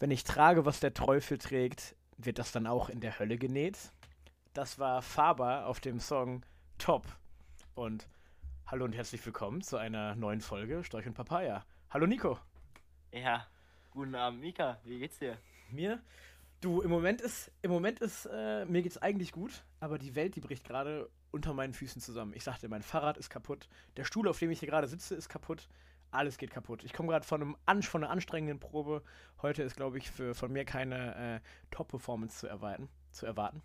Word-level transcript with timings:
Wenn 0.00 0.10
ich 0.10 0.24
trage, 0.24 0.64
was 0.64 0.80
der 0.80 0.92
Teufel 0.92 1.38
trägt, 1.38 1.94
wird 2.16 2.40
das 2.40 2.50
dann 2.50 2.66
auch 2.66 2.88
in 2.88 2.98
der 2.98 3.20
Hölle 3.20 3.38
genäht? 3.38 3.78
Das 4.52 4.80
war 4.80 5.02
Faber 5.02 5.66
auf 5.66 5.78
dem 5.78 6.00
Song 6.00 6.44
Top. 6.78 7.06
Und 7.76 8.08
hallo 8.66 8.86
und 8.86 8.92
herzlich 8.92 9.24
willkommen 9.24 9.62
zu 9.62 9.76
einer 9.76 10.16
neuen 10.16 10.40
Folge 10.40 10.82
Storch 10.82 11.06
und 11.06 11.14
Papaya. 11.14 11.64
Hallo 11.90 12.08
Nico. 12.08 12.38
Ja, 13.12 13.46
guten 13.92 14.16
Abend 14.16 14.40
Mika, 14.40 14.80
wie 14.82 14.98
geht's 14.98 15.20
dir? 15.20 15.38
Mir? 15.70 16.02
Du, 16.60 16.80
im 16.80 16.90
Moment 16.90 17.20
ist, 17.20 17.52
im 17.62 17.70
Moment 17.70 18.00
ist, 18.00 18.26
äh, 18.26 18.64
mir 18.64 18.82
geht's 18.82 18.98
eigentlich 18.98 19.30
gut, 19.30 19.62
aber 19.78 19.98
die 19.98 20.16
Welt, 20.16 20.34
die 20.34 20.40
bricht 20.40 20.64
gerade 20.64 21.08
unter 21.30 21.54
meinen 21.54 21.72
Füßen 21.72 22.02
zusammen. 22.02 22.32
Ich 22.34 22.42
sagte, 22.42 22.68
mein 22.68 22.82
Fahrrad 22.82 23.16
ist 23.16 23.30
kaputt, 23.30 23.68
der 23.96 24.04
Stuhl, 24.04 24.26
auf 24.26 24.40
dem 24.40 24.50
ich 24.50 24.58
hier 24.58 24.68
gerade 24.68 24.88
sitze, 24.88 25.14
ist 25.14 25.28
kaputt, 25.28 25.68
alles 26.14 26.38
geht 26.38 26.50
kaputt. 26.50 26.84
Ich 26.84 26.92
komme 26.92 27.08
gerade 27.08 27.26
von, 27.26 27.56
von 27.82 28.04
einer 28.04 28.10
anstrengenden 28.10 28.60
Probe. 28.60 29.02
Heute 29.42 29.62
ist, 29.62 29.76
glaube 29.76 29.98
ich, 29.98 30.10
für, 30.10 30.34
von 30.34 30.52
mir 30.52 30.64
keine 30.64 31.40
äh, 31.42 31.68
Top-Performance 31.70 32.38
zu 32.38 32.46
erwarten, 32.46 32.88
zu 33.10 33.26
erwarten. 33.26 33.62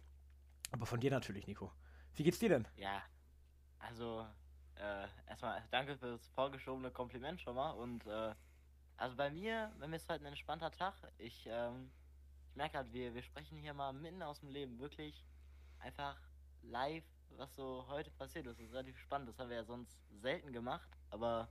Aber 0.71 0.85
von 0.85 0.99
dir 0.99 1.12
natürlich, 1.12 1.48
Nico. 1.48 1.71
Wie 2.16 2.23
geht's 2.23 2.40
dir 2.40 2.49
denn? 2.49 2.67
Ja, 2.76 3.02
also 3.80 4.26
äh, 4.76 5.07
erstmal 5.27 5.63
danke 5.71 5.98
für 5.98 6.12
das 6.12 6.27
vorgeschobene 6.30 6.91
Kompliment 6.91 7.41
schon 7.41 7.55
mal. 7.55 7.71
Und 7.71 8.05
äh, 8.07 8.34
also 8.98 9.16
bei 9.16 9.29
mir, 9.29 9.71
bei 9.79 9.88
mir 9.88 9.95
ist 9.95 10.09
heute 10.09 10.23
ein 10.23 10.27
entspannter 10.27 10.71
Tag. 10.71 10.95
Ich, 11.18 11.48
ähm, 11.49 11.91
ich 12.49 12.55
merke 12.55 12.77
halt, 12.77 12.91
wir, 12.91 13.13
wir 13.13 13.23
sprechen 13.23 13.57
hier 13.57 13.73
mal 13.73 13.93
mitten 13.93 14.21
aus 14.21 14.40
dem 14.40 14.49
Leben 14.49 14.79
wirklich 14.79 15.26
einfach 15.79 16.18
live, 16.62 17.05
was 17.38 17.55
so 17.55 17.85
heute 17.88 18.12
passiert 18.12 18.45
ist. 18.45 18.59
Das 18.59 18.66
ist 18.66 18.73
relativ 18.73 18.98
spannend. 18.99 19.29
Das 19.29 19.40
haben 19.40 19.49
wir 19.49 19.57
ja 19.57 19.63
sonst 19.63 19.98
selten 20.21 20.52
gemacht, 20.52 20.90
aber 21.09 21.48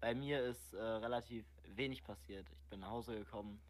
bei 0.00 0.14
mir 0.14 0.42
ist 0.42 0.74
äh, 0.74 0.82
relativ 0.82 1.44
wenig 1.68 2.04
passiert. 2.04 2.46
Ich 2.50 2.66
bin 2.68 2.80
nach 2.80 2.90
Hause 2.90 3.18
gekommen, 3.18 3.60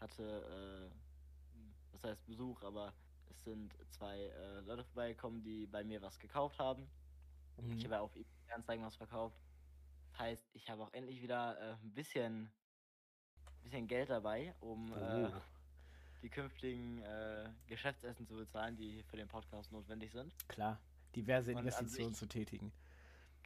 hatte, 0.00 0.90
äh, 0.92 1.92
was 1.92 2.04
heißt 2.04 2.26
Besuch, 2.26 2.62
aber 2.62 2.92
es 3.30 3.44
sind 3.44 3.74
zwei 3.90 4.18
äh, 4.18 4.60
Leute 4.60 4.84
vorbeigekommen, 4.84 5.42
die 5.42 5.66
bei 5.66 5.84
mir 5.84 6.00
was 6.02 6.18
gekauft 6.18 6.58
haben. 6.58 6.88
Mhm. 7.58 7.72
Ich 7.76 7.84
habe 7.84 8.00
auf 8.00 8.14
eBay 8.14 8.26
Anzeigen 8.54 8.84
was 8.84 8.96
verkauft. 8.96 9.38
Das 10.10 10.18
heißt, 10.20 10.44
ich 10.54 10.68
habe 10.70 10.82
auch 10.82 10.92
endlich 10.92 11.20
wieder 11.22 11.58
äh, 11.58 11.72
ein 11.72 11.94
bisschen, 11.94 12.50
bisschen 13.62 13.86
Geld 13.86 14.10
dabei, 14.10 14.54
um 14.60 14.92
äh, 14.92 15.26
oh. 15.26 15.32
die 16.22 16.30
künftigen 16.30 17.02
äh, 17.02 17.48
Geschäftsessen 17.66 18.26
zu 18.26 18.36
bezahlen, 18.36 18.76
die 18.76 19.02
für 19.04 19.16
den 19.16 19.28
Podcast 19.28 19.72
notwendig 19.72 20.12
sind. 20.12 20.32
Klar, 20.48 20.80
diverse 21.14 21.52
Investitionen 21.52 22.14
zu 22.14 22.26
tätigen. 22.26 22.72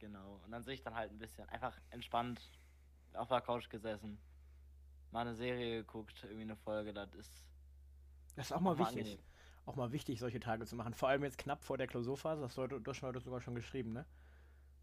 Genau. 0.01 0.41
Und 0.43 0.51
dann 0.51 0.63
sehe 0.63 0.73
ich 0.73 0.81
dann 0.81 0.95
halt 0.95 1.11
ein 1.11 1.19
bisschen 1.19 1.47
einfach 1.49 1.79
entspannt 1.91 2.41
auf 3.13 3.29
der 3.29 3.39
Couch 3.41 3.69
gesessen, 3.69 4.17
mal 5.11 5.21
eine 5.21 5.35
Serie 5.35 5.83
geguckt, 5.83 6.23
irgendwie 6.23 6.41
eine 6.41 6.55
Folge, 6.55 6.91
das 6.91 7.13
ist. 7.13 7.45
Das 8.35 8.47
ist 8.47 8.51
auch 8.51 8.61
mal 8.61 8.77
wichtig. 8.79 8.99
Angenehm. 8.99 9.19
Auch 9.67 9.75
mal 9.75 9.91
wichtig, 9.91 10.19
solche 10.19 10.39
Tage 10.39 10.65
zu 10.65 10.75
machen. 10.75 10.95
Vor 10.95 11.09
allem 11.09 11.23
jetzt 11.23 11.37
knapp 11.37 11.63
vor 11.63 11.77
der 11.77 11.85
Klausurphase. 11.85 12.41
Das 12.41 12.57
hast 12.57 13.01
du 13.01 13.07
heute 13.07 13.19
sogar 13.19 13.41
schon 13.41 13.53
geschrieben, 13.53 13.93
ne? 13.93 14.05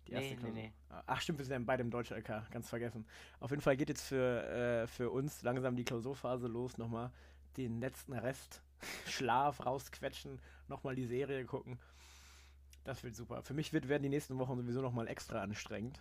Die 0.06 0.12
erste 0.12 0.28
nee, 0.28 0.36
Klausur. 0.36 0.54
Nee, 0.54 0.72
nee. 0.88 1.02
Ach 1.06 1.20
stimmt, 1.20 1.38
wir 1.38 1.44
sind 1.44 1.52
ja 1.52 1.58
beide 1.66 1.82
im 1.82 1.90
Deutschen 1.90 2.16
LK, 2.16 2.50
ganz 2.50 2.68
vergessen. 2.68 3.04
Auf 3.40 3.50
jeden 3.50 3.62
Fall 3.62 3.76
geht 3.76 3.88
jetzt 3.88 4.06
für, 4.06 4.44
äh, 4.46 4.86
für 4.86 5.10
uns 5.10 5.42
langsam 5.42 5.74
die 5.74 5.84
Klausurphase 5.84 6.46
los. 6.46 6.78
Nochmal 6.78 7.10
den 7.56 7.80
letzten 7.80 8.12
Rest 8.12 8.62
Schlaf 9.06 9.66
rausquetschen, 9.66 10.38
nochmal 10.68 10.94
die 10.94 11.06
Serie 11.06 11.44
gucken. 11.44 11.80
Das 12.88 13.04
wird 13.04 13.16
super. 13.16 13.42
Für 13.42 13.52
mich 13.52 13.74
wird, 13.74 13.90
werden 13.90 14.02
die 14.02 14.08
nächsten 14.08 14.38
Wochen 14.38 14.56
sowieso 14.56 14.80
nochmal 14.80 15.08
extra 15.08 15.42
anstrengend, 15.42 16.00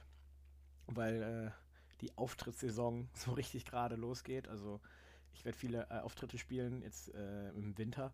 weil 0.86 1.22
äh, 1.22 1.52
die 2.00 2.18
Auftrittssaison 2.18 3.10
so 3.14 3.34
richtig 3.34 3.66
gerade 3.66 3.98
losgeht. 3.98 4.48
Also 4.48 4.80
ich 5.34 5.44
werde 5.44 5.58
viele 5.58 5.88
äh, 5.90 6.00
Auftritte 6.00 6.38
spielen 6.38 6.82
jetzt 6.82 7.14
äh, 7.14 7.50
im 7.50 7.78
Winter. 7.78 8.14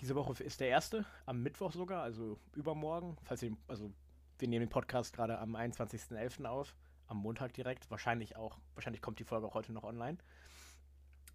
Diese 0.00 0.14
Woche 0.14 0.42
ist 0.42 0.60
der 0.60 0.68
erste, 0.68 1.04
am 1.26 1.42
Mittwoch 1.42 1.70
sogar, 1.72 2.02
also 2.02 2.38
übermorgen. 2.54 3.18
Falls 3.24 3.42
ihr, 3.42 3.54
also 3.68 3.92
wir 4.38 4.48
nehmen 4.48 4.62
den 4.62 4.70
Podcast 4.70 5.12
gerade 5.12 5.38
am 5.38 5.54
21.11. 5.54 6.46
auf, 6.46 6.74
am 7.08 7.18
Montag 7.18 7.52
direkt. 7.52 7.90
Wahrscheinlich 7.90 8.36
auch, 8.36 8.58
wahrscheinlich 8.72 9.02
kommt 9.02 9.18
die 9.18 9.24
Folge 9.24 9.46
auch 9.46 9.54
heute 9.54 9.74
noch 9.74 9.84
online. 9.84 10.16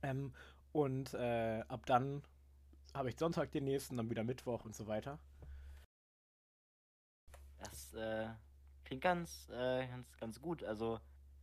Ähm, 0.01 0.33
und 0.71 1.13
äh, 1.13 1.63
ab 1.67 1.85
dann 1.85 2.23
habe 2.95 3.09
ich 3.09 3.15
Sonntag 3.15 3.51
den 3.51 3.65
nächsten, 3.65 3.95
dann 3.95 4.09
wieder 4.09 4.23
Mittwoch 4.23 4.65
und 4.65 4.75
so 4.75 4.87
weiter. 4.87 5.19
Äh, 7.93 8.29
klingt 8.85 9.03
ganz, 9.03 9.49
äh, 9.49 9.87
ganz, 9.87 10.17
ganz 10.17 10.41
gut. 10.41 10.63
Also 10.63 10.99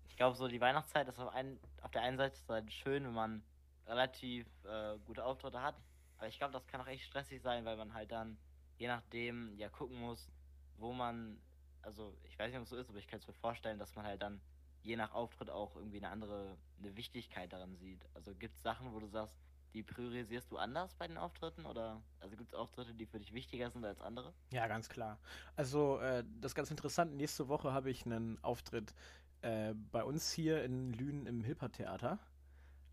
ich 0.09 0.17
glaube, 0.17 0.37
so 0.37 0.49
die 0.49 0.61
Weihnachtszeit 0.61 1.09
ist 1.09 1.19
auf, 1.19 1.33
ein, 1.35 1.59
auf 1.83 1.91
der 1.91 2.03
einen 2.03 2.17
Seite 2.17 2.37
halt 2.49 2.73
schön, 2.73 3.05
wenn 3.05 3.15
man 3.15 3.43
relativ 3.87 4.47
äh, 4.65 4.99
gute 5.05 5.25
Auftritte 5.25 5.61
hat. 5.61 5.77
Aber 6.19 6.29
ich 6.29 6.39
glaube, 6.39 6.53
das 6.53 6.67
kann 6.67 6.81
auch 6.81 6.87
echt 6.87 7.05
stressig 7.05 7.43
sein, 7.43 7.65
weil 7.65 7.77
man 7.77 7.93
halt 7.95 8.13
dann 8.13 8.39
je 8.77 8.89
nachdem 8.89 9.57
ja 9.57 9.69
gucken 9.69 10.01
muss, 10.01 10.31
wo 10.77 10.93
man, 10.93 11.41
also 11.83 12.17
ich 12.25 12.39
weiß 12.39 12.51
nicht, 12.51 12.59
ob 12.59 12.65
es 12.65 12.71
so 12.71 12.77
ist, 12.77 12.89
aber 12.89 12.99
ich 12.99 13.07
kann 13.07 13.21
es 13.21 13.27
mir 13.27 13.35
vorstellen, 13.35 13.79
dass 13.79 13.95
man 13.95 14.05
halt 14.05 14.23
dann 14.23 14.41
je 14.83 14.97
nach 14.97 15.13
Auftritt 15.13 15.51
auch 15.51 15.77
irgendwie 15.77 15.99
eine 15.99 16.11
andere, 16.11 16.57
eine 16.79 16.97
Wichtigkeit 16.97 17.53
daran 17.53 17.77
sieht. 17.77 18.05
Also 18.15 18.35
gibt 18.35 18.57
es 18.57 18.63
Sachen, 18.63 18.93
wo 18.93 19.01
du 19.01 19.07
sagst, 19.07 19.35
die 19.75 19.83
priorisierst 19.83 20.51
du 20.51 20.57
anders 20.57 20.95
bei 20.95 21.09
den 21.09 21.19
Auftritten 21.19 21.67
oder 21.67 22.01
also 22.21 22.37
gibt 22.37 22.53
es 22.53 22.55
Auftritte, 22.55 22.95
die 22.95 23.07
für 23.07 23.19
dich 23.19 23.33
wichtiger 23.33 23.71
sind 23.71 23.85
als 23.85 24.01
andere? 24.01 24.33
Ja, 24.51 24.67
ganz 24.69 24.89
klar. 24.89 25.19
Also 25.57 25.99
äh, 25.99 26.25
das 26.41 26.53
ist 26.53 26.55
ganz 26.55 26.71
interessant. 26.71 27.15
Nächste 27.17 27.49
Woche 27.49 27.73
habe 27.73 27.91
ich 27.91 28.07
einen 28.07 28.43
Auftritt 28.43 28.95
äh, 29.43 29.75
bei 29.93 30.05
uns 30.05 30.33
hier 30.33 30.65
in 30.65 30.93
Lünen 30.93 31.27
im 31.27 31.43
Hilpertheater. 31.43 32.19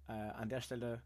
Äh, 0.08 0.14
an 0.14 0.50
der 0.50 0.62
Stelle 0.62 1.04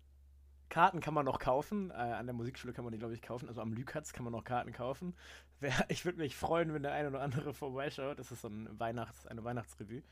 Karten 0.70 1.02
kann 1.02 1.14
man 1.14 1.26
noch 1.26 1.40
kaufen. 1.40 1.92
Äh, 1.92 1.94
an 1.94 2.26
der 2.26 2.34
Musikschule 2.34 2.74
kann 2.74 2.86
man 2.86 2.92
die, 2.94 2.98
glaube 2.98 3.14
ich, 3.14 3.22
kaufen. 3.22 3.48
Also 3.48 3.62
am 3.62 3.74
Lükatz 3.74 4.14
kann 4.14 4.24
man 4.24 4.34
noch 4.34 4.44
Karten 4.44 4.72
kaufen. 4.72 5.14
Wer, 5.60 5.86
ich 5.90 6.06
würde 6.06 6.18
mich 6.18 6.36
freuen, 6.36 6.74
wenn 6.74 6.84
der 6.84 6.94
eine 6.94 7.10
oder 7.10 7.22
andere 7.22 7.54
vorbeischaut. 7.54 8.18
Das 8.18 8.32
ist 8.32 8.42
so 8.42 8.48
ein 8.48 8.80
Weihnachts-, 8.80 9.28
eine 9.28 9.44
Weihnachtsrevue. 9.44 10.04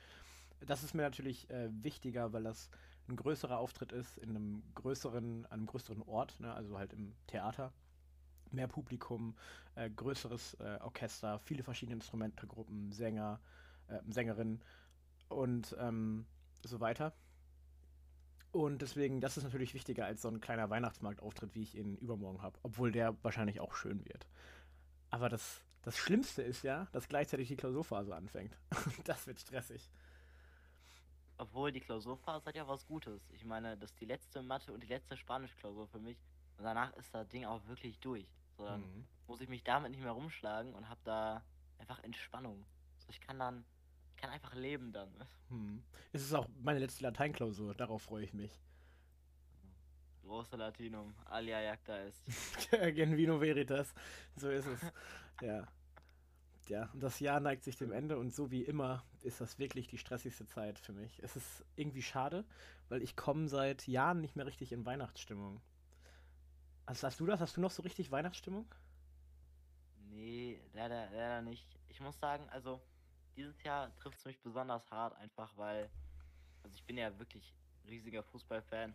Das 0.66 0.84
ist 0.84 0.94
mir 0.94 1.02
natürlich 1.02 1.50
äh, 1.50 1.70
wichtiger, 1.84 2.32
weil 2.32 2.44
das 2.44 2.70
ein 3.08 3.16
größerer 3.16 3.58
Auftritt 3.58 3.92
ist 3.92 4.18
in 4.18 4.30
einem 4.30 4.64
größeren, 4.76 5.46
einem 5.48 5.66
größeren 5.66 6.02
Ort, 6.04 6.40
ne? 6.40 6.54
also 6.54 6.78
halt 6.78 6.94
im 6.94 7.14
Theater. 7.28 7.74
Mehr 8.52 8.68
Publikum, 8.68 9.36
äh, 9.76 9.90
größeres 9.90 10.56
äh, 10.56 10.78
Orchester, 10.82 11.40
viele 11.40 11.64
verschiedene 11.64 11.96
Instrumentengruppen, 11.96 12.92
Sänger, 12.92 13.40
äh, 13.88 14.00
Sängerinnen 14.08 14.62
und 15.28 15.76
ähm, 15.80 16.26
so 16.64 16.80
weiter. 16.80 17.14
Und 18.52 18.84
deswegen, 18.84 19.20
das 19.20 19.36
ist 19.36 19.44
natürlich 19.44 19.74
wichtiger 19.74 20.06
als 20.06 20.22
so 20.22 20.28
ein 20.28 20.40
kleiner 20.40 20.70
Weihnachtsmarktauftritt, 20.70 21.56
wie 21.56 21.64
ich 21.64 21.76
ihn 21.76 21.98
übermorgen 21.98 22.44
habe, 22.44 22.60
obwohl 22.62 22.92
der 22.92 23.16
wahrscheinlich 23.24 23.60
auch 23.60 23.74
schön 23.74 24.06
wird. 24.06 24.28
Aber 25.10 25.28
das, 25.28 25.62
das 25.82 25.98
Schlimmste 25.98 26.44
ist 26.44 26.64
ja, 26.64 26.88
dass 26.92 27.08
gleichzeitig 27.08 27.48
die 27.48 27.56
Klausurphase 27.56 28.16
anfängt. 28.16 28.56
das 29.06 29.26
wird 29.26 29.40
stressig. 29.40 29.90
Obwohl 31.38 31.72
die 31.72 31.80
Klausurphase 31.80 32.46
hat 32.46 32.56
ja 32.56 32.68
was 32.68 32.86
Gutes. 32.86 33.22
Ich 33.32 33.44
meine, 33.44 33.78
das 33.78 33.92
ist 33.92 34.00
die 34.00 34.06
letzte 34.06 34.42
Mathe 34.42 34.72
und 34.72 34.84
die 34.84 34.88
letzte 34.88 35.18
Spanischklausur 35.18 35.88
für 35.88 36.00
mich. 36.00 36.18
Und 36.58 36.66
danach 36.66 36.94
ist 36.94 37.14
das 37.14 37.28
Ding 37.30 37.46
auch 37.46 37.66
wirklich 37.68 38.00
durch. 38.00 38.28
So, 38.58 38.66
dann 38.66 38.82
mhm. 38.82 39.06
muss 39.28 39.42
ich 39.42 39.50
mich 39.50 39.64
damit 39.64 39.92
nicht 39.92 40.04
mehr 40.04 40.12
rumschlagen 40.12 40.74
und 40.74 40.88
habe 40.88 41.02
da 41.04 41.44
einfach 41.80 42.04
Entspannung. 42.04 42.64
So, 43.00 43.10
ich 43.10 43.20
kann 43.20 43.40
dann, 43.40 43.66
kann 44.18 44.30
einfach 44.30 44.54
leben 44.54 44.92
dann. 44.92 45.10
Mhm. 45.50 45.84
Es 46.12 46.24
ist 46.24 46.34
auch 46.34 46.48
meine 46.64 46.80
letzte 46.80 47.04
Lateinklausur, 47.04 47.76
darauf 47.76 48.02
freue 48.02 48.24
ich 48.24 48.34
mich. 48.34 48.60
Große 50.24 50.56
Latinum, 50.56 51.14
alia 51.26 51.62
jacta 51.62 51.96
est. 52.00 52.24
Gen 52.96 53.16
vino 53.16 53.40
veritas, 53.40 53.94
so 54.36 54.50
ist 54.50 54.66
es. 54.66 54.80
ja 55.42 55.68
ja, 56.70 56.90
und 56.94 57.02
das 57.02 57.20
Jahr 57.20 57.40
neigt 57.40 57.64
sich 57.64 57.78
dem 57.78 57.92
Ende 57.92 58.18
und 58.18 58.34
so 58.34 58.52
wie 58.52 58.64
immer 58.64 59.04
ist 59.22 59.42
das 59.42 59.60
wirklich 59.60 59.88
die 59.88 59.98
stressigste 59.98 60.46
Zeit 60.46 60.80
für 60.80 60.94
mich. 60.94 61.22
Es 61.24 61.36
ist 61.36 61.66
irgendwie 61.76 62.02
schade, 62.02 62.46
weil 62.90 63.02
ich 63.02 63.16
komme 63.16 63.48
seit 63.48 63.88
Jahren 63.88 64.22
nicht 64.22 64.36
mehr 64.36 64.46
richtig 64.46 64.72
in 64.72 64.86
Weihnachtsstimmung. 64.86 65.62
Also 66.86 67.08
hast 67.08 67.20
du 67.20 67.26
das? 67.26 67.40
Hast 67.40 67.58
du 67.58 67.62
noch 67.62 67.72
so 67.72 67.82
richtig 67.84 68.12
Weihnachtsstimmung? 68.12 68.74
Nee, 70.10 70.62
leider, 70.74 71.10
leider 71.12 71.42
nicht. 71.42 71.68
Ich 71.88 72.00
muss 72.02 72.20
sagen, 72.20 72.48
also 72.50 72.82
dieses 73.36 73.62
Jahr 73.64 73.96
trifft 73.96 74.20
es 74.20 74.26
mich 74.26 74.40
besonders 74.42 74.90
hart, 74.92 75.16
einfach 75.18 75.56
weil, 75.58 75.90
also 76.64 76.76
ich 76.76 76.84
bin 76.86 76.98
ja 76.98 77.18
wirklich 77.18 77.54
riesiger 77.88 78.24
Fußballfan 78.24 78.94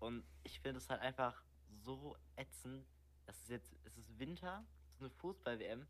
und 0.00 0.24
ich 0.44 0.60
finde 0.60 0.78
es 0.78 0.88
halt 0.88 1.00
einfach 1.00 1.42
so 1.84 2.16
ätzend, 2.36 2.86
dass 3.26 3.40
es 3.42 3.48
jetzt, 3.48 3.76
es 3.84 3.96
ist 3.96 4.18
Winter, 4.18 4.64
es 4.88 4.96
ist 4.96 5.00
eine 5.02 5.10
Fußball-WM 5.10 5.86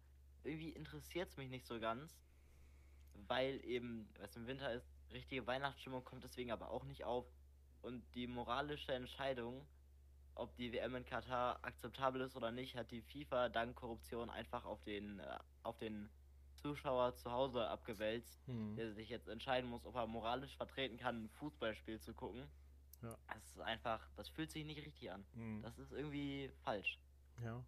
irgendwie 0.47 0.71
interessiert 0.71 1.31
es 1.31 1.37
mich 1.37 1.51
nicht 1.51 1.67
so 1.67 1.79
ganz, 1.81 2.17
weil 3.29 3.65
eben, 3.65 4.09
was 4.21 4.37
im 4.37 4.47
Winter 4.47 4.73
ist, 4.73 4.87
richtige 5.13 5.47
Weihnachtsstimmung 5.47 6.05
kommt 6.05 6.25
deswegen 6.25 6.51
aber 6.51 6.71
auch 6.71 6.85
nicht 6.85 7.05
auf. 7.05 7.27
Und 7.83 8.03
die 8.15 8.27
moralische 8.27 8.93
Entscheidung, 8.93 9.67
ob 10.35 10.55
die 10.57 10.73
WM 10.73 10.95
in 10.97 11.05
Katar 11.05 11.59
akzeptabel 11.63 12.21
ist 12.23 12.37
oder 12.37 12.51
nicht, 12.51 12.77
hat 12.77 12.91
die 12.91 13.03
FIFA 13.03 13.49
dank 13.49 13.77
Korruption 13.77 14.29
einfach 14.31 14.65
auf 14.65 14.83
den, 14.83 15.21
äh, 15.21 15.39
auf 15.63 15.79
den 15.79 16.11
Zuschauer 16.57 17.15
zu 17.17 17.31
Hause 17.31 17.69
abgewälzt, 17.69 18.41
hm. 18.47 18.75
der 18.77 18.93
sich 18.93 19.09
jetzt 19.09 19.29
entscheiden 19.29 19.71
muss, 19.71 19.85
ob 19.85 19.95
er 19.95 20.07
moralisch 20.07 20.57
vertreten 20.57 20.97
kann, 20.97 21.25
ein 21.25 21.29
Fußballspiel 21.31 22.01
zu 22.01 22.13
gucken. 22.15 22.49
Ja. 23.03 23.17
Das 23.33 23.45
ist 23.45 23.61
einfach, 23.61 24.01
das 24.17 24.29
fühlt 24.29 24.51
sich 24.51 24.65
nicht 24.65 24.85
richtig 24.85 25.11
an. 25.11 25.25
Mhm. 25.35 25.63
Das 25.63 25.79
ist 25.79 25.93
irgendwie 25.93 26.51
falsch. 26.65 26.99
Ja. 27.43 27.63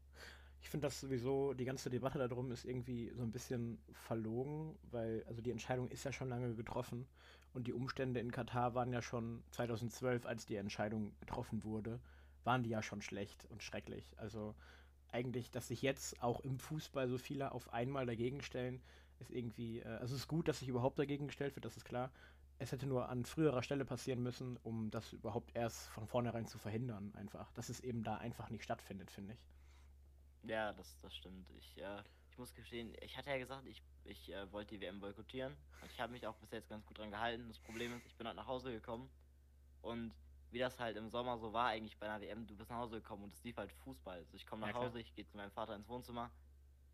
Ich 0.61 0.69
finde 0.69 0.87
das 0.87 1.01
sowieso, 1.01 1.55
die 1.55 1.65
ganze 1.65 1.89
Debatte 1.89 2.19
darum 2.19 2.51
ist 2.51 2.65
irgendwie 2.65 3.11
so 3.15 3.23
ein 3.23 3.31
bisschen 3.31 3.79
verlogen, 3.93 4.77
weil, 4.91 5.25
also 5.27 5.41
die 5.41 5.51
Entscheidung 5.51 5.89
ist 5.89 6.05
ja 6.05 6.13
schon 6.13 6.29
lange 6.29 6.55
getroffen 6.55 7.07
und 7.55 7.67
die 7.67 7.73
Umstände 7.73 8.21
in 8.21 8.33
Katar 8.33 8.75
waren 8.75 8.93
ja 8.93 9.01
schon 9.03 9.43
2012, 9.51 10.27
als 10.27 10.47
die 10.47 10.57
Entscheidung 10.57 11.13
getroffen 11.21 11.65
wurde, 11.65 12.01
waren 12.45 12.63
die 12.63 12.71
ja 12.71 12.83
schon 12.83 13.03
schlecht 13.03 13.47
und 13.51 13.63
schrecklich. 13.63 14.15
Also 14.19 14.55
eigentlich, 15.11 15.51
dass 15.51 15.69
sich 15.69 15.83
jetzt 15.83 16.23
auch 16.23 16.41
im 16.41 16.59
Fußball 16.59 17.09
so 17.09 17.19
viele 17.19 17.53
auf 17.53 17.73
einmal 17.73 18.07
dagegen 18.07 18.43
stellen, 18.43 18.83
ist 19.21 19.31
irgendwie, 19.31 19.81
äh, 19.81 19.87
also 19.87 20.15
es 20.15 20.23
ist 20.23 20.29
gut, 20.29 20.49
dass 20.49 20.61
sich 20.61 20.69
überhaupt 20.69 20.99
dagegen 20.99 21.27
gestellt 21.27 21.57
wird, 21.57 21.65
das 21.65 21.77
ist 21.77 21.85
klar. 21.85 22.11
Es 22.59 22.73
hätte 22.73 22.87
nur 22.87 23.09
an 23.09 23.25
früherer 23.25 23.63
Stelle 23.63 23.85
passieren 23.85 24.23
müssen, 24.23 24.57
um 24.65 24.91
das 24.91 25.13
überhaupt 25.13 25.55
erst 25.55 25.89
von 25.89 26.07
vornherein 26.07 26.47
zu 26.47 26.59
verhindern, 26.59 27.13
einfach. 27.15 27.53
Dass 27.53 27.69
es 27.69 27.81
eben 27.81 28.03
da 28.03 28.17
einfach 28.17 28.51
nicht 28.51 28.65
stattfindet, 28.65 29.11
finde 29.11 29.35
ich. 29.35 29.58
Ja, 30.43 30.73
das, 30.73 30.99
das 31.01 31.15
stimmt. 31.15 31.51
Ich, 31.51 31.77
äh, 31.79 32.03
ich 32.31 32.39
muss 32.39 32.55
gestehen, 32.55 32.95
ich 33.01 33.17
hatte 33.17 33.31
ja 33.31 33.39
gesagt, 33.39 33.67
ich, 33.67 33.83
ich 34.05 34.33
äh, 34.33 34.51
wollte 34.53 34.75
die 34.77 34.81
WM 34.81 35.01
boykottieren. 35.01 35.57
Und 35.81 35.91
ich 35.91 36.01
habe 36.01 36.13
mich 36.13 36.27
auch 36.27 36.37
bis 36.37 36.51
jetzt 36.51 36.69
ganz 36.69 36.85
gut 36.87 36.99
dran 36.99 37.11
gehalten. 37.11 37.49
Das 37.49 37.59
Problem 37.59 37.95
ist, 37.97 38.07
ich 38.07 38.17
bin 38.17 38.27
halt 38.27 38.37
nach 38.37 38.47
Hause 38.47 38.73
gekommen. 38.73 39.11
Und 39.83 40.15
wie 40.51 40.59
das 40.59 40.79
halt 40.79 40.97
im 40.97 41.11
Sommer 41.11 41.39
so 41.39 41.53
war, 41.53 41.69
eigentlich 41.69 41.99
bei 41.99 42.07
einer 42.09 42.21
WM, 42.23 42.47
du 42.47 42.57
bist 42.57 42.71
nach 42.71 42.79
Hause 42.79 42.97
gekommen 43.01 43.25
und 43.25 43.33
es 43.35 43.45
lief 43.45 43.57
halt 43.57 43.73
Fußball. 43.73 44.19
Also 44.19 44.35
ich 44.35 44.47
komme 44.47 44.63
nach 44.67 44.75
Ja. 44.75 44.81
Hause, 44.83 45.01
ich 45.01 45.15
gehe 45.15 45.27
zu 45.27 45.37
meinem 45.37 45.51
Vater 45.53 45.75
ins 45.77 45.89
Wohnzimmer. 45.89 46.31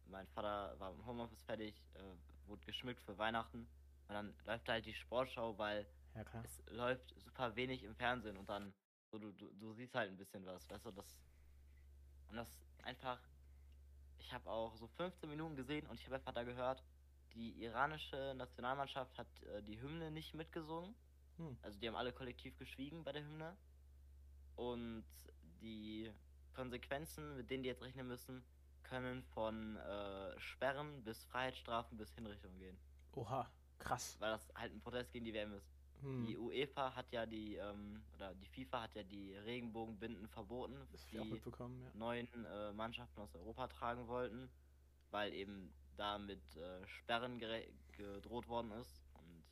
Mein 0.07 0.27
Vater 0.29 0.79
war 0.81 0.93
im 0.93 1.05
Homeoffice 1.07 1.43
fertig, 1.45 1.75
äh, 1.95 2.49
wurde 2.49 2.65
geschmückt 2.67 3.03
für 3.03 3.17
Weihnachten. 3.17 3.61
Und 4.09 4.15
dann 4.15 4.35
läuft 4.45 4.69
halt 4.69 4.85
die 4.87 4.95
Sportschau, 4.95 5.57
weil 5.57 5.87
Ja, 6.15 6.25
es 6.43 6.63
läuft 6.71 7.15
super 7.21 7.55
wenig 7.57 7.83
im 7.85 7.95
Fernsehen 7.95 8.37
und 8.37 8.49
dann 8.49 8.75
so 9.11 9.19
du, 9.19 9.33
du, 9.33 9.51
du 9.55 9.73
siehst 9.73 9.95
halt 9.95 10.11
ein 10.11 10.17
bisschen 10.17 10.45
was, 10.45 10.69
weißt 10.69 10.85
du, 10.87 10.91
das 10.93 11.17
und 12.29 12.37
das 12.37 12.59
einfach 12.83 13.21
ich 14.25 14.33
habe 14.33 14.51
auch 14.51 14.75
so 14.77 14.87
15 14.87 15.29
Minuten 15.29 15.55
gesehen 15.57 15.87
und 15.87 16.01
ich 16.01 16.07
habe 16.07 16.17
einfach 16.17 16.33
da 16.33 16.45
gehört, 16.45 16.83
die 17.35 17.63
iranische 17.63 18.35
Nationalmannschaft 18.37 19.17
hat 19.19 19.43
äh, 19.43 19.63
die 19.63 19.81
Hymne 19.81 20.11
nicht 20.11 20.35
mitgesungen. 20.35 20.95
Hm. 21.37 21.59
Also 21.63 21.79
die 21.79 21.89
haben 21.89 21.97
alle 21.97 22.13
kollektiv 22.13 22.57
geschwiegen 22.59 23.05
bei 23.05 23.13
der 23.13 23.23
Hymne. 23.23 23.57
Und 24.57 25.05
die 25.61 26.11
Konsequenzen, 26.55 27.37
mit 27.37 27.51
denen 27.51 27.65
die 27.65 27.69
jetzt 27.69 27.83
rechnen 27.83 28.07
müssen, 28.07 28.45
können 28.85 29.23
von 29.35 29.77
äh, 29.77 30.39
Sperren 30.39 31.03
bis 31.03 31.25
Freiheitsstrafen 31.25 31.99
bis 31.99 32.15
Hinrichtung 32.15 32.57
gehen. 32.59 32.79
Oha, 33.13 33.51
krass. 33.79 34.17
Weil 34.21 34.31
das 34.31 34.49
halt 34.55 34.73
ein 34.73 34.81
Protest 34.81 35.13
gegen 35.13 35.25
die 35.25 35.35
WM 35.35 35.53
ist. 35.55 35.74
Hm. 36.05 36.27
Die 36.27 36.37
UEFA 36.39 36.95
hat 36.95 37.13
ja 37.13 37.27
die, 37.27 37.57
ähm, 37.57 38.03
oder 38.15 38.35
die 38.35 38.47
FIFA 38.47 38.83
hat 38.83 38.95
ja 38.95 39.03
die 39.03 39.35
Regenbogenbinden 39.35 40.29
verboten, 40.29 40.87
Das 40.93 41.07
die 41.07 41.19
mitbekommen, 41.19 41.81
ja. 41.83 41.91
neuen 41.99 42.29
äh, 42.45 42.73
Mannschaften 42.73 43.21
aus 43.21 43.35
Europa 43.35 43.69
tragen 43.69 44.07
wollten, 44.09 44.51
weil 45.11 45.33
eben 45.33 45.73
da 45.97 46.19
mit 46.19 46.57
äh, 46.57 46.87
Sperren 46.87 47.39
gedroht 47.39 48.49
worden 48.49 48.73
ist 48.73 49.07
und 49.15 49.45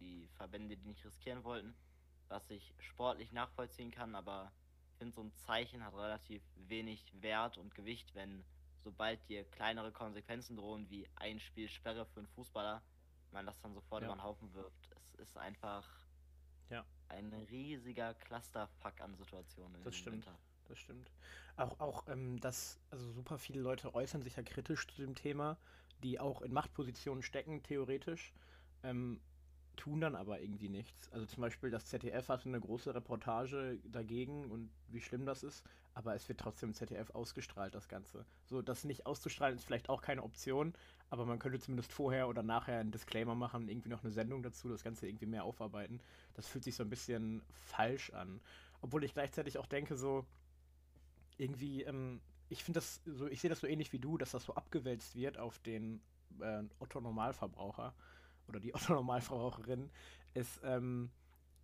die 0.00 0.28
Verbände 0.28 0.76
die 0.76 0.86
nicht 0.88 1.04
riskieren 1.04 1.44
wollten, 1.44 1.74
was 2.28 2.48
ich 2.50 2.74
sportlich 2.78 3.32
nachvollziehen 3.32 3.90
kann, 3.90 4.14
aber 4.14 4.52
ich 4.92 4.98
finde 4.98 5.14
so 5.14 5.22
ein 5.22 5.34
Zeichen 5.34 5.84
hat 5.84 5.94
relativ 5.94 6.42
wenig 6.56 7.04
Wert 7.22 7.58
und 7.58 7.74
Gewicht, 7.74 8.14
wenn 8.14 8.44
sobald 8.78 9.28
dir 9.28 9.44
kleinere 9.44 9.92
Konsequenzen 9.92 10.56
drohen, 10.56 10.88
wie 10.88 11.08
ein 11.16 11.38
Spiel 11.40 11.68
Sperre 11.68 12.06
für 12.06 12.20
einen 12.20 12.28
Fußballer, 12.28 12.82
man 13.30 13.46
das 13.46 13.60
dann 13.60 13.74
sofort 13.74 14.02
Ja. 14.02 14.08
über 14.08 14.16
den 14.16 14.22
Haufen 14.22 14.54
wirft. 14.54 14.89
Ist 15.20 15.36
einfach 15.36 15.86
Ja. 16.70 16.84
ein 17.08 17.32
riesiger 17.50 18.14
Clusterfuck 18.14 19.00
an 19.00 19.14
Situationen. 19.16 19.82
Das 19.84 19.94
stimmt. 19.94 20.26
Winter. 20.26 20.38
Das 20.68 20.78
stimmt. 20.78 21.10
Auch, 21.56 21.78
auch 21.80 22.08
ähm, 22.08 22.40
dass, 22.40 22.80
also 22.90 23.10
super 23.12 23.38
viele 23.38 23.60
Leute 23.60 23.94
äußern 23.94 24.22
sich 24.22 24.36
ja 24.36 24.42
kritisch 24.42 24.86
zu 24.86 25.02
dem 25.02 25.14
Thema, 25.14 25.58
die 26.02 26.18
auch 26.20 26.42
in 26.42 26.52
Machtpositionen 26.52 27.22
stecken, 27.22 27.62
theoretisch, 27.62 28.32
ähm, 28.82 29.20
tun 29.80 30.00
dann 30.00 30.14
aber 30.14 30.40
irgendwie 30.40 30.68
nichts. 30.68 31.10
Also 31.10 31.24
zum 31.26 31.40
Beispiel 31.40 31.70
das 31.70 31.86
ZDF 31.86 32.28
hatte 32.28 32.48
eine 32.48 32.60
große 32.60 32.94
Reportage 32.94 33.78
dagegen 33.84 34.50
und 34.50 34.70
wie 34.88 35.00
schlimm 35.00 35.24
das 35.24 35.42
ist, 35.42 35.64
aber 35.94 36.14
es 36.14 36.28
wird 36.28 36.38
trotzdem 36.38 36.74
ZDF 36.74 37.10
ausgestrahlt, 37.10 37.74
das 37.74 37.88
Ganze. 37.88 38.26
So, 38.44 38.60
das 38.60 38.84
nicht 38.84 39.06
auszustrahlen 39.06 39.56
ist 39.56 39.64
vielleicht 39.64 39.88
auch 39.88 40.02
keine 40.02 40.22
Option, 40.22 40.74
aber 41.08 41.24
man 41.24 41.38
könnte 41.38 41.58
zumindest 41.58 41.92
vorher 41.92 42.28
oder 42.28 42.42
nachher 42.42 42.78
einen 42.78 42.92
Disclaimer 42.92 43.34
machen, 43.34 43.68
irgendwie 43.68 43.88
noch 43.88 44.04
eine 44.04 44.12
Sendung 44.12 44.42
dazu, 44.42 44.68
das 44.68 44.84
Ganze 44.84 45.08
irgendwie 45.08 45.26
mehr 45.26 45.44
aufarbeiten. 45.44 46.00
Das 46.34 46.46
fühlt 46.46 46.64
sich 46.64 46.76
so 46.76 46.82
ein 46.82 46.90
bisschen 46.90 47.42
falsch 47.50 48.10
an. 48.10 48.40
Obwohl 48.82 49.02
ich 49.04 49.14
gleichzeitig 49.14 49.56
auch 49.56 49.66
denke, 49.66 49.96
so, 49.96 50.26
irgendwie, 51.38 51.84
ähm, 51.84 52.20
ich 52.50 52.62
finde 52.62 52.80
das 52.80 53.00
so, 53.06 53.26
ich 53.28 53.40
sehe 53.40 53.48
das 53.48 53.60
so 53.60 53.66
ähnlich 53.66 53.94
wie 53.94 53.98
du, 53.98 54.18
dass 54.18 54.32
das 54.32 54.44
so 54.44 54.54
abgewälzt 54.54 55.16
wird 55.16 55.38
auf 55.38 55.58
den 55.60 56.02
äh, 56.40 56.64
Otto-Normalverbraucher 56.80 57.94
oder 58.50 58.60
die 58.60 58.74
Otto-Normalverbraucherin, 58.74 59.90
ist 60.34 60.60
ähm, 60.64 61.10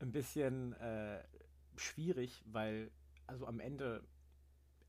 ein 0.00 0.12
bisschen 0.12 0.72
äh, 0.74 1.22
schwierig, 1.76 2.42
weil 2.46 2.90
also 3.26 3.46
am 3.46 3.60
Ende, 3.60 4.02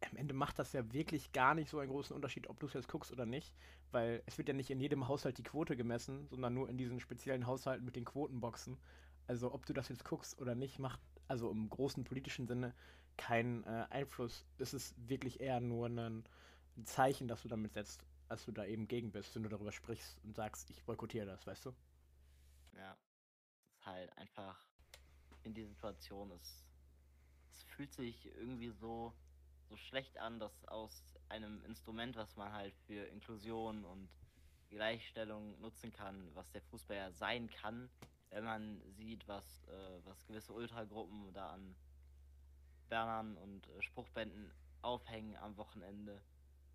am 0.09 0.17
Ende 0.17 0.33
macht 0.33 0.59
das 0.59 0.73
ja 0.73 0.93
wirklich 0.93 1.31
gar 1.31 1.55
nicht 1.55 1.69
so 1.69 1.79
einen 1.79 1.91
großen 1.91 2.15
Unterschied, 2.15 2.47
ob 2.47 2.59
du 2.59 2.67
es 2.67 2.73
jetzt 2.73 2.87
guckst 2.87 3.11
oder 3.11 3.25
nicht, 3.25 3.53
weil 3.91 4.21
es 4.25 4.37
wird 4.37 4.47
ja 4.47 4.53
nicht 4.53 4.69
in 4.69 4.79
jedem 4.79 5.07
Haushalt 5.07 5.37
die 5.37 5.43
Quote 5.43 5.75
gemessen, 5.75 6.27
sondern 6.27 6.53
nur 6.53 6.69
in 6.69 6.77
diesen 6.77 6.99
speziellen 6.99 7.47
Haushalten 7.47 7.85
mit 7.85 7.95
den 7.95 8.05
Quotenboxen. 8.05 8.77
Also 9.27 9.53
ob 9.53 9.65
du 9.65 9.73
das 9.73 9.89
jetzt 9.89 10.05
guckst 10.05 10.39
oder 10.39 10.55
nicht, 10.55 10.79
macht 10.79 10.99
also 11.27 11.51
im 11.51 11.69
großen 11.69 12.03
politischen 12.03 12.47
Sinne 12.47 12.73
keinen 13.17 13.63
äh, 13.63 13.85
Einfluss. 13.89 14.45
Es 14.57 14.73
ist 14.73 14.95
wirklich 15.09 15.41
eher 15.41 15.59
nur 15.59 15.87
ein, 15.87 16.23
Zeichen, 16.85 17.27
das 17.27 17.41
du 17.41 17.47
damit 17.47 17.73
setzt, 17.73 18.05
als 18.29 18.45
du 18.45 18.51
da 18.51 18.65
eben 18.65 18.87
gegen 18.87 19.11
bist, 19.11 19.35
wenn 19.35 19.43
du 19.43 19.49
darüber 19.49 19.71
sprichst 19.71 20.19
und 20.23 20.35
sagst, 20.35 20.69
ich 20.69 20.83
boykottiere 20.83 21.25
das, 21.25 21.47
weißt 21.47 21.65
du? 21.65 21.73
Ja. 22.77 22.97
Es 23.65 23.79
ist 23.79 23.85
halt 23.85 24.17
einfach 24.17 24.57
in 25.43 25.53
die 25.53 25.65
Situation, 25.65 26.31
es, 26.31 26.65
es 27.51 27.63
fühlt 27.63 27.93
sich 27.93 28.25
irgendwie 28.35 28.69
so, 28.69 29.13
so 29.69 29.77
schlecht 29.77 30.17
an, 30.17 30.39
dass 30.39 30.65
aus 30.65 31.15
einem 31.29 31.63
Instrument, 31.65 32.15
was 32.15 32.35
man 32.35 32.51
halt 32.51 32.75
für 32.85 33.05
Inklusion 33.05 33.85
und 33.85 34.09
Gleichstellung 34.69 35.59
nutzen 35.61 35.93
kann, 35.93 36.29
was 36.35 36.51
der 36.51 36.61
Fußball 36.63 36.97
ja 36.97 37.11
sein 37.11 37.49
kann, 37.49 37.89
wenn 38.29 38.43
man 38.43 38.81
sieht, 38.91 39.27
was, 39.27 39.63
äh, 39.67 40.05
was 40.05 40.25
gewisse 40.25 40.53
Ultragruppen 40.53 41.33
da 41.33 41.51
an 41.51 41.75
Bannern 42.89 43.37
und 43.37 43.67
äh, 43.67 43.81
Spruchbänden 43.81 44.51
aufhängen 44.81 45.35
am 45.37 45.55
Wochenende. 45.57 46.21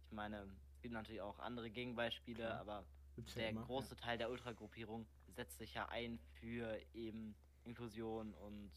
Ich 0.07 0.13
meine, 0.13 0.43
es 0.75 0.81
gibt 0.81 0.95
natürlich 0.95 1.21
auch 1.21 1.39
andere 1.39 1.71
Gegenbeispiele, 1.71 2.45
Klar. 2.45 2.61
aber 2.61 2.85
Gibt's 3.15 3.35
ja 3.35 3.43
der 3.43 3.51
immer, 3.51 3.65
große 3.65 3.97
Teil 3.97 4.19
der 4.19 4.31
Ultragruppierung 4.31 5.07
setzt 5.33 5.59
sich 5.59 5.75
ja 5.75 5.89
ein 5.89 6.19
für 6.41 6.79
eben 6.95 7.35
Inklusion 7.65 8.35
und 8.35 8.71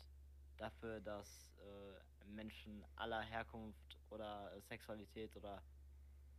dafür, 0.58 1.00
dass 1.02 1.52
äh, 1.60 2.26
Menschen 2.32 2.84
aller 2.96 3.22
Herkunft 3.22 3.98
oder 4.10 4.52
äh, 4.54 4.62
Sexualität 4.62 5.36
oder 5.36 5.62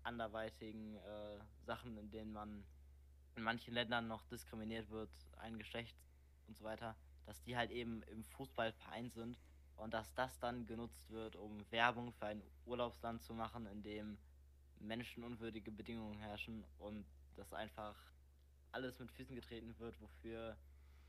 anderweitigen 0.02 0.96
äh, 0.96 1.38
Sachen, 1.64 1.96
in 1.98 2.10
denen 2.10 2.32
man 2.32 2.64
in 3.34 3.42
manchen 3.42 3.74
Ländern 3.74 4.08
noch 4.08 4.24
diskriminiert 4.26 4.88
wird, 4.90 5.10
ein 5.36 5.58
Geschlecht 5.58 5.96
und 6.46 6.56
so 6.56 6.64
weiter, 6.64 6.96
dass 7.26 7.42
die 7.42 7.56
halt 7.56 7.70
eben 7.70 8.02
im 8.04 8.24
Fußball 8.24 8.72
vereint 8.72 9.12
sind 9.12 9.38
und 9.76 9.92
dass 9.92 10.14
das 10.14 10.38
dann 10.38 10.66
genutzt 10.66 11.10
wird, 11.10 11.36
um 11.36 11.70
Werbung 11.70 12.12
für 12.12 12.26
ein 12.26 12.42
Urlaubsland 12.64 13.22
zu 13.22 13.34
machen, 13.34 13.66
in 13.66 13.82
dem 13.82 14.18
menschenunwürdige 14.78 15.70
Bedingungen 15.70 16.18
herrschen 16.18 16.64
und 16.78 17.04
das 17.34 17.52
einfach 17.52 17.96
alles 18.76 18.98
mit 18.98 19.10
Füßen 19.10 19.34
getreten 19.34 19.74
wird, 19.78 19.98
wofür 20.00 20.56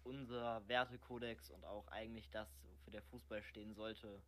unser 0.03 0.65
Wertekodex 0.69 1.49
und 1.51 1.65
auch 1.65 1.87
eigentlich 1.89 2.29
das, 2.31 2.47
wofür 2.63 2.91
der 2.93 3.03
Fußball 3.03 3.43
stehen 3.43 3.73
sollte, 3.73 4.21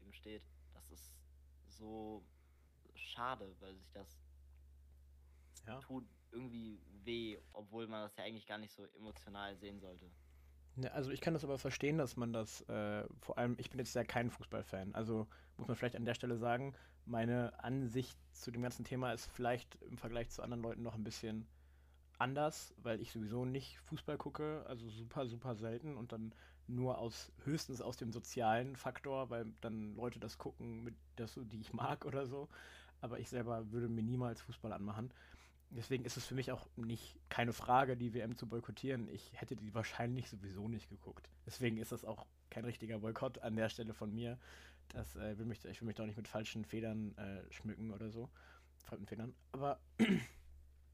eben 0.00 0.12
steht. 0.12 0.42
Das 0.74 0.88
ist 0.90 1.16
so 1.66 2.24
schade, 2.94 3.54
weil 3.60 3.74
sich 3.76 3.90
das 3.92 4.22
Ja. 5.66 5.80
tut 5.80 6.06
irgendwie 6.30 6.80
weh, 7.04 7.38
obwohl 7.52 7.88
man 7.88 8.02
das 8.02 8.16
ja 8.16 8.24
eigentlich 8.24 8.46
gar 8.46 8.58
nicht 8.58 8.72
so 8.72 8.84
emotional 8.96 9.56
sehen 9.56 9.80
sollte. 9.80 10.08
Ne, 10.76 10.92
also 10.92 11.10
ich 11.10 11.20
kann 11.20 11.34
das 11.34 11.42
aber 11.42 11.58
verstehen, 11.58 11.98
dass 11.98 12.16
man 12.16 12.32
das, 12.32 12.60
äh, 12.68 13.04
vor 13.20 13.38
allem, 13.38 13.56
ich 13.58 13.70
bin 13.70 13.80
jetzt 13.80 13.94
ja 13.94 14.04
kein 14.04 14.30
Fußballfan, 14.30 14.94
also 14.94 15.26
muss 15.56 15.66
man 15.66 15.76
vielleicht 15.76 15.96
an 15.96 16.04
der 16.04 16.14
Stelle 16.14 16.36
sagen, 16.36 16.74
meine 17.04 17.58
Ansicht 17.64 18.16
zu 18.32 18.52
dem 18.52 18.62
ganzen 18.62 18.84
Thema 18.84 19.12
ist 19.12 19.26
vielleicht 19.26 19.74
im 19.82 19.98
Vergleich 19.98 20.30
zu 20.30 20.42
anderen 20.42 20.62
Leuten 20.62 20.82
noch 20.82 20.94
ein 20.94 21.02
bisschen 21.02 21.48
anders, 22.18 22.74
weil 22.82 23.00
ich 23.00 23.12
sowieso 23.12 23.44
nicht 23.44 23.78
Fußball 23.80 24.18
gucke, 24.18 24.64
also 24.68 24.88
super, 24.88 25.26
super 25.26 25.54
selten 25.54 25.96
und 25.96 26.12
dann 26.12 26.32
nur 26.66 26.98
aus, 26.98 27.32
höchstens 27.44 27.80
aus 27.80 27.96
dem 27.96 28.12
sozialen 28.12 28.76
Faktor, 28.76 29.30
weil 29.30 29.52
dann 29.60 29.94
Leute 29.94 30.18
das 30.18 30.38
gucken, 30.38 30.84
mit 30.84 30.94
das, 31.16 31.38
die 31.42 31.60
ich 31.60 31.72
mag 31.72 32.04
oder 32.04 32.26
so, 32.26 32.48
aber 33.00 33.18
ich 33.18 33.28
selber 33.28 33.70
würde 33.72 33.88
mir 33.88 34.02
niemals 34.02 34.40
Fußball 34.42 34.72
anmachen. 34.72 35.10
deswegen 35.70 36.04
ist 36.04 36.16
es 36.16 36.26
für 36.26 36.34
mich 36.34 36.50
auch 36.52 36.66
nicht 36.76 37.18
keine 37.28 37.52
Frage, 37.52 37.96
die 37.96 38.14
WM 38.14 38.36
zu 38.36 38.46
boykottieren. 38.46 39.08
Ich 39.08 39.32
hätte 39.34 39.56
die 39.56 39.74
wahrscheinlich 39.74 40.28
sowieso 40.28 40.68
nicht 40.68 40.88
geguckt. 40.88 41.28
Deswegen 41.46 41.78
ist 41.78 41.92
das 41.92 42.04
auch 42.04 42.26
kein 42.50 42.64
richtiger 42.64 42.98
Boykott 42.98 43.38
an 43.40 43.56
der 43.56 43.68
Stelle 43.68 43.92
von 43.92 44.14
mir. 44.14 44.38
Das, 44.88 45.16
äh, 45.16 45.38
will 45.38 45.44
mich, 45.44 45.64
ich 45.64 45.80
will 45.80 45.86
mich 45.86 45.96
doch 45.96 46.06
nicht 46.06 46.16
mit 46.16 46.28
falschen 46.28 46.64
Federn 46.64 47.16
äh, 47.18 47.42
schmücken 47.52 47.92
oder 47.92 48.10
so. 48.10 48.30
Fremden 48.84 49.06
Federn. 49.06 49.34
Aber 49.52 49.78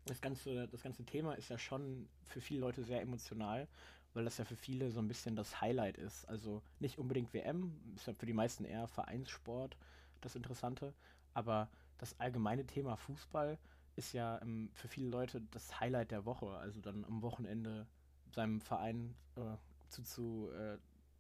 das 0.07 0.21
ganze, 0.21 0.69
das 0.69 0.83
ganze 0.83 1.05
Thema 1.05 1.35
ist 1.35 1.49
ja 1.49 1.59
schon 1.59 2.09
für 2.23 2.41
viele 2.41 2.61
Leute 2.61 2.83
sehr 2.85 3.01
emotional, 3.01 3.69
weil 4.13 4.25
das 4.25 4.39
ja 4.39 4.45
für 4.45 4.57
viele 4.57 4.91
so 4.91 5.01
ein 5.01 5.09
bisschen 5.09 5.37
das 5.37 5.61
Highlight 5.61 5.97
ist. 5.99 6.27
Also 6.29 6.63
nicht 6.81 6.99
unbedingt 6.99 7.33
WM, 7.33 7.81
ist 7.97 8.07
ja 8.07 8.15
für 8.15 8.27
die 8.27 8.33
meisten 8.33 8.65
eher 8.65 8.87
Vereinssport 8.89 9.77
das 10.21 10.37
Interessante, 10.37 10.95
aber 11.35 11.69
das 11.99 12.19
allgemeine 12.21 12.67
Thema 12.67 12.97
Fußball 12.97 13.59
ist 13.97 14.13
ja 14.13 14.41
ähm, 14.43 14.71
für 14.75 14.89
viele 14.89 15.09
Leute 15.09 15.41
das 15.53 15.81
Highlight 15.81 16.11
der 16.11 16.25
Woche. 16.25 16.49
Also 16.57 16.81
dann 16.81 17.05
am 17.05 17.23
Wochenende 17.23 17.87
seinem 18.31 18.61
Verein 18.61 19.15
äh, 19.37 19.57
zu, 19.89 20.51
äh, 20.53 20.79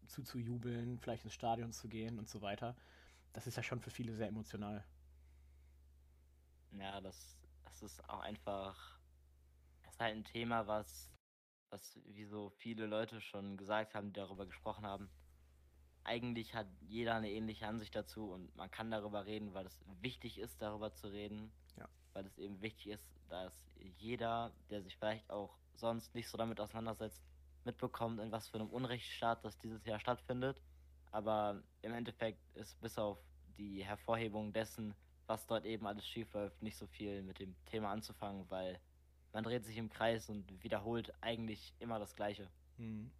zuzujubeln, 0.09 0.99
vielleicht 0.99 1.25
ins 1.25 1.35
Stadion 1.35 1.73
zu 1.73 1.88
gehen 1.88 2.19
und 2.19 2.29
so 2.29 2.43
weiter. 2.43 2.76
Das 3.33 3.47
ist 3.47 3.57
ja 3.57 3.62
schon 3.62 3.81
für 3.81 3.91
viele 3.91 4.14
sehr 4.14 4.29
emotional. 4.29 4.85
Ja, 6.79 7.00
das 7.00 7.37
ist 7.85 8.09
auch 8.09 8.21
einfach, 8.21 8.99
ist 9.88 10.00
halt 10.00 10.17
ein 10.17 10.25
Thema, 10.25 10.67
was, 10.67 11.11
was, 11.71 11.99
wie 12.07 12.25
so 12.25 12.50
viele 12.50 12.87
Leute 12.87 13.21
schon 13.21 13.57
gesagt 13.57 13.95
haben, 13.95 14.09
die 14.09 14.21
darüber 14.21 14.47
gesprochen 14.47 14.87
haben. 14.87 15.11
Eigentlich 16.03 16.55
hat 16.55 16.67
jeder 16.81 17.14
eine 17.14 17.31
ähnliche 17.31 17.67
Ansicht 17.67 17.95
dazu 17.95 18.31
und 18.31 18.55
man 18.57 18.71
kann 18.71 18.91
darüber 18.91 19.25
reden, 19.25 19.55
weil 19.55 19.67
es 19.67 19.81
wichtig 20.00 20.38
ist, 20.38 20.61
darüber 20.61 20.93
zu 20.93 21.09
reden. 21.09 21.53
Ja. 21.79 21.88
Weil 22.12 22.26
es 22.26 22.37
eben 22.38 22.61
wichtig 22.61 22.88
ist, 22.88 23.09
dass 23.29 23.71
jeder, 23.99 24.53
der 24.71 24.83
sich 24.83 24.97
vielleicht 24.97 25.31
auch 25.31 25.57
sonst 25.75 26.14
nicht 26.14 26.29
so 26.29 26.37
damit 26.37 26.61
auseinandersetzt, 26.61 27.23
mitbekommt, 27.64 28.21
in 28.21 28.31
was 28.31 28.49
für 28.49 28.59
einem 28.59 28.69
Unrechtsstaat 28.69 29.45
das 29.45 29.59
dieses 29.59 29.85
Jahr 29.87 29.99
stattfindet. 29.99 30.61
Aber 31.11 31.62
im 31.83 31.93
Endeffekt 31.93 32.41
ist 32.55 32.79
bis 32.81 32.99
auf 32.99 33.19
die 33.57 33.85
Hervorhebung 33.85 34.53
dessen, 34.53 34.95
was 35.26 35.47
dort 35.47 35.64
eben 35.64 35.87
alles 35.87 36.07
schiefläuft, 36.07 36.62
nicht 36.62 36.76
so 36.76 36.87
viel 36.87 37.23
mit 37.23 37.38
dem 37.38 37.54
Thema 37.66 37.90
anzufangen, 37.90 38.45
weil 38.50 38.78
man 39.33 39.45
dreht 39.45 39.64
sich 39.64 39.76
im 39.78 39.88
Kreis 39.88 40.28
und 40.28 40.62
wiederholt 40.62 41.12
eigentlich 41.21 41.75
immer 41.78 41.99
das 41.99 42.14
Gleiche. 42.14 42.49
Hm. 42.76 43.11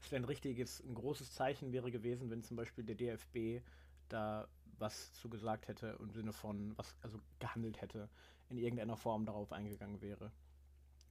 Es 0.00 0.10
wäre 0.10 0.22
ein 0.22 0.26
richtiges, 0.26 0.80
ein 0.80 0.94
großes 0.94 1.32
Zeichen 1.32 1.72
wäre 1.72 1.90
gewesen, 1.90 2.30
wenn 2.30 2.42
zum 2.42 2.56
Beispiel 2.56 2.84
der 2.84 2.96
DFB 2.96 3.64
da 4.08 4.48
was 4.78 5.12
zu 5.14 5.28
gesagt 5.28 5.68
hätte 5.68 5.96
im 6.00 6.10
Sinne 6.10 6.32
von 6.32 6.76
was 6.76 6.96
also 7.02 7.18
gehandelt 7.38 7.80
hätte, 7.80 8.08
in 8.48 8.58
irgendeiner 8.58 8.96
Form 8.96 9.24
darauf 9.24 9.52
eingegangen 9.52 10.00
wäre 10.00 10.32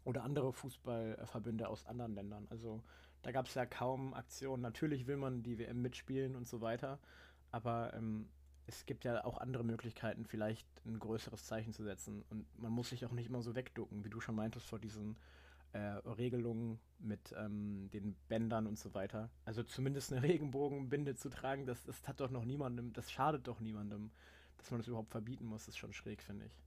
oder 0.03 0.23
andere 0.23 0.51
Fußballverbünde 0.51 1.67
aus 1.67 1.85
anderen 1.85 2.13
Ländern. 2.13 2.47
Also 2.49 2.83
da 3.21 3.31
gab 3.31 3.47
es 3.47 3.53
ja 3.53 3.65
kaum 3.65 4.13
Aktionen. 4.13 4.61
Natürlich 4.61 5.07
will 5.07 5.17
man 5.17 5.43
die 5.43 5.57
WM 5.57 5.81
mitspielen 5.81 6.35
und 6.35 6.47
so 6.47 6.61
weiter, 6.61 6.99
aber 7.51 7.93
ähm, 7.93 8.29
es 8.67 8.85
gibt 8.85 9.03
ja 9.03 9.23
auch 9.25 9.37
andere 9.37 9.63
Möglichkeiten, 9.63 10.25
vielleicht 10.25 10.67
ein 10.85 10.99
größeres 10.99 11.45
Zeichen 11.45 11.73
zu 11.73 11.83
setzen. 11.83 12.23
Und 12.29 12.45
man 12.59 12.71
muss 12.71 12.89
sich 12.89 13.05
auch 13.05 13.11
nicht 13.11 13.27
immer 13.27 13.41
so 13.41 13.55
wegducken, 13.55 14.03
wie 14.05 14.09
du 14.09 14.19
schon 14.19 14.35
meintest, 14.35 14.65
vor 14.65 14.79
diesen 14.79 15.17
äh, 15.73 15.79
Regelungen 15.79 16.79
mit 16.99 17.33
ähm, 17.37 17.89
den 17.91 18.15
Bändern 18.27 18.67
und 18.67 18.77
so 18.77 18.93
weiter. 18.93 19.29
Also 19.45 19.63
zumindest 19.63 20.11
eine 20.11 20.23
Regenbogenbinde 20.23 21.15
zu 21.15 21.29
tragen, 21.29 21.65
das, 21.65 21.83
das 21.83 22.07
hat 22.07 22.19
doch 22.19 22.29
noch 22.29 22.45
niemandem, 22.45 22.93
das 22.93 23.11
schadet 23.11 23.47
doch 23.47 23.59
niemandem, 23.59 24.11
dass 24.57 24.71
man 24.71 24.79
das 24.79 24.87
überhaupt 24.87 25.11
verbieten 25.11 25.45
muss, 25.45 25.67
ist 25.67 25.77
schon 25.77 25.93
schräg, 25.93 26.21
finde 26.21 26.45
ich. 26.45 26.61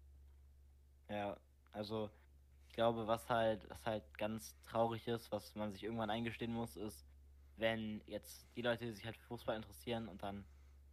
Ja, 1.08 1.36
also 1.72 2.10
glaube, 2.76 3.06
was 3.06 3.28
halt, 3.28 3.68
was 3.68 3.84
halt 3.84 4.04
ganz 4.18 4.54
traurig 4.62 5.08
ist, 5.08 5.32
was 5.32 5.54
man 5.56 5.72
sich 5.72 5.82
irgendwann 5.82 6.10
eingestehen 6.10 6.52
muss, 6.52 6.76
ist, 6.76 7.04
wenn 7.56 8.02
jetzt 8.06 8.46
die 8.54 8.62
Leute, 8.62 8.84
die 8.84 8.92
sich 8.92 9.04
halt 9.04 9.16
für 9.16 9.26
Fußball 9.26 9.56
interessieren 9.56 10.08
und 10.08 10.22
dann 10.22 10.44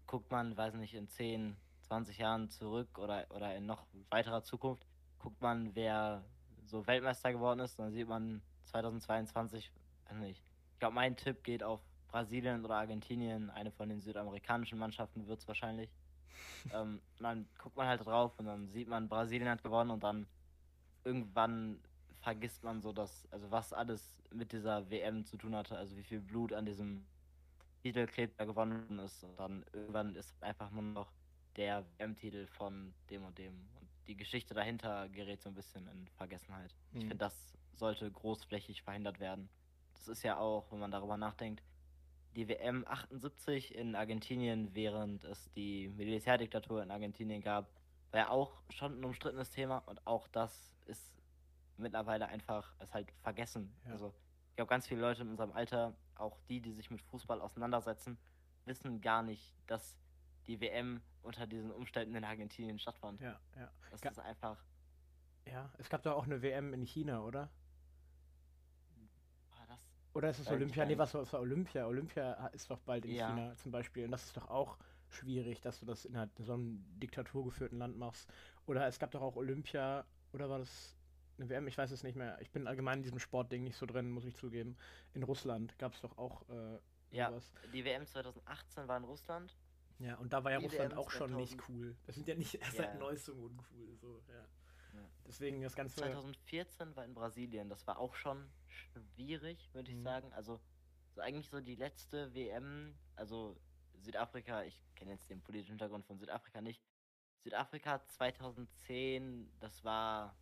guckt 0.07 0.31
man, 0.31 0.55
weiß 0.55 0.75
nicht, 0.75 0.93
in 0.93 1.07
10, 1.07 1.55
20 1.81 2.17
Jahren 2.17 2.50
zurück 2.50 2.98
oder, 2.98 3.25
oder 3.29 3.55
in 3.55 3.65
noch 3.65 3.86
weiterer 4.10 4.43
Zukunft, 4.43 4.86
guckt 5.19 5.41
man, 5.41 5.75
wer 5.75 6.24
so 6.65 6.86
Weltmeister 6.88 7.31
geworden 7.31 7.60
ist, 7.60 7.77
dann 7.79 7.91
sieht 7.91 8.07
man 8.07 8.41
2022, 8.65 9.72
weiß 10.10 10.17
nicht. 10.17 10.43
Ich 10.74 10.79
glaube, 10.79 10.95
mein 10.95 11.15
Tipp 11.15 11.43
geht 11.43 11.63
auf 11.63 11.81
Brasilien 12.07 12.63
oder 12.63 12.75
Argentinien, 12.75 13.50
eine 13.50 13.72
von 13.72 13.89
den 13.89 14.01
südamerikanischen 14.01 14.77
Mannschaften 14.77 15.27
wird 15.27 15.39
es 15.39 15.48
wahrscheinlich. 15.48 15.89
ähm, 16.74 17.01
dann 17.19 17.48
guckt 17.57 17.75
man 17.75 17.88
halt 17.88 18.05
drauf 18.05 18.38
und 18.38 18.45
dann 18.45 18.67
sieht 18.69 18.88
man, 18.88 19.07
Brasilien 19.07 19.50
hat 19.50 19.63
gewonnen 19.63 19.91
und 19.91 20.03
dann 20.03 20.27
irgendwann 21.03 21.79
vergisst 22.22 22.63
man 22.63 22.81
so, 22.81 22.93
dass, 22.93 23.27
also 23.31 23.51
was 23.51 23.74
alles 23.74 24.15
mit 24.31 24.51
dieser 24.51 24.89
WM 24.89 25.25
zu 25.25 25.38
tun 25.38 25.55
hatte, 25.55 25.77
also 25.77 25.95
wie 25.98 26.03
viel 26.03 26.22
Blut 26.22 26.53
an 26.53 26.65
diesem 26.65 27.05
Titelkleber 27.83 28.33
da 28.37 28.45
gewonnen 28.45 28.99
ist. 28.99 29.23
Und 29.23 29.37
dann 29.37 29.65
irgendwann 29.73 30.15
ist 30.15 30.41
einfach 30.41 30.71
nur 30.71 30.83
noch 30.83 31.11
der 31.57 31.85
WM-Titel 31.97 32.47
von 32.47 32.93
dem 33.09 33.25
und 33.25 33.37
dem. 33.37 33.53
Und 33.79 33.89
die 34.07 34.15
Geschichte 34.15 34.53
dahinter 34.53 35.09
gerät 35.09 35.41
so 35.41 35.49
ein 35.49 35.55
bisschen 35.55 35.87
in 35.87 36.07
Vergessenheit. 36.07 36.73
Mhm. 36.91 36.97
Ich 36.97 37.03
finde, 37.03 37.17
das 37.17 37.53
sollte 37.73 38.09
großflächig 38.09 38.81
verhindert 38.81 39.19
werden. 39.19 39.49
Das 39.93 40.07
ist 40.07 40.23
ja 40.23 40.37
auch, 40.37 40.71
wenn 40.71 40.79
man 40.79 40.91
darüber 40.91 41.17
nachdenkt, 41.17 41.61
die 42.35 42.47
WM 42.47 42.85
78 42.87 43.75
in 43.75 43.95
Argentinien, 43.95 44.73
während 44.73 45.23
es 45.23 45.51
die 45.51 45.89
Militärdiktatur 45.89 46.81
in 46.81 46.89
Argentinien 46.89 47.41
gab, 47.41 47.69
war 48.11 48.19
ja 48.19 48.29
auch 48.29 48.53
schon 48.69 48.99
ein 48.99 49.05
umstrittenes 49.05 49.51
Thema 49.51 49.79
und 49.85 50.05
auch 50.07 50.27
das 50.29 50.73
ist 50.85 51.13
mittlerweile 51.77 52.27
einfach 52.27 52.73
ist 52.79 52.93
halt 52.93 53.11
vergessen. 53.21 53.75
Ja. 53.85 53.91
Also 53.91 54.13
ich 54.53 54.55
glaube, 54.57 54.69
ganz 54.69 54.86
viele 54.86 55.01
Leute 55.01 55.24
in 55.24 55.29
unserem 55.29 55.51
Alter, 55.51 55.95
auch 56.13 56.38
die, 56.48 56.62
die 56.62 56.74
sich 56.74 56.91
mit 56.91 57.01
Fußball 57.01 57.41
auseinandersetzen, 57.41 58.19
wissen 58.65 59.01
gar 59.01 59.24
nicht, 59.24 59.55
dass 59.65 59.98
die 60.45 60.62
WM 60.62 61.01
unter 61.24 61.48
diesen 61.48 61.72
Umständen 61.72 62.13
in 62.13 62.24
Argentinien 62.24 62.77
stattfand. 62.77 63.19
Ja, 63.19 63.39
ja. 63.57 63.72
Das 63.89 64.00
Ga 64.00 64.10
ist 64.10 64.19
einfach. 64.19 64.63
Ja, 65.48 65.72
es 65.79 65.89
gab 65.89 66.03
da 66.03 66.13
auch 66.13 66.25
eine 66.25 66.43
WM 66.43 66.72
in 66.72 66.83
China, 66.83 67.22
oder? 67.22 67.50
War 69.57 69.65
das? 69.65 69.79
Oder 70.13 70.29
ist 70.29 70.38
es 70.38 70.48
Olympia? 70.48 70.86
Nee, 70.86 71.00
was 71.00 71.15
war 71.15 71.41
Olympia? 71.41 71.88
Olympia 71.88 72.33
ist 72.50 72.69
doch 72.69 72.79
bald 72.81 73.05
in 73.05 73.15
ja. 73.15 73.29
China 73.29 73.55
zum 73.55 73.72
Beispiel. 73.72 74.05
Und 74.05 74.12
das 74.12 74.25
ist 74.25 74.38
doch 74.38 74.51
auch 74.51 74.77
schwierig, 75.10 75.62
dass 75.62 75.79
du 75.79 75.88
das 75.88 76.05
in 76.05 76.15
so 76.38 76.53
einem 76.53 76.86
diktaturgeführten 77.00 77.79
Land 77.79 77.98
machst. 77.98 78.31
Oder 78.67 78.86
es 78.86 79.00
gab 79.00 79.10
doch 79.10 79.24
auch 79.24 79.36
Olympia 79.36 80.05
oder 80.31 80.48
war 80.48 80.60
das 80.60 80.95
eine 81.37 81.49
WM? 81.49 81.67
Ich 81.67 81.77
weiß 81.77 81.91
es 81.91 82.03
nicht 82.03 82.15
mehr. 82.15 82.39
Ich 82.41 82.51
bin 82.51 82.67
allgemein 82.67 82.99
in 82.99 83.03
diesem 83.03 83.19
Sportding 83.19 83.63
nicht 83.63 83.77
so 83.77 83.85
drin, 83.85 84.09
muss 84.11 84.25
ich 84.25 84.35
zugeben. 84.35 84.77
In 85.13 85.23
Russland 85.23 85.77
gab 85.79 85.93
es 85.93 86.01
doch 86.01 86.17
auch 86.17 86.47
äh, 86.49 86.79
ja, 87.11 87.29
sowas. 87.29 87.53
die 87.73 87.85
WM 87.85 88.05
2018 88.05 88.87
war 88.87 88.97
in 88.97 89.03
Russland. 89.03 89.55
Ja, 89.99 90.15
und 90.15 90.33
da 90.33 90.43
war 90.43 90.51
ja 90.51 90.59
die 90.59 90.65
Russland 90.65 90.91
WM 90.91 90.99
auch 90.99 91.11
schon 91.11 91.35
nicht 91.35 91.57
cool. 91.69 91.95
Das 92.05 92.15
sind 92.15 92.27
ja 92.27 92.35
nicht 92.35 92.55
erst 92.55 92.73
ja. 92.73 92.83
seit 92.83 92.99
Neuestem 92.99 93.39
uncool. 93.39 93.95
So, 93.97 94.21
ja. 94.27 94.35
ja. 94.93 95.09
Deswegen 95.27 95.61
das 95.61 95.75
Ganze. 95.75 95.97
2014 95.97 96.95
war 96.95 97.05
in 97.05 97.13
Brasilien. 97.13 97.69
Das 97.69 97.85
war 97.87 97.99
auch 97.99 98.15
schon 98.15 98.49
schwierig, 98.67 99.69
würde 99.73 99.91
ich 99.91 99.97
mhm. 99.97 100.03
sagen. 100.03 100.33
Also, 100.33 100.59
so 101.11 101.21
eigentlich 101.21 101.49
so 101.49 101.61
die 101.61 101.75
letzte 101.75 102.33
WM, 102.33 102.95
also 103.15 103.57
Südafrika, 103.99 104.63
ich 104.63 104.83
kenne 104.95 105.11
jetzt 105.11 105.29
den 105.29 105.41
politischen 105.41 105.71
Hintergrund 105.71 106.05
von 106.05 106.17
Südafrika 106.17 106.61
nicht, 106.61 106.81
Südafrika 107.43 108.05
2010, 108.07 109.51
das 109.59 109.83
war, 109.83 110.35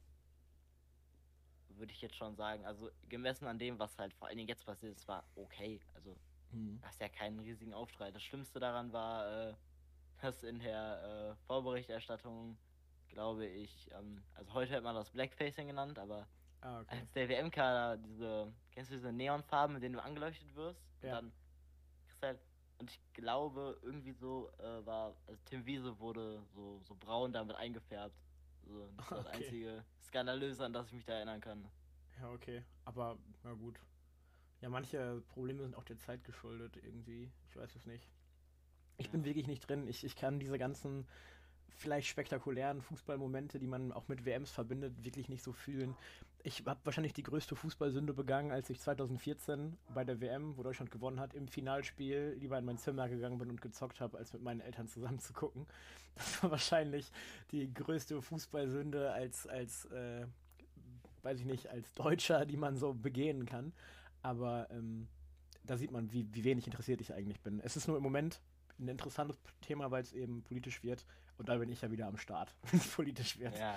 würde 1.78 1.94
ich 1.94 2.02
jetzt 2.02 2.16
schon 2.16 2.36
sagen, 2.36 2.66
also 2.66 2.90
gemessen 3.10 3.48
an 3.48 3.60
dem, 3.60 3.80
was 3.80 3.98
halt 3.98 4.14
vor 4.14 4.28
allen 4.28 4.38
Dingen 4.38 4.50
jetzt 4.50 4.66
passiert 4.66 4.96
ist, 4.96 5.08
war 5.08 5.24
okay. 5.36 5.82
Also, 5.94 6.16
mhm. 6.52 6.80
das 6.82 6.94
ist 6.94 7.02
ja 7.02 7.10
keinen 7.10 7.40
riesigen 7.40 7.74
Aufstreit. 7.74 8.16
Das 8.16 8.24
Schlimmste 8.24 8.60
daran 8.60 8.92
war, 8.94 9.50
äh, 9.50 9.54
dass 10.22 10.44
in 10.44 10.60
der 10.60 11.32
äh, 11.32 11.46
Vorberichterstattung, 11.48 12.58
glaube 13.10 13.46
ich, 13.46 13.90
ähm, 13.94 14.24
also 14.36 14.54
heute 14.54 14.76
hat 14.76 14.84
man 14.84 14.96
das 14.96 15.10
Blackfacing 15.10 15.68
genannt, 15.68 16.00
aber 16.00 16.28
ah, 16.62 16.82
okay. 16.82 17.00
als 17.00 17.12
der 17.14 17.30
WM-Kader 17.30 17.98
diese, 17.98 18.54
kennst 18.72 18.92
du 18.92 18.96
diese 18.96 19.12
Neonfarben, 19.12 19.74
mit 19.74 19.84
denen 19.84 19.94
du 19.94 20.04
angeleuchtet 20.04 20.56
wirst? 20.56 20.82
Ja. 21.02 21.20
Und 21.20 21.26
dann 21.26 21.34
kriegst 22.08 22.24
halt 22.24 22.40
und 22.82 22.90
ich 22.90 23.00
glaube, 23.14 23.78
irgendwie 23.84 24.12
so 24.12 24.50
äh, 24.58 24.84
war, 24.88 25.16
also 25.28 25.40
Tim 25.46 25.64
Wiese 25.68 26.00
wurde 26.00 26.42
so, 26.56 26.82
so 26.84 26.96
braun 26.96 27.32
damit 27.32 27.56
eingefärbt. 27.56 28.16
So, 28.66 28.90
das 28.98 29.06
okay. 29.12 29.24
das 29.24 29.28
einzige 29.28 29.86
Skandalöse, 30.02 30.66
an 30.66 30.74
das 30.74 30.88
ich 30.88 30.94
mich 30.94 31.06
da 31.06 31.14
erinnern 31.14 31.42
kann. 31.42 31.68
Ja, 32.20 32.32
okay. 32.32 32.64
Aber, 32.86 33.18
na 33.44 33.54
gut. 33.54 33.80
Ja, 34.62 34.70
manche 34.70 35.24
Probleme 35.30 35.64
sind 35.64 35.76
auch 35.76 35.84
der 35.84 35.98
Zeit 35.98 36.24
geschuldet 36.24 36.78
irgendwie. 36.78 37.32
Ich 37.50 37.56
weiß 37.56 37.76
es 37.76 37.86
nicht. 37.86 38.08
Ich 38.98 39.08
ja. 39.08 39.12
bin 39.12 39.26
wirklich 39.26 39.48
nicht 39.48 39.68
drin. 39.68 39.88
Ich, 39.88 40.04
ich 40.04 40.16
kann 40.16 40.40
diese 40.40 40.60
ganzen 40.60 41.08
vielleicht 41.70 42.08
spektakulären 42.08 42.82
Fußballmomente, 42.82 43.58
die 43.58 43.68
man 43.68 43.92
auch 43.92 44.08
mit 44.08 44.26
WMs 44.26 44.52
verbindet, 44.52 45.04
wirklich 45.04 45.30
nicht 45.30 45.42
so 45.42 45.52
fühlen 45.52 45.96
ich 46.44 46.66
habe 46.66 46.80
wahrscheinlich 46.84 47.14
die 47.14 47.24
größte 47.24 47.56
Fußballsünde 47.56 48.14
begangen, 48.14 48.52
als 48.52 48.70
ich 48.70 48.80
2014 48.80 49.78
bei 49.94 50.04
der 50.04 50.20
WM, 50.22 50.58
wo 50.58 50.64
Deutschland 50.64 50.92
gewonnen 50.92 51.20
hat, 51.20 51.34
im 51.34 51.48
Finalspiel 51.48 52.38
lieber 52.40 52.58
in 52.58 52.66
mein 52.66 52.78
Zimmer 52.78 53.10
gegangen 53.10 53.38
bin 53.38 53.50
und 53.50 53.62
gezockt 53.62 54.00
habe, 54.02 54.18
als 54.18 54.34
mit 54.34 54.42
meinen 54.42 54.62
Eltern 54.62 54.88
zusammen 54.88 55.20
zu 55.20 55.34
gucken. 55.34 55.68
Das 56.16 56.44
war 56.44 56.52
wahrscheinlich 56.52 57.10
die 57.52 57.74
größte 57.74 58.22
Fußballsünde 58.22 59.14
als, 59.14 59.48
als 59.48 59.86
äh, 59.86 60.28
weiß 61.24 61.40
ich 61.40 61.46
nicht, 61.46 61.70
als 61.70 61.94
Deutscher, 61.94 62.46
die 62.46 62.58
man 62.58 62.76
so 62.76 62.94
begehen 62.94 63.46
kann. 63.46 63.72
Aber 64.22 64.68
ähm, 64.72 65.08
da 65.64 65.78
sieht 65.78 65.92
man, 65.92 66.12
wie, 66.12 66.28
wie 66.34 66.44
wenig 66.44 66.68
interessiert 66.68 67.00
ich 67.00 67.14
eigentlich 67.14 67.40
bin. 67.42 67.62
Es 67.62 67.78
ist 67.78 67.88
nur 67.88 67.96
im 67.96 68.04
Moment 68.04 68.42
ein 68.80 68.88
interessantes 68.88 69.38
Thema, 69.62 69.92
weil 69.92 70.04
es 70.04 70.14
eben 70.14 70.44
politisch 70.44 70.84
wird. 70.84 71.06
Und 71.38 71.50
da 71.50 71.58
bin 71.58 71.70
ich 71.70 71.82
ja 71.82 71.92
wieder 71.92 72.08
am 72.08 72.18
Start, 72.18 72.56
wenn 72.72 72.80
es 72.80 72.88
politisch 72.88 73.40
wird. 73.40 73.58
Ja. 73.58 73.76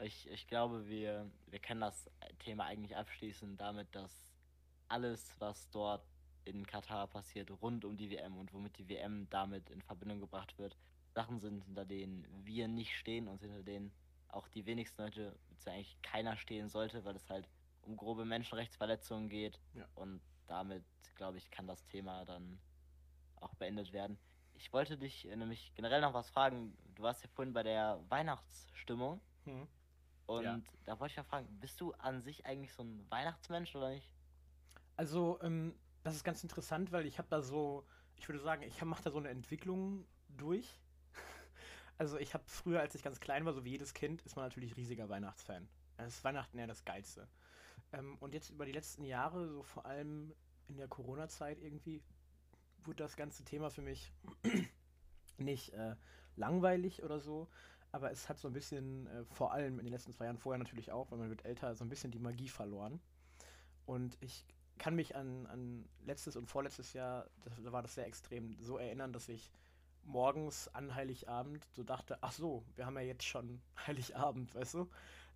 Ich, 0.00 0.28
ich 0.30 0.46
glaube, 0.46 0.88
wir, 0.88 1.30
wir 1.46 1.58
können 1.58 1.80
das 1.80 2.10
Thema 2.40 2.64
eigentlich 2.64 2.96
abschließen 2.96 3.56
damit, 3.56 3.94
dass 3.94 4.12
alles, 4.88 5.34
was 5.38 5.70
dort 5.70 6.04
in 6.44 6.66
Katar 6.66 7.08
passiert, 7.08 7.50
rund 7.62 7.84
um 7.84 7.96
die 7.96 8.10
WM 8.10 8.36
und 8.36 8.52
womit 8.52 8.78
die 8.78 8.88
WM 8.88 9.28
damit 9.30 9.68
in 9.70 9.82
Verbindung 9.82 10.20
gebracht 10.20 10.56
wird, 10.58 10.76
Sachen 11.14 11.40
sind, 11.40 11.64
hinter 11.64 11.84
denen 11.84 12.26
wir 12.44 12.68
nicht 12.68 12.96
stehen 12.96 13.26
und 13.26 13.40
hinter 13.40 13.62
denen 13.62 13.92
auch 14.28 14.48
die 14.48 14.66
wenigsten 14.66 15.02
Leute, 15.02 15.36
beziehungsweise 15.48 15.70
eigentlich 15.72 16.02
keiner 16.02 16.36
stehen 16.36 16.68
sollte, 16.68 17.04
weil 17.04 17.16
es 17.16 17.28
halt 17.30 17.48
um 17.82 17.96
grobe 17.96 18.24
Menschenrechtsverletzungen 18.24 19.28
geht. 19.28 19.58
Ja. 19.74 19.86
Und 19.94 20.20
damit, 20.46 20.84
glaube 21.14 21.38
ich, 21.38 21.50
kann 21.50 21.66
das 21.66 21.84
Thema 21.86 22.24
dann 22.24 22.60
auch 23.36 23.54
beendet 23.54 23.92
werden. 23.92 24.18
Ich 24.54 24.72
wollte 24.72 24.96
dich 24.96 25.26
äh, 25.26 25.36
nämlich 25.36 25.72
generell 25.74 26.00
noch 26.00 26.14
was 26.14 26.30
fragen. 26.30 26.76
Du 26.94 27.02
warst 27.02 27.22
ja 27.22 27.28
vorhin 27.34 27.52
bei 27.52 27.62
der 27.62 28.00
Weihnachtsstimmung 28.08 29.20
Hm. 29.46 29.66
Und 30.26 30.44
Ja. 30.44 30.60
da 30.84 30.98
wollte 31.00 31.12
ich 31.12 31.16
ja 31.16 31.24
fragen, 31.24 31.48
bist 31.60 31.80
du 31.80 31.92
an 31.94 32.22
sich 32.22 32.46
eigentlich 32.46 32.72
so 32.72 32.82
ein 32.82 33.06
Weihnachtsmensch 33.10 33.74
oder 33.74 33.90
nicht? 33.90 34.10
Also, 34.96 35.38
ähm, 35.42 35.74
das 36.02 36.14
ist 36.16 36.24
ganz 36.24 36.42
interessant, 36.42 36.92
weil 36.92 37.06
ich 37.06 37.18
habe 37.18 37.28
da 37.28 37.42
so, 37.42 37.86
ich 38.16 38.28
würde 38.28 38.40
sagen, 38.40 38.62
ich 38.62 38.82
mache 38.84 39.02
da 39.04 39.10
so 39.10 39.18
eine 39.18 39.28
Entwicklung 39.30 40.06
durch. 40.28 40.80
Also, 41.98 42.18
ich 42.18 42.34
habe 42.34 42.44
früher, 42.46 42.80
als 42.80 42.94
ich 42.94 43.02
ganz 43.02 43.20
klein 43.20 43.46
war, 43.46 43.54
so 43.54 43.64
wie 43.64 43.70
jedes 43.70 43.94
Kind, 43.94 44.20
ist 44.20 44.36
man 44.36 44.44
natürlich 44.44 44.76
riesiger 44.76 45.08
Weihnachtsfan. 45.08 45.66
Das 45.96 46.08
ist 46.08 46.24
Weihnachten 46.24 46.58
ja 46.58 46.66
das 46.66 46.84
Geilste. 46.84 47.26
Ähm, 47.92 48.18
und 48.18 48.34
jetzt 48.34 48.50
über 48.50 48.66
die 48.66 48.72
letzten 48.72 49.02
Jahre, 49.02 49.48
so 49.48 49.62
vor 49.62 49.86
allem 49.86 50.34
in 50.68 50.76
der 50.76 50.88
Corona-Zeit 50.88 51.58
irgendwie, 51.58 52.02
wurde 52.84 53.02
das 53.02 53.16
ganze 53.16 53.44
Thema 53.44 53.70
für 53.70 53.80
mich 53.80 54.12
nicht 55.38 55.72
äh, 55.72 55.96
langweilig 56.36 57.02
oder 57.02 57.18
so, 57.18 57.48
aber 57.96 58.10
es 58.10 58.28
hat 58.28 58.38
so 58.38 58.48
ein 58.48 58.52
bisschen, 58.52 59.06
äh, 59.06 59.24
vor 59.24 59.52
allem 59.52 59.78
in 59.78 59.86
den 59.86 59.92
letzten 59.92 60.12
zwei 60.12 60.26
Jahren, 60.26 60.36
vorher 60.36 60.58
natürlich 60.58 60.92
auch, 60.92 61.10
weil 61.10 61.18
man 61.18 61.30
wird 61.30 61.46
älter, 61.46 61.74
so 61.74 61.82
ein 61.82 61.88
bisschen 61.88 62.10
die 62.10 62.18
Magie 62.18 62.48
verloren. 62.48 63.00
Und 63.86 64.18
ich 64.20 64.44
kann 64.76 64.94
mich 64.94 65.16
an, 65.16 65.46
an 65.46 65.88
letztes 66.04 66.36
und 66.36 66.46
vorletztes 66.46 66.92
Jahr, 66.92 67.26
da 67.64 67.72
war 67.72 67.80
das 67.80 67.94
sehr 67.94 68.06
extrem, 68.06 68.54
so 68.60 68.76
erinnern, 68.76 69.14
dass 69.14 69.30
ich 69.30 69.50
morgens 70.04 70.68
an 70.74 70.94
Heiligabend 70.94 71.64
so 71.72 71.82
dachte, 71.82 72.18
ach 72.20 72.32
so, 72.32 72.64
wir 72.74 72.84
haben 72.84 72.96
ja 72.96 73.02
jetzt 73.02 73.24
schon 73.24 73.62
Heiligabend, 73.86 74.54
weißt 74.54 74.74
du? 74.74 74.90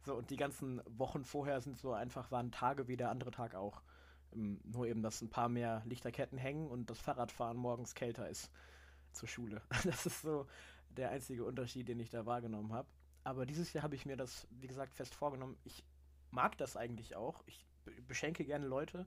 So, 0.05 0.17
und 0.17 0.29
die 0.29 0.37
ganzen 0.37 0.83
Wochen 0.87 1.25
vorher 1.25 1.63
sind 1.63 1.79
so 1.79 1.95
einfach, 1.95 2.31
waren 2.31 2.53
Tage 2.53 2.89
wie 2.89 2.97
der 2.99 3.11
andere 3.11 3.31
Tag 3.31 3.55
auch. 3.55 3.81
Ähm, 4.35 4.61
nur 4.65 4.87
eben, 4.87 5.03
dass 5.03 5.23
ein 5.23 5.31
paar 5.31 5.49
mehr 5.49 5.81
Lichterketten 5.87 6.37
hängen 6.37 6.69
und 6.69 6.91
das 6.91 7.01
Fahrradfahren 7.01 7.57
morgens 7.57 7.95
kälter 7.95 8.29
ist 8.29 8.51
zur 9.13 9.29
Schule. 9.29 9.63
Das 9.85 10.05
ist 10.05 10.21
so 10.21 10.47
der 10.91 11.11
einzige 11.11 11.45
Unterschied, 11.45 11.89
den 11.89 12.01
ich 12.01 12.11
da 12.11 12.27
wahrgenommen 12.27 12.73
habe. 12.73 12.89
Aber 13.25 13.47
dieses 13.47 13.73
Jahr 13.73 13.83
habe 13.85 13.95
ich 13.95 14.07
mir 14.07 14.17
das, 14.17 14.47
wie 14.51 14.67
gesagt, 14.67 14.95
fest 14.95 15.15
vorgenommen. 15.15 15.59
Ich 15.65 15.85
mag 16.31 16.57
das 16.59 16.77
eigentlich 16.77 17.17
auch. 17.17 17.43
Ich 17.47 17.67
be- 17.85 18.01
beschenke 18.03 18.45
gerne 18.45 18.67
Leute. 18.67 19.07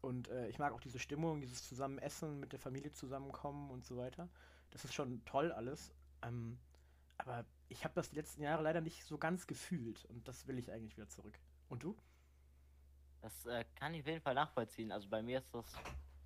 Und 0.00 0.28
äh, 0.28 0.48
ich 0.48 0.58
mag 0.58 0.72
auch 0.72 0.80
diese 0.80 0.98
Stimmung, 0.98 1.40
dieses 1.40 1.68
Zusammenessen, 1.68 2.40
mit 2.40 2.52
der 2.52 2.58
Familie 2.58 2.92
zusammenkommen 2.92 3.70
und 3.70 3.84
so 3.84 3.96
weiter. 3.96 4.28
Das 4.70 4.84
ist 4.84 4.94
schon 4.94 5.24
toll 5.24 5.52
alles. 5.52 5.94
Ähm, 6.22 6.58
aber 7.18 7.44
ich 7.68 7.84
habe 7.84 7.94
das 7.94 8.10
die 8.10 8.16
letzten 8.16 8.42
Jahre 8.42 8.62
leider 8.62 8.80
nicht 8.80 9.04
so 9.04 9.18
ganz 9.18 9.46
gefühlt. 9.46 10.04
Und 10.06 10.26
das 10.26 10.46
will 10.46 10.58
ich 10.58 10.72
eigentlich 10.72 10.96
wieder 10.96 11.08
zurück. 11.08 11.38
Und 11.68 11.84
du? 11.84 11.96
Das 13.20 13.46
äh, 13.46 13.64
kann 13.76 13.94
ich 13.94 14.00
auf 14.00 14.08
jeden 14.08 14.20
Fall 14.20 14.34
nachvollziehen. 14.34 14.90
Also 14.90 15.08
bei 15.08 15.22
mir 15.22 15.38
ist 15.38 15.54
das 15.54 15.72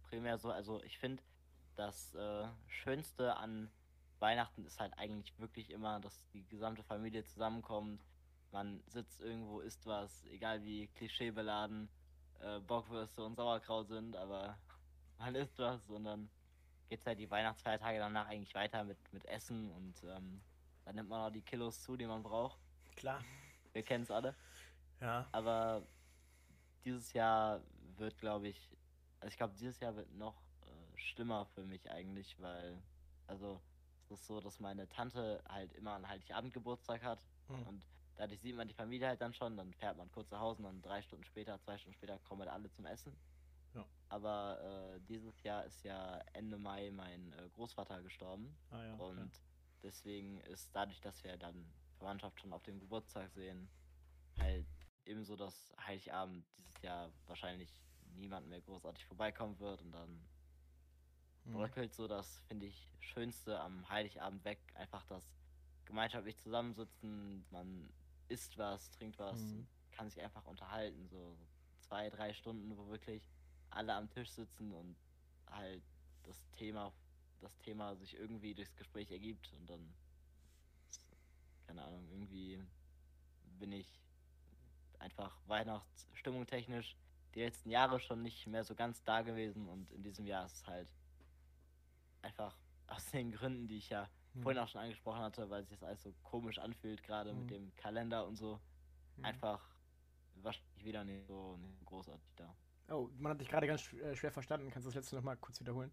primär 0.05 0.39
so, 0.39 0.51
also 0.51 0.83
ich 0.83 0.99
finde, 0.99 1.23
das 1.75 2.15
äh, 2.15 2.49
Schönste 2.69 3.37
an 3.37 3.71
Weihnachten 4.21 4.65
ist 4.65 4.81
halt 4.81 4.97
eigentlich 4.99 5.39
wirklich 5.39 5.71
immer, 5.71 6.01
dass 6.01 6.27
die 6.33 6.47
gesamte 6.47 6.83
Familie 6.83 7.25
zusammenkommt. 7.25 8.05
Man 8.53 8.83
sitzt 8.87 9.21
irgendwo, 9.21 9.61
isst 9.61 9.87
was, 9.87 10.25
egal 10.27 10.63
wie 10.65 10.87
klischeebeladen 10.89 11.89
äh, 12.41 12.61
Bockwürste 12.61 13.25
und 13.25 13.37
Sauerkraut 13.37 13.89
sind, 13.89 14.17
aber 14.17 14.57
man 15.19 15.35
isst 15.35 15.59
was 15.59 15.89
und 15.91 16.05
dann 16.05 16.31
geht's 16.89 17.07
halt 17.07 17.19
die 17.19 17.31
Weihnachtsfeiertage 17.31 17.99
danach 17.99 18.29
eigentlich 18.29 18.55
weiter 18.55 18.85
mit, 18.85 18.99
mit 19.13 19.25
Essen 19.27 19.71
und 19.71 20.03
ähm, 20.05 20.41
dann 20.85 20.95
nimmt 20.95 21.09
man 21.09 21.21
auch 21.21 21.33
die 21.33 21.43
Kilos 21.43 21.83
zu, 21.83 21.97
die 21.97 22.07
man 22.07 22.23
braucht. 22.23 22.59
Klar. 22.95 23.23
Wir 23.73 23.83
kennen 23.83 24.05
es 24.05 24.11
alle. 24.11 24.35
Ja. 25.01 25.27
Aber 25.33 25.83
dieses 26.85 27.13
Jahr 27.13 27.61
wird, 27.97 28.17
glaube 28.19 28.49
ich, 28.49 28.71
also 29.21 29.29
ich 29.29 29.37
glaube, 29.37 29.55
dieses 29.55 29.81
Jahr 29.81 29.97
wird 29.97 30.11
noch 30.15 30.41
äh, 30.63 30.99
schlimmer 30.99 31.45
für 31.47 31.65
mich 31.65 31.91
eigentlich, 31.91 32.41
weil, 32.41 32.81
also 33.27 33.61
es 34.11 34.21
ist 34.21 34.27
so, 34.27 34.41
dass 34.41 34.61
meine 34.61 34.89
Tante 34.89 35.43
halt 35.49 35.73
immer 35.73 35.93
an 35.93 36.09
Heiligabend 36.09 36.53
Geburtstag 36.53 37.03
hat 37.03 37.21
Hm. 37.49 37.67
und 37.67 37.83
dadurch 38.17 38.41
sieht 38.41 38.57
man 38.57 38.67
die 38.67 38.75
Familie 38.75 39.07
halt 39.09 39.21
dann 39.21 39.33
schon, 39.35 39.57
dann 39.57 39.73
fährt 39.75 39.97
man 39.97 40.11
kurz 40.11 40.31
nach 40.31 40.41
Hause 40.41 40.59
und 40.59 40.65
dann 40.65 40.83
drei 40.83 41.01
Stunden 41.03 41.25
später, 41.25 41.61
zwei 41.61 41.79
Stunden 41.79 41.95
später 41.95 42.19
kommen 42.21 42.41
halt 42.43 42.51
alle 42.51 42.71
zum 42.71 42.87
Essen. 42.87 43.17
Ja. 43.75 43.85
Aber 44.09 44.95
äh, 44.97 45.01
dieses 45.09 45.43
Jahr 45.43 45.65
ist 45.65 45.83
ja 45.85 46.19
Ende 46.33 46.59
Mai 46.59 46.91
mein 46.91 47.33
äh, 47.35 47.49
Großvater 47.51 48.03
gestorben 48.03 48.57
Ah, 48.71 48.83
ja. 48.85 48.95
und 48.95 49.31
deswegen 49.83 50.41
ist 50.41 50.75
dadurch, 50.75 51.01
dass 51.01 51.23
wir 51.25 51.37
dann 51.37 51.73
Verwandtschaft 51.99 52.41
schon 52.41 52.53
auf 52.53 52.63
dem 52.65 52.79
Geburtstag 52.81 53.31
sehen, 53.33 53.69
halt 54.39 54.67
ebenso, 55.05 55.37
dass 55.37 55.73
Heiligabend 55.79 56.45
dieses 56.59 56.83
Jahr 56.83 57.13
wahrscheinlich 57.27 57.71
niemand 58.17 58.49
mehr 58.49 58.61
großartig 58.61 59.05
vorbeikommen 59.07 59.59
wird 59.61 59.83
und 59.83 59.93
dann 59.93 60.11
ja. 60.11 60.36
Bröckelt 61.53 61.95
so 61.95 62.07
das, 62.09 62.41
finde 62.49 62.67
ich, 62.67 62.91
Schönste 63.01 63.59
am 63.61 63.89
Heiligabend 63.89 64.45
weg. 64.45 64.59
Einfach 64.75 65.05
das 65.07 65.25
gemeinschaftlich 65.85 66.37
zusammensitzen, 66.39 67.47
man 67.51 67.89
isst 68.29 68.59
was, 68.59 68.91
trinkt 68.91 69.19
was, 69.19 69.39
Mhm. 69.41 69.67
kann 69.93 70.11
sich 70.11 70.21
einfach 70.23 70.45
unterhalten. 70.47 71.09
So 71.09 71.37
zwei, 71.81 72.11
drei 72.11 72.33
Stunden, 72.35 72.77
wo 72.77 72.89
wirklich 72.89 73.31
alle 73.71 73.95
am 73.95 74.11
Tisch 74.11 74.31
sitzen 74.31 74.73
und 74.73 74.97
halt 75.49 75.83
das 76.25 76.45
Thema, 76.53 76.93
das 77.41 77.57
Thema 77.59 77.95
sich 77.97 78.15
irgendwie 78.17 78.55
durchs 78.55 78.75
Gespräch 78.77 79.11
ergibt 79.11 79.53
und 79.53 79.71
dann, 79.71 79.95
keine 81.67 81.85
Ahnung, 81.85 82.09
irgendwie 82.11 82.63
bin 83.59 83.73
ich 83.73 83.87
einfach 84.99 85.39
Weihnachtsstimmung 85.47 86.47
technisch 86.47 86.97
die 87.35 87.41
letzten 87.41 87.71
Jahre 87.71 88.01
schon 88.01 88.23
nicht 88.23 88.47
mehr 88.47 88.65
so 88.65 88.75
ganz 88.75 89.03
da 89.05 89.23
gewesen 89.23 89.69
und 89.69 89.91
in 89.93 90.03
diesem 90.03 90.27
Jahr 90.27 90.47
ist 90.47 90.57
es 90.57 90.67
halt 90.67 90.89
einfach 92.27 92.59
aus 92.89 93.07
den 93.11 93.33
Gründen, 93.33 93.69
die 93.69 93.79
ich 93.79 93.89
ja 93.91 94.11
Hm. 94.35 94.43
vorhin 94.43 94.61
auch 94.63 94.69
schon 94.69 94.81
angesprochen 94.83 95.21
hatte, 95.21 95.49
weil 95.51 95.63
sich 95.63 95.71
das 95.71 95.83
alles 95.83 96.03
so 96.03 96.13
komisch 96.23 96.59
anfühlt, 96.59 97.03
gerade 97.03 97.33
Mhm. 97.33 97.41
mit 97.41 97.51
dem 97.51 97.75
Kalender 97.77 98.27
und 98.27 98.37
so, 98.37 98.61
Hm. 99.17 99.25
einfach 99.25 99.63
wahrscheinlich 100.35 100.85
wieder 100.85 101.05
nicht 101.05 101.27
so 101.27 101.57
nicht 101.57 101.79
so 101.79 101.85
großartig 101.85 102.35
da. 102.37 102.57
Oh, 102.89 103.09
man 103.19 103.33
hat 103.33 103.41
dich 103.41 103.49
gerade 103.49 103.67
ganz 103.67 103.93
äh, 103.93 104.15
schwer 104.17 104.31
verstanden. 104.33 104.71
Kannst 104.71 104.87
du 104.87 104.91
das 104.91 104.95
letzte 104.97 105.17
nochmal 105.17 105.37
kurz 105.37 105.61
wiederholen? 105.61 105.93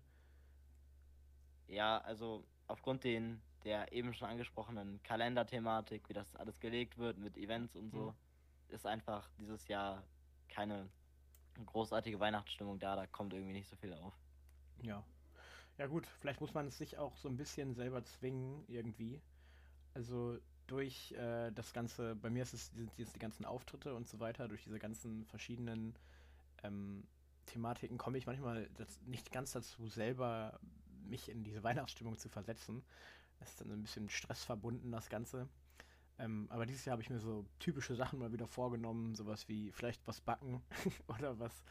Ja, 1.67 2.00
also 2.00 2.48
aufgrund 2.67 3.04
den 3.04 3.41
der 3.63 3.93
eben 3.93 4.13
schon 4.13 4.28
angesprochenen 4.28 5.02
Kalenderthematik, 5.04 6.10
wie 6.10 6.13
das 6.13 6.36
alles 6.36 6.60
gelegt 6.60 6.98
wird 6.98 7.17
mit 7.17 7.38
Events 7.38 7.76
und 7.78 7.91
so, 7.91 8.13
ist 8.67 8.86
einfach 8.86 9.30
dieses 9.39 9.67
Jahr 9.69 10.04
keine 10.50 10.91
großartige 11.65 12.19
Weihnachtsstimmung 12.19 12.80
da, 12.80 12.96
da 12.98 13.08
kommt 13.08 13.34
irgendwie 13.34 13.54
nicht 13.54 13.69
so 13.69 13.78
viel 13.78 13.93
auf. 13.93 14.13
Ja. 14.82 15.04
Ja 15.78 15.88
gut, 15.88 16.06
vielleicht 16.20 16.42
muss 16.42 16.54
man 16.54 16.68
es 16.68 16.78
sich 16.78 16.98
auch 16.98 17.18
so 17.18 17.28
ein 17.28 17.38
bisschen 17.38 17.74
selber 17.74 18.04
zwingen 18.04 18.64
irgendwie. 18.68 19.22
Also 19.94 20.38
durch 20.68 21.12
äh, 21.14 21.52
das 21.52 21.74
ganze, 21.74 22.16
bei 22.16 22.30
mir 22.30 22.44
ist 22.44 22.54
es, 22.54 22.68
sind 22.70 22.92
jetzt 22.98 23.16
die 23.16 23.20
ganzen 23.20 23.46
Auftritte 23.46 23.96
und 23.96 24.08
so 24.08 24.20
weiter, 24.20 24.48
durch 24.48 24.64
diese 24.64 24.80
ganzen 24.80 25.26
verschiedenen 25.26 25.96
ähm, 26.64 27.04
Thematiken 27.46 27.98
komme 27.98 28.18
ich 28.18 28.26
manchmal 28.26 28.70
das, 28.78 29.02
nicht 29.02 29.32
ganz 29.32 29.52
dazu, 29.52 29.88
selber 29.88 30.60
mich 31.06 31.30
in 31.30 31.44
diese 31.44 31.64
Weihnachtsstimmung 31.64 32.18
zu 32.18 32.30
versetzen. 32.30 32.84
Das 33.40 33.50
ist 33.50 33.62
dann 33.62 33.72
ein 33.72 33.82
bisschen 33.82 34.10
Stress 34.10 34.44
verbunden, 34.44 34.92
das 34.92 35.10
Ganze. 35.10 35.50
Ähm, 36.20 36.48
aber 36.50 36.66
dieses 36.66 36.86
Jahr 36.86 36.94
habe 36.94 37.02
ich 37.02 37.10
mir 37.10 37.20
so 37.20 37.46
typische 37.60 37.96
Sachen 37.96 38.20
mal 38.20 38.32
wieder 38.32 38.48
vorgenommen, 38.48 39.16
sowas 39.16 39.48
wie 39.50 39.72
vielleicht 39.72 40.08
was 40.08 40.22
backen 40.22 40.62
oder 41.08 41.40
was 41.40 41.64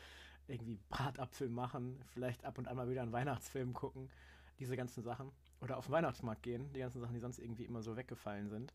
irgendwie 0.49 0.79
Bratapfel 0.89 1.49
machen, 1.49 2.03
vielleicht 2.13 2.45
ab 2.45 2.59
und 2.59 2.69
an 2.69 2.77
mal 2.77 2.89
wieder 2.89 3.03
einen 3.03 3.13
Weihnachtsfilm 3.13 3.73
gucken, 3.73 4.11
diese 4.59 4.77
ganzen 4.77 5.03
Sachen. 5.03 5.31
Oder 5.61 5.77
auf 5.77 5.87
den 5.87 5.93
Weihnachtsmarkt 5.93 6.43
gehen, 6.43 6.73
die 6.73 6.81
ganzen 6.81 7.01
Sachen, 7.01 7.15
die 7.15 7.21
sonst 7.21 7.39
irgendwie 7.39 7.65
immer 7.65 7.83
so 7.83 7.97
weggefallen 7.97 8.49
sind. 8.49 8.75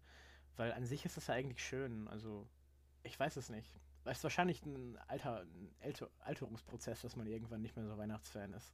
Weil 0.56 0.74
an 0.74 0.86
sich 0.86 1.06
ist 1.06 1.18
das 1.18 1.28
ja 1.28 1.36
eigentlich 1.36 1.64
schön. 1.64 2.08
Also, 2.08 2.48
ich 3.04 3.20
weiß 3.20 3.38
es 3.38 3.50
nicht. 3.50 3.70
Es 4.06 4.18
ist 4.18 4.24
wahrscheinlich 4.24 4.66
ein, 4.66 4.98
Alter, 5.08 5.42
ein 5.42 5.76
Alter, 5.82 6.10
Alterungsprozess, 6.20 7.02
dass 7.02 7.16
man 7.16 7.28
irgendwann 7.28 7.62
nicht 7.62 7.76
mehr 7.76 7.86
so 7.86 7.98
Weihnachtsfan 7.98 8.54
ist. 8.54 8.74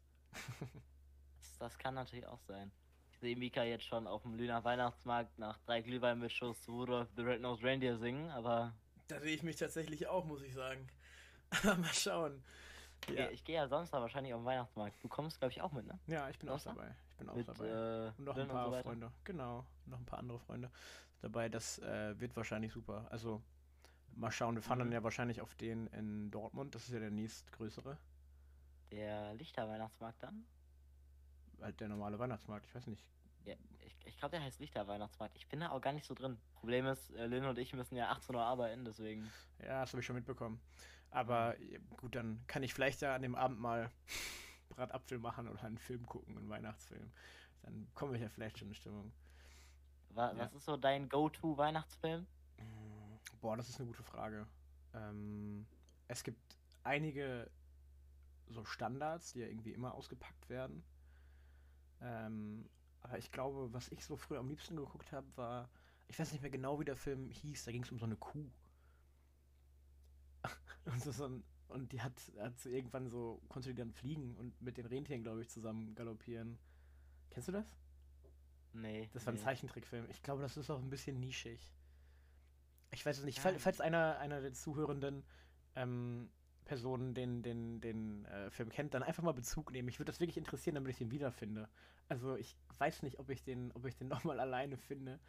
Das, 1.40 1.58
das 1.58 1.78
kann 1.78 1.96
natürlich 1.96 2.28
auch 2.28 2.40
sein. 2.42 2.72
Ich 3.12 3.20
sehe 3.20 3.36
Mika 3.36 3.64
jetzt 3.64 3.86
schon 3.86 4.08
auf 4.08 4.22
dem 4.22 4.36
Lüner 4.36 4.64
Weihnachtsmarkt 4.64 5.38
nach 5.40 5.58
drei 5.60 5.82
Glühwein 5.82 6.20
mit 6.20 6.32
Schuss 6.32 6.68
Rudolph 6.70 7.10
the 7.16 7.24
Red-Nosed 7.24 7.64
Reindeer 7.64 7.98
singen, 7.98 8.30
aber 8.30 8.74
Da 9.08 9.20
sehe 9.20 9.36
ich 9.36 9.44
mich 9.44 9.58
tatsächlich 9.58 10.08
auch, 10.08 10.26
muss 10.26 10.42
ich 10.42 10.54
sagen. 10.54 10.88
mal 11.64 11.94
schauen. 11.94 12.44
Ja. 13.10 13.30
Ich 13.30 13.44
gehe 13.44 13.56
ja 13.56 13.68
Samstag 13.68 14.02
wahrscheinlich 14.02 14.34
auf 14.34 14.42
den 14.42 14.46
Weihnachtsmarkt. 14.46 15.04
Du 15.04 15.08
kommst, 15.08 15.40
glaube 15.40 15.52
ich, 15.52 15.62
auch 15.62 15.72
mit, 15.72 15.86
ne? 15.86 16.00
Ja, 16.08 16.30
ich 16.30 16.40
bin 16.40 16.50
Samstag? 16.50 16.74
auch 16.74 16.78
dabei. 16.78 16.96
Ich 17.10 17.18
bin 17.18 17.30
auch 17.30 17.36
mit, 17.36 17.48
dabei. 17.48 17.68
Äh, 17.68 18.12
und 18.18 18.26
noch 18.26 18.38
ein 18.38 18.48
paar 18.48 18.72
so 18.72 18.82
Freunde. 18.82 19.12
Genau, 19.24 19.66
noch 19.86 20.00
ein 20.00 20.06
paar 20.06 20.20
andere 20.20 20.40
Freunde 20.40 20.72
dabei. 21.22 21.50
Das 21.50 21.80
äh, 21.80 22.20
wird 22.20 22.36
wahrscheinlich 22.36 22.72
super. 22.72 23.08
Also 23.10 23.42
mal 24.16 24.32
schauen. 24.32 24.56
Wir 24.56 24.62
fahren 24.62 24.80
mhm. 24.80 24.84
dann 24.84 24.92
ja 24.92 25.04
wahrscheinlich 25.04 25.42
auf 25.42 25.56
den 25.56 25.88
in 25.88 26.32
Dortmund. 26.32 26.76
Das 26.76 26.86
ist 26.86 26.94
ja 26.94 27.00
der 27.00 27.12
nächstgrößere. 27.12 27.98
Der 28.92 29.34
Lichter-Weihnachtsmarkt 29.34 30.22
dann? 30.22 30.46
Halt 31.62 31.80
der 31.80 31.88
normale 31.88 32.20
Weihnachtsmarkt. 32.20 32.66
Ich 32.68 32.76
weiß 32.76 32.88
nicht. 32.88 33.04
Ja, 33.46 33.56
ich, 33.86 33.96
ich 34.06 34.18
glaube, 34.18 34.32
der 34.32 34.44
heißt 34.44 34.60
Lichter-Weihnachtsmarkt. 34.60 35.36
Ich 35.36 35.48
bin 35.48 35.60
da 35.62 35.72
auch 35.72 35.82
gar 35.82 35.94
nicht 35.94 36.06
so 36.06 36.14
drin. 36.14 36.38
Problem 36.56 36.86
ist, 36.86 37.12
äh, 37.16 37.26
Lynn 37.26 37.46
und 37.46 37.58
ich 37.58 37.74
müssen 37.74 37.96
ja 37.96 38.10
18 38.10 38.36
Uhr 38.36 38.42
arbeiten, 38.42 38.86
deswegen. 38.86 39.30
Ja, 39.60 39.82
das 39.82 39.92
habe 39.92 40.02
ich 40.02 40.06
schon 40.06 40.16
mitbekommen. 40.16 40.62
Aber 41.14 41.56
gut, 41.98 42.16
dann 42.16 42.44
kann 42.48 42.64
ich 42.64 42.74
vielleicht 42.74 43.02
ja 43.02 43.14
an 43.14 43.22
dem 43.22 43.36
Abend 43.36 43.60
mal 43.60 43.92
Bratapfel 44.70 45.20
machen 45.20 45.48
oder 45.48 45.64
einen 45.64 45.78
Film 45.78 46.08
gucken, 46.08 46.36
einen 46.36 46.50
Weihnachtsfilm. 46.50 47.12
Dann 47.62 47.88
komme 47.94 48.16
ich 48.16 48.22
ja 48.24 48.30
vielleicht 48.30 48.58
schon 48.58 48.70
in 48.70 48.74
Stimmung. 48.74 49.14
Was, 50.10 50.36
ja. 50.36 50.46
was 50.46 50.54
ist 50.56 50.66
so 50.66 50.76
dein 50.76 51.10
Go-To-Weihnachtsfilm? 51.10 52.26
Boah, 53.42 53.56
das 53.56 53.70
ist 53.70 53.80
eine 53.80 53.88
gute 53.88 54.02
Frage. 54.02 54.48
Ähm, 54.96 55.68
es 56.08 56.24
gibt 56.24 56.58
einige 56.84 57.48
so 58.48 58.66
Standards, 58.66 59.34
die 59.34 59.40
ja 59.42 59.48
irgendwie 59.48 59.74
immer 59.74 59.94
ausgepackt 59.94 60.50
werden. 60.50 60.84
Ähm, 62.02 62.68
aber 63.02 63.20
ich 63.20 63.32
glaube, 63.32 63.72
was 63.72 63.90
ich 63.90 64.04
so 64.04 64.18
früher 64.18 64.40
am 64.40 64.50
liebsten 64.50 64.78
geguckt 64.78 65.12
habe, 65.12 65.28
war, 65.36 65.70
ich 66.08 66.18
weiß 66.18 66.32
nicht 66.32 66.42
mehr 66.42 66.50
genau, 66.50 66.80
wie 66.80 66.86
der 66.86 66.96
Film 66.96 67.30
hieß, 67.30 67.66
da 67.66 67.72
ging 67.72 67.84
es 67.84 67.92
um 67.92 68.00
so 68.00 68.06
eine 68.06 68.16
Kuh. 68.16 68.50
Und, 70.86 71.02
so 71.02 71.42
und 71.70 71.92
die 71.92 72.02
hat, 72.02 72.14
hat 72.40 72.58
so 72.60 72.70
irgendwann 72.70 73.10
so, 73.10 73.42
konnte 73.50 73.70
die 73.70 73.76
dann 73.76 73.92
fliegen 73.92 74.36
und 74.36 74.62
mit 74.62 74.78
den 74.78 74.86
Rentieren, 74.86 75.24
glaube 75.24 75.42
ich, 75.42 75.50
zusammen 75.50 75.96
galoppieren. 75.96 76.58
Kennst 77.30 77.48
du 77.48 77.52
das? 77.52 77.76
Nee. 78.74 79.10
Das 79.14 79.26
war 79.26 79.34
nee. 79.34 79.40
ein 79.40 79.44
Zeichentrickfilm. 79.44 80.06
Ich 80.10 80.22
glaube, 80.24 80.42
das 80.42 80.58
ist 80.58 80.70
auch 80.70 80.80
ein 80.80 80.90
bisschen 80.90 81.20
nischig. 81.20 81.72
Ich 82.92 83.06
weiß 83.06 83.20
es 83.20 83.26
nicht. 83.26 83.44
Ja. 83.44 83.54
Falls 83.58 83.82
einer, 83.82 84.20
einer 84.20 84.42
der 84.42 84.54
Zuhörenden 84.54 85.24
ähm, 85.76 86.30
Personen 86.66 87.14
den, 87.14 87.42
den, 87.42 87.82
den 87.82 88.26
äh, 88.26 88.50
Film 88.50 88.70
kennt, 88.70 88.94
dann 88.94 89.04
einfach 89.04 89.24
mal 89.24 89.34
Bezug 89.34 89.72
nehmen. 89.72 89.86
Mich 89.86 90.00
würde 90.00 90.12
das 90.12 90.20
wirklich 90.20 90.38
interessieren, 90.38 90.76
damit 90.76 90.92
ich 90.92 90.98
den 90.98 91.12
wiederfinde. 91.12 91.70
Also 92.10 92.36
ich 92.36 92.56
weiß 92.78 93.04
nicht, 93.04 93.20
ob 93.20 93.30
ich 93.30 93.44
den, 93.44 93.72
ob 93.74 93.86
ich 93.86 93.96
den 93.96 94.08
nochmal 94.10 94.40
alleine 94.40 94.78
finde. 94.78 95.20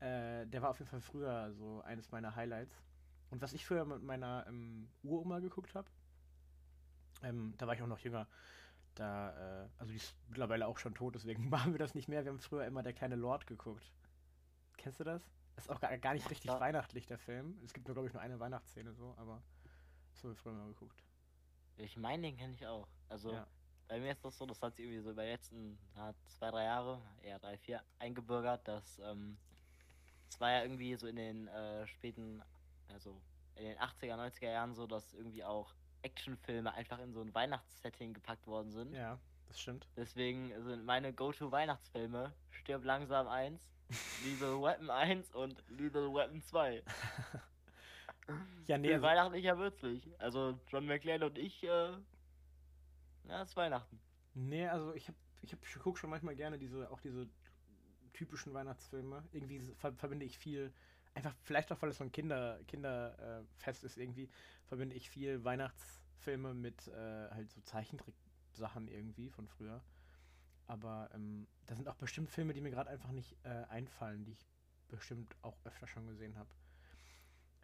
Äh, 0.00 0.46
der 0.46 0.62
war 0.62 0.70
auf 0.70 0.78
jeden 0.78 0.90
Fall 0.90 1.00
früher 1.00 1.52
so 1.52 1.82
eines 1.82 2.10
meiner 2.10 2.34
Highlights. 2.34 2.82
Und 3.30 3.42
was 3.42 3.52
ich 3.52 3.64
früher 3.64 3.84
mit 3.84 4.02
meiner 4.02 4.44
ähm, 4.48 4.88
Uroma 5.02 5.38
geguckt 5.38 5.74
habe, 5.74 5.88
ähm, 7.22 7.54
da 7.58 7.66
war 7.66 7.74
ich 7.74 7.82
auch 7.82 7.86
noch 7.86 8.00
jünger. 8.00 8.26
Da, 8.94 9.64
äh, 9.64 9.68
also 9.78 9.92
die 9.92 9.96
ist 9.98 10.14
mittlerweile 10.28 10.66
auch 10.66 10.78
schon 10.78 10.94
tot, 10.94 11.14
deswegen 11.14 11.48
machen 11.50 11.72
wir 11.72 11.78
das 11.78 11.94
nicht 11.94 12.08
mehr. 12.08 12.24
Wir 12.24 12.32
haben 12.32 12.40
früher 12.40 12.66
immer 12.66 12.82
der 12.82 12.92
kleine 12.92 13.16
Lord 13.16 13.46
geguckt. 13.46 13.92
Kennst 14.76 14.98
du 15.00 15.04
das? 15.04 15.22
Ist 15.56 15.70
auch 15.70 15.80
gar, 15.80 15.96
gar 15.98 16.14
nicht 16.14 16.28
richtig 16.30 16.50
ja. 16.50 16.58
weihnachtlich, 16.58 17.06
der 17.06 17.18
Film. 17.18 17.60
Es 17.64 17.72
gibt 17.72 17.86
nur, 17.86 17.94
glaube 17.94 18.08
ich, 18.08 18.14
nur 18.14 18.22
eine 18.22 18.40
Weihnachtsszene 18.40 18.94
so, 18.94 19.14
aber 19.18 19.42
das 20.12 20.24
haben 20.24 20.30
wir 20.30 20.36
früher 20.36 20.52
mal 20.52 20.68
geguckt. 20.68 21.02
Ich 21.76 21.96
meine, 21.96 22.22
den 22.22 22.36
kenne 22.36 22.54
ich 22.54 22.66
auch. 22.66 22.88
Also 23.08 23.32
ja. 23.32 23.46
bei 23.88 24.00
mir 24.00 24.12
ist 24.12 24.24
das 24.24 24.36
so, 24.36 24.46
das 24.46 24.60
hat 24.62 24.74
sich 24.74 24.84
irgendwie 24.84 25.02
so 25.02 25.10
über 25.10 25.22
die 25.22 25.30
letzten 25.30 25.78
ja, 25.96 26.14
zwei, 26.28 26.50
drei 26.50 26.64
Jahre, 26.64 27.02
eher 27.22 27.38
drei, 27.38 27.56
vier, 27.58 27.82
eingebürgert, 27.98 28.66
dass 28.66 28.98
ähm, 29.00 29.36
es 30.28 30.40
war 30.40 30.50
ja 30.50 30.62
irgendwie 30.62 30.94
so 30.94 31.06
in 31.06 31.16
den 31.16 31.48
äh, 31.48 31.86
späten, 31.86 32.42
also 32.92 33.20
in 33.56 33.64
den 33.64 33.78
80er, 33.78 34.16
90er 34.16 34.50
Jahren 34.50 34.74
so, 34.74 34.86
dass 34.86 35.12
irgendwie 35.14 35.44
auch 35.44 35.74
Actionfilme 36.02 36.72
einfach 36.72 36.98
in 36.98 37.12
so 37.12 37.20
ein 37.20 37.34
Weihnachtssetting 37.34 38.14
gepackt 38.14 38.46
worden 38.46 38.70
sind. 38.70 38.94
Ja, 38.94 39.18
das 39.48 39.60
stimmt. 39.60 39.86
Deswegen 39.96 40.52
sind 40.62 40.84
meine 40.84 41.12
Go-To-Weihnachtsfilme 41.12 42.32
Stirb 42.50 42.84
langsam 42.84 43.28
1, 43.28 43.70
Lethal 44.24 44.62
Weapon 44.62 44.90
1 44.90 45.34
und 45.34 45.62
Lethal 45.68 46.12
Weapon 46.12 46.42
2. 46.42 46.82
ja, 48.66 48.78
nee. 48.78 48.92
Also 48.92 49.02
weihnachtlicher 49.02 49.58
wird's 49.58 49.82
nicht. 49.82 50.08
Also 50.20 50.58
John 50.68 50.86
McClane 50.86 51.26
und 51.26 51.38
ich, 51.38 51.62
äh, 51.64 51.92
ja, 53.28 53.42
ist 53.42 53.56
Weihnachten. 53.56 54.00
Nee, 54.34 54.68
also 54.68 54.94
ich 54.94 55.08
hab, 55.08 55.14
ich, 55.42 55.52
hab, 55.52 55.62
ich 55.64 55.74
guck 55.82 55.98
schon 55.98 56.10
manchmal 56.10 56.36
gerne 56.36 56.58
diese, 56.58 56.90
auch 56.90 57.00
diese 57.00 57.28
typischen 58.12 58.54
Weihnachtsfilme. 58.54 59.24
Irgendwie 59.32 59.60
ver 59.76 59.92
verbinde 59.94 60.26
ich 60.26 60.38
viel, 60.38 60.72
einfach 61.14 61.34
vielleicht 61.42 61.72
auch, 61.72 61.80
weil 61.82 61.90
es 61.90 61.98
so 61.98 62.04
ein 62.04 62.12
Kinder, 62.12 62.60
Kinderfest 62.66 63.82
äh, 63.82 63.86
ist 63.86 63.96
irgendwie, 63.96 64.30
verbinde 64.66 64.96
ich 64.96 65.10
viel 65.10 65.44
Weihnachtsfilme 65.44 66.54
mit 66.54 66.88
äh, 66.88 67.30
halt 67.30 67.50
so 67.50 67.60
Zeichentrick-Sachen 67.62 68.88
irgendwie 68.88 69.30
von 69.30 69.46
früher. 69.48 69.82
Aber 70.66 71.10
ähm, 71.14 71.48
da 71.66 71.74
sind 71.74 71.88
auch 71.88 71.96
bestimmt 71.96 72.30
Filme, 72.30 72.52
die 72.52 72.60
mir 72.60 72.70
gerade 72.70 72.90
einfach 72.90 73.10
nicht 73.10 73.36
äh, 73.44 73.64
einfallen, 73.68 74.24
die 74.24 74.32
ich 74.32 74.46
bestimmt 74.88 75.34
auch 75.42 75.56
öfter 75.64 75.86
schon 75.86 76.06
gesehen 76.06 76.36
habe. 76.38 76.50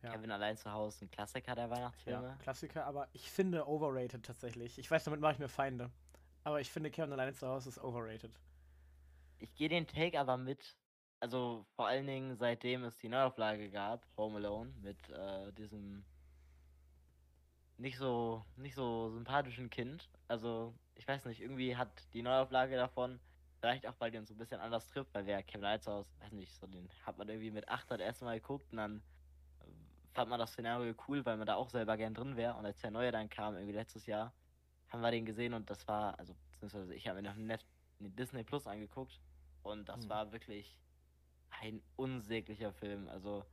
Ja. 0.02 0.12
Kevin 0.12 0.30
allein 0.30 0.56
zu 0.56 0.70
Hause, 0.70 1.04
ein 1.04 1.11
Klassiker 1.11 1.54
der 1.54 1.70
Weihnachtsfilme. 1.70 2.28
Ja, 2.28 2.35
Klassiker, 2.37 2.85
aber 2.85 3.09
ich 3.12 3.30
finde 3.30 3.66
overrated 3.66 4.24
tatsächlich. 4.24 4.78
Ich 4.78 4.90
weiß, 4.90 5.04
damit 5.04 5.20
mache 5.20 5.35
ich 5.35 5.38
mir 5.38 5.48
Feinde. 5.48 5.90
Aber 6.44 6.61
ich 6.61 6.70
finde 6.70 6.90
Kevin 6.90 7.12
allein 7.12 7.35
zu 7.35 7.48
Hause 7.48 7.70
ist 7.70 7.82
overrated. 7.82 8.38
Ich 9.38 9.54
gehe 9.54 9.68
den 9.68 9.87
Take 9.87 10.18
aber 10.18 10.37
mit. 10.37 10.76
Also 11.20 11.64
vor 11.74 11.87
allen 11.87 12.07
Dingen 12.07 12.37
seitdem 12.37 12.85
es 12.85 12.96
die 12.98 13.09
Neuauflage 13.09 13.70
gab, 13.70 14.07
Home 14.16 14.37
Alone, 14.37 14.72
mit 14.83 14.98
äh, 15.11 15.52
diesem 15.52 16.05
nicht 17.79 17.98
so 17.98 18.44
nicht 18.57 18.74
so 18.74 19.11
sympathischen 19.11 19.70
Kind. 19.70 20.09
Also 20.29 20.74
ich 20.94 21.07
weiß 21.07 21.24
nicht, 21.26 21.40
irgendwie 21.40 21.76
hat 21.76 21.90
die 22.12 22.22
Neuauflage 22.22 22.76
davon, 22.76 23.20
vielleicht 23.61 23.87
auch, 23.87 23.94
weil 23.98 24.11
die 24.11 24.18
uns 24.18 24.29
so 24.29 24.35
ein 24.35 24.38
bisschen 24.38 24.61
anders 24.61 24.88
trifft, 24.88 25.12
weil 25.14 25.26
wir 25.26 25.42
Kevin 25.42 25.66
Hause, 25.87 26.09
weiß 26.20 26.33
nicht, 26.33 26.55
so 26.55 26.66
den 26.66 26.88
hat 27.05 27.18
man 27.18 27.29
irgendwie 27.29 27.50
mit 27.50 27.68
8 27.68 27.90
das 27.90 28.00
erste 28.00 28.24
Mal 28.24 28.40
geguckt 28.40 28.70
und 28.70 28.79
dann 28.79 29.02
fand 30.16 30.31
man 30.31 30.38
das 30.38 30.52
Szenario 30.52 30.94
cool, 31.09 31.24
weil 31.26 31.37
man 31.37 31.46
da 31.46 31.57
auch 31.57 31.68
selber 31.68 31.96
gern 31.98 32.14
drin 32.14 32.37
wäre. 32.37 32.55
Und 32.55 32.64
als 32.64 32.81
der 32.81 32.90
neue 32.90 33.12
dann 33.12 33.29
kam, 33.29 33.55
irgendwie 33.55 33.74
letztes 33.74 34.07
Jahr, 34.07 34.33
haben 34.88 35.02
wir 35.02 35.11
den 35.11 35.26
gesehen 35.26 35.52
und 35.52 35.68
das 35.68 35.87
war, 35.87 36.18
also 36.18 36.35
beziehungsweise 36.52 36.94
ich 36.94 37.07
habe 37.07 37.20
mir 37.20 37.29
noch 37.29 37.37
Net 37.37 37.64
Disney 37.98 38.44
Plus 38.44 38.66
angeguckt 38.66 39.20
und 39.62 39.88
das 39.88 40.05
mhm. 40.05 40.11
war 40.11 40.33
wirklich 40.33 40.79
ein 41.50 41.82
unsäglicher 41.96 42.72
Film. 42.72 43.09
Also 43.09 43.44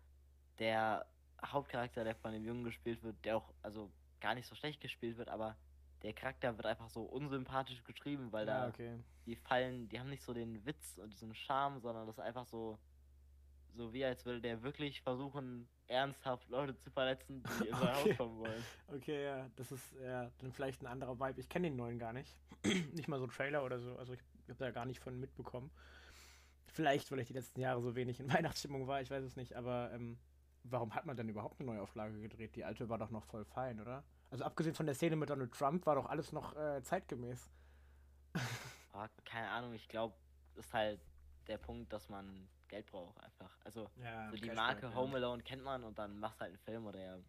der 0.59 1.05
Hauptcharakter, 1.43 2.03
der 2.03 2.15
von 2.15 2.31
dem 2.31 2.45
Jungen 2.45 2.63
gespielt 2.63 3.03
wird, 3.03 3.23
der 3.25 3.37
auch 3.37 3.53
also 3.61 3.91
gar 4.19 4.35
nicht 4.35 4.47
so 4.47 4.55
schlecht 4.55 4.81
gespielt 4.81 5.17
wird, 5.17 5.29
aber 5.29 5.57
der 6.01 6.13
Charakter 6.13 6.55
wird 6.57 6.65
einfach 6.65 6.89
so 6.89 7.03
unsympathisch 7.03 7.83
geschrieben, 7.83 8.31
weil 8.31 8.47
ja, 8.47 8.61
da 8.61 8.67
okay. 8.69 8.99
die 9.25 9.35
fallen, 9.35 9.87
die 9.89 9.99
haben 9.99 10.09
nicht 10.09 10.23
so 10.23 10.33
den 10.33 10.65
Witz 10.65 10.97
und 10.97 11.13
diesen 11.13 11.33
Charme, 11.33 11.79
sondern 11.79 12.07
das 12.07 12.17
ist 12.17 12.23
einfach 12.23 12.45
so 12.45 12.77
so 13.75 13.93
wie 13.93 14.05
als 14.05 14.25
würde 14.25 14.41
der 14.41 14.61
wirklich 14.61 15.01
versuchen, 15.01 15.67
ernsthaft 15.87 16.47
Leute 16.49 16.77
zu 16.77 16.91
verletzen, 16.91 17.43
die 17.43 17.67
in 17.67 17.75
sein 17.75 17.83
okay. 17.83 18.09
Haus 18.09 18.17
kommen 18.17 18.39
wollen. 18.39 18.63
Okay, 18.87 19.23
ja, 19.23 19.49
das 19.55 19.71
ist 19.71 19.95
ja 20.01 20.31
dann 20.39 20.51
vielleicht 20.51 20.81
ein 20.81 20.87
anderer 20.87 21.19
Vibe. 21.19 21.39
Ich 21.39 21.49
kenne 21.49 21.67
den 21.67 21.75
neuen 21.75 21.99
gar 21.99 22.13
nicht. 22.13 22.37
nicht 22.93 23.07
mal 23.07 23.19
so 23.19 23.27
Trailer 23.27 23.63
oder 23.63 23.79
so. 23.79 23.95
Also 23.97 24.13
ich 24.13 24.19
habe 24.49 24.59
da 24.59 24.71
gar 24.71 24.85
nicht 24.85 24.99
von 24.99 25.19
mitbekommen. 25.19 25.71
Vielleicht, 26.73 27.11
weil 27.11 27.19
ich 27.19 27.27
die 27.27 27.33
letzten 27.33 27.59
Jahre 27.59 27.81
so 27.81 27.95
wenig 27.95 28.19
in 28.19 28.27
Weihnachtsstimmung 28.33 28.87
war, 28.87 28.99
ich 29.01 29.11
weiß 29.11 29.23
es 29.23 29.35
nicht, 29.35 29.55
aber 29.55 29.91
ähm, 29.93 30.17
warum 30.63 30.93
hat 30.95 31.05
man 31.05 31.15
denn 31.15 31.29
überhaupt 31.29 31.59
eine 31.59 31.71
Neuauflage 31.71 32.19
gedreht? 32.19 32.55
Die 32.55 32.65
alte 32.65 32.89
war 32.89 32.97
doch 32.97 33.11
noch 33.11 33.23
voll 33.25 33.45
fein, 33.45 33.79
oder? 33.79 34.03
Also 34.31 34.43
abgesehen 34.43 34.73
von 34.73 34.87
der 34.87 34.95
Szene 34.95 35.15
mit 35.15 35.29
Donald 35.29 35.53
Trump 35.53 35.85
war 35.85 35.95
doch 35.95 36.07
alles 36.07 36.31
noch 36.31 36.55
äh, 36.55 36.81
zeitgemäß. 36.81 37.51
oh, 38.93 39.05
keine 39.23 39.49
Ahnung, 39.49 39.73
ich 39.73 39.87
glaube, 39.87 40.15
ist 40.55 40.73
halt 40.73 40.99
der 41.47 41.59
Punkt, 41.59 41.93
dass 41.93 42.09
man 42.09 42.49
Geld 42.67 42.87
braucht 42.87 43.19
einfach. 43.21 43.55
Also 43.63 43.91
ja, 43.97 44.31
so 44.31 44.37
die 44.37 44.49
Marke 44.49 44.87
ja. 44.87 44.95
Home 44.95 45.17
Alone 45.17 45.43
kennt 45.43 45.63
man 45.63 45.83
und 45.83 45.99
dann 45.99 46.17
machst 46.17 46.41
halt 46.41 46.49
einen 46.49 46.59
Film 46.59 46.87
oder 46.87 46.99
er 46.99 47.19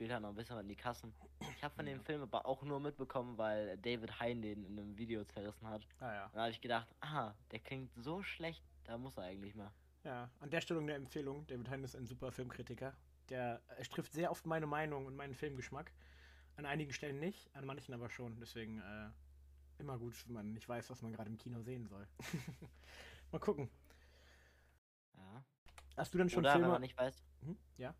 spielt 0.00 0.12
halt 0.12 0.22
noch 0.22 0.30
ein 0.30 0.34
bisschen 0.34 0.58
in 0.58 0.66
die 0.66 0.76
Kassen. 0.76 1.12
Ich 1.54 1.62
habe 1.62 1.74
von 1.74 1.86
ja. 1.86 1.92
dem 1.92 2.00
Film 2.00 2.22
aber 2.22 2.46
auch 2.46 2.62
nur 2.62 2.80
mitbekommen, 2.80 3.36
weil 3.36 3.76
David 3.76 4.18
Hein 4.18 4.40
den 4.40 4.64
in 4.64 4.78
einem 4.78 4.96
Video 4.96 5.22
zerrissen 5.24 5.68
hat. 5.68 5.86
Ah, 5.98 6.14
ja. 6.14 6.30
Da 6.32 6.40
habe 6.40 6.50
ich 6.50 6.60
gedacht, 6.62 6.88
aha, 7.00 7.36
der 7.50 7.58
klingt 7.58 7.92
so 7.96 8.22
schlecht, 8.22 8.64
da 8.84 8.96
muss 8.96 9.18
er 9.18 9.24
eigentlich 9.24 9.54
mal. 9.54 9.70
Ja, 10.04 10.30
an 10.38 10.48
der 10.48 10.62
Stelle 10.62 10.80
eine 10.80 10.94
Empfehlung. 10.94 11.46
David 11.48 11.68
Hein 11.68 11.84
ist 11.84 11.96
ein 11.96 12.06
super 12.06 12.32
Filmkritiker. 12.32 12.96
Der 13.28 13.60
trifft 13.90 14.14
sehr 14.14 14.30
oft 14.30 14.46
meine 14.46 14.66
Meinung 14.66 15.04
und 15.04 15.16
meinen 15.16 15.34
Filmgeschmack. 15.34 15.92
An 16.56 16.64
einigen 16.64 16.94
Stellen 16.94 17.20
nicht, 17.20 17.54
an 17.54 17.66
manchen 17.66 17.92
aber 17.92 18.08
schon. 18.08 18.40
Deswegen 18.40 18.78
äh, 18.78 19.10
immer 19.80 19.98
gut, 19.98 20.14
wenn 20.26 20.32
man 20.32 20.52
nicht 20.54 20.66
weiß, 20.66 20.88
was 20.88 21.02
man 21.02 21.12
gerade 21.12 21.28
im 21.28 21.36
Kino 21.36 21.60
sehen 21.60 21.86
soll. 21.88 22.08
mal 23.32 23.38
gucken. 23.38 23.68
Ja. 25.18 25.44
Hast 25.98 26.14
du 26.14 26.16
denn 26.16 26.30
schon 26.30 26.38
Oder 26.38 26.52
Filme? 26.52 26.68
wenn 26.68 26.72
man 26.72 26.80
nicht 26.80 26.96
weiß. 26.96 27.22
Hm? 27.42 27.58
Ja. 27.76 27.94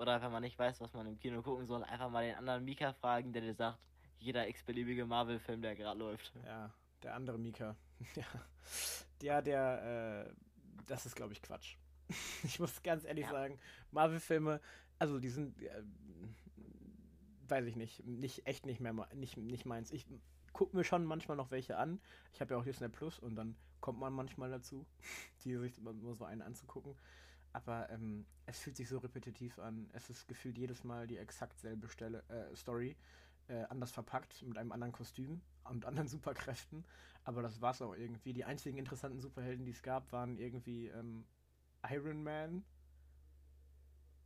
Oder 0.00 0.22
wenn 0.22 0.32
man 0.32 0.42
nicht 0.42 0.58
weiß, 0.58 0.80
was 0.80 0.94
man 0.94 1.06
im 1.06 1.18
Kino 1.18 1.42
gucken 1.42 1.66
soll, 1.66 1.84
einfach 1.84 2.08
mal 2.08 2.24
den 2.24 2.34
anderen 2.34 2.64
Mika 2.64 2.94
fragen, 2.94 3.34
der 3.34 3.42
dir 3.42 3.52
sagt, 3.52 3.78
jeder 4.18 4.48
x-beliebige 4.48 5.04
Marvel-Film, 5.04 5.60
der 5.60 5.76
gerade 5.76 5.98
läuft. 5.98 6.32
Ja, 6.42 6.72
der 7.02 7.14
andere 7.14 7.38
Mika. 7.38 7.76
ja. 8.14 8.24
Der, 9.20 9.42
der, 9.42 10.26
äh, 10.26 10.32
das 10.86 11.04
ist, 11.04 11.16
glaube 11.16 11.34
ich, 11.34 11.42
Quatsch. 11.42 11.76
ich 12.44 12.58
muss 12.58 12.82
ganz 12.82 13.04
ehrlich 13.04 13.26
ja. 13.26 13.30
sagen, 13.30 13.58
Marvel-Filme, 13.90 14.62
Also 14.98 15.18
die 15.18 15.28
sind, 15.28 15.60
äh, 15.60 15.82
weiß 17.48 17.66
ich 17.66 17.76
nicht, 17.76 18.02
nicht 18.06 18.46
echt 18.46 18.64
nicht 18.64 18.80
mehr 18.80 18.94
nicht, 19.12 19.36
nicht 19.36 19.66
meins. 19.66 19.92
Ich 19.92 20.06
gucke 20.54 20.74
mir 20.74 20.84
schon 20.84 21.04
manchmal 21.04 21.36
noch 21.36 21.50
welche 21.50 21.76
an. 21.76 22.00
Ich 22.32 22.40
habe 22.40 22.54
ja 22.54 22.60
auch 22.60 22.64
Disney 22.64 22.88
Plus 22.88 23.18
und 23.18 23.34
dann 23.34 23.54
kommt 23.82 24.00
man 24.00 24.14
manchmal 24.14 24.48
dazu, 24.48 24.86
die 25.44 25.56
sich 25.56 25.78
nur 25.78 26.14
so 26.14 26.24
einen 26.24 26.40
anzugucken. 26.40 26.96
Aber 27.52 27.90
ähm, 27.90 28.26
es 28.46 28.60
fühlt 28.60 28.76
sich 28.76 28.88
so 28.88 28.98
repetitiv 28.98 29.58
an. 29.58 29.88
Es 29.92 30.08
ist 30.10 30.28
gefühlt 30.28 30.58
jedes 30.58 30.84
Mal 30.84 31.06
die 31.06 31.18
exakt 31.18 31.58
selbe 31.58 31.88
Stelle, 31.88 32.22
äh, 32.28 32.54
Story, 32.56 32.96
äh, 33.48 33.64
anders 33.64 33.90
verpackt, 33.90 34.42
mit 34.42 34.56
einem 34.56 34.72
anderen 34.72 34.92
Kostüm 34.92 35.40
und 35.64 35.84
anderen 35.84 36.08
Superkräften. 36.08 36.84
Aber 37.24 37.42
das 37.42 37.60
war 37.60 37.72
es 37.72 37.82
auch 37.82 37.94
irgendwie. 37.94 38.32
Die 38.32 38.44
einzigen 38.44 38.78
interessanten 38.78 39.20
Superhelden, 39.20 39.64
die 39.64 39.72
es 39.72 39.82
gab, 39.82 40.10
waren 40.12 40.38
irgendwie 40.38 40.88
ähm, 40.88 41.24
Iron 41.88 42.22
Man. 42.22 42.64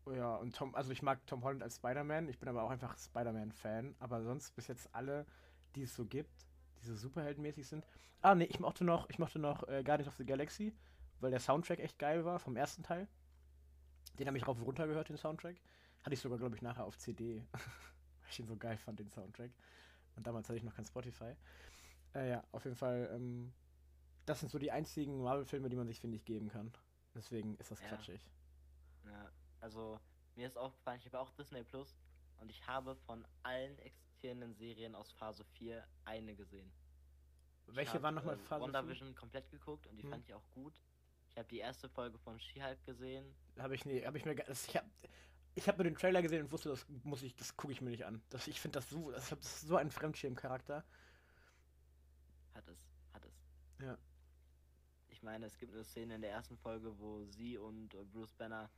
Ja, 0.06 0.36
und 0.36 0.54
Tom, 0.54 0.74
also 0.74 0.92
ich 0.92 1.02
mag 1.02 1.26
Tom 1.26 1.42
Holland 1.44 1.62
als 1.62 1.76
Spider-Man, 1.76 2.28
ich 2.28 2.38
bin 2.38 2.48
aber 2.48 2.62
auch 2.62 2.70
einfach 2.70 2.98
Spider-Man-Fan. 2.98 3.94
Aber 4.00 4.22
sonst 4.22 4.54
bis 4.54 4.66
jetzt 4.66 4.94
alle, 4.94 5.26
die 5.74 5.82
es 5.82 5.94
so 5.94 6.04
gibt, 6.04 6.46
die 6.82 6.86
so 6.86 6.94
superheldenmäßig 6.94 7.66
sind. 7.66 7.86
Ah, 8.20 8.34
nee, 8.34 8.44
ich 8.44 8.60
mochte 8.60 8.84
noch, 8.84 9.08
ich 9.08 9.18
mochte 9.18 9.38
noch 9.38 9.66
äh, 9.68 9.82
Guardians 9.82 10.08
of 10.08 10.16
the 10.16 10.26
Galaxy, 10.26 10.74
weil 11.24 11.30
der 11.30 11.40
Soundtrack 11.40 11.78
echt 11.78 11.98
geil 11.98 12.26
war 12.26 12.38
vom 12.38 12.54
ersten 12.54 12.82
Teil. 12.82 13.08
Den 14.18 14.26
habe 14.26 14.36
ich 14.36 14.46
rauf 14.46 14.58
und 14.58 14.64
runter 14.64 14.86
gehört, 14.86 15.08
den 15.08 15.16
Soundtrack. 15.16 15.56
Hatte 16.02 16.12
ich 16.12 16.20
sogar, 16.20 16.38
glaube 16.38 16.54
ich, 16.54 16.60
nachher 16.60 16.84
auf 16.84 16.98
CD. 16.98 17.42
weil 17.52 18.30
ich 18.30 18.38
ihn 18.38 18.46
so 18.46 18.56
geil 18.56 18.76
fand, 18.76 19.00
den 19.00 19.08
Soundtrack. 19.08 19.50
Und 20.16 20.26
damals 20.26 20.48
hatte 20.48 20.58
ich 20.58 20.62
noch 20.62 20.74
kein 20.74 20.84
Spotify. 20.84 21.34
Äh, 22.14 22.28
ja, 22.28 22.44
auf 22.52 22.64
jeden 22.64 22.76
Fall, 22.76 23.10
ähm, 23.14 23.54
das 24.26 24.40
sind 24.40 24.52
so 24.52 24.58
die 24.58 24.70
einzigen 24.70 25.22
Marvel-Filme, 25.22 25.70
die 25.70 25.76
man 25.76 25.86
sich, 25.86 25.98
finde 25.98 26.16
ich, 26.18 26.26
geben 26.26 26.50
kann. 26.50 26.70
Deswegen 27.14 27.56
ist 27.56 27.70
das 27.70 27.80
ja. 27.80 27.88
quatschig. 27.88 28.20
Ja, 29.06 29.32
also 29.60 29.98
mir 30.36 30.46
ist 30.46 30.58
aufgefallen, 30.58 31.00
ich 31.00 31.06
habe 31.06 31.18
auch 31.18 31.30
Disney 31.30 31.64
Plus 31.64 31.96
und 32.36 32.50
ich 32.50 32.66
habe 32.66 32.96
von 32.96 33.26
allen 33.42 33.78
existierenden 33.78 34.54
Serien 34.54 34.94
aus 34.94 35.10
Phase 35.12 35.42
4 35.42 35.82
eine 36.04 36.36
gesehen. 36.36 36.70
Welche 37.68 38.02
waren 38.02 38.14
nochmal 38.14 38.34
äh, 38.34 38.38
Phase 38.40 38.62
WandaVision 38.62 39.08
4? 39.08 39.16
komplett 39.16 39.50
geguckt 39.50 39.86
und 39.86 39.96
die 39.96 40.02
hm. 40.02 40.10
fand 40.10 40.24
ich 40.28 40.34
auch 40.34 40.50
gut. 40.50 40.78
Ich 41.34 41.38
habe 41.38 41.48
die 41.48 41.58
erste 41.58 41.88
Folge 41.88 42.16
von 42.18 42.38
She-Hulk 42.38 42.84
gesehen. 42.86 43.34
Habe 43.58 43.74
ich 43.74 43.84
nie, 43.84 44.04
habe 44.06 44.16
ich 44.16 44.24
mir, 44.24 44.36
ich 44.48 44.76
habe 44.76 44.88
ich 45.56 45.66
habe 45.66 45.78
mir 45.78 45.90
den 45.90 45.96
Trailer 45.96 46.22
gesehen 46.22 46.44
und 46.44 46.52
wusste, 46.52 46.68
das 46.68 46.86
muss 47.02 47.24
ich, 47.24 47.34
das 47.34 47.56
gucke 47.56 47.72
ich 47.72 47.80
mir 47.80 47.90
nicht 47.90 48.04
an. 48.04 48.22
Das, 48.30 48.46
ich 48.46 48.60
finde 48.60 48.78
das 48.78 48.88
so, 48.88 49.10
das 49.10 49.32
hat 49.32 49.42
so 49.42 49.76
einen 49.76 49.90
Fremdschirm-Charakter. 49.90 50.84
Hat 52.54 52.68
es, 52.68 52.78
hat 53.12 53.24
es. 53.24 53.32
Ja. 53.80 53.98
Ich 55.08 55.24
meine, 55.24 55.46
es 55.46 55.58
gibt 55.58 55.72
eine 55.72 55.82
Szene 55.82 56.14
in 56.14 56.22
der 56.22 56.30
ersten 56.30 56.56
Folge, 56.56 56.96
wo 57.00 57.24
sie 57.24 57.58
und 57.58 57.96
Bruce 58.12 58.34
Banner 58.34 58.70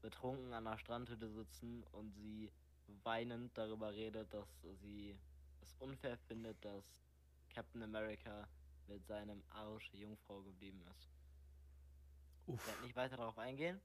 betrunken 0.00 0.54
an 0.54 0.64
der 0.64 0.78
Strandhütte 0.78 1.28
sitzen 1.28 1.84
und 1.92 2.14
sie 2.14 2.50
weinend 3.04 3.56
darüber 3.58 3.92
redet, 3.92 4.32
dass 4.32 4.48
sie 4.80 5.14
es 5.60 5.74
unfair 5.74 6.16
findet, 6.16 6.64
dass 6.64 6.84
Captain 7.50 7.82
America 7.82 8.48
mit 8.86 9.06
seinem 9.06 9.42
Arsch 9.50 9.92
Jungfrau 9.92 10.40
geblieben 10.40 10.82
ist. 10.90 11.17
Uff. 12.48 12.60
Ich 12.60 12.66
werde 12.66 12.82
nicht 12.82 12.96
weiter 12.96 13.16
darauf 13.16 13.38
eingehen. 13.38 13.80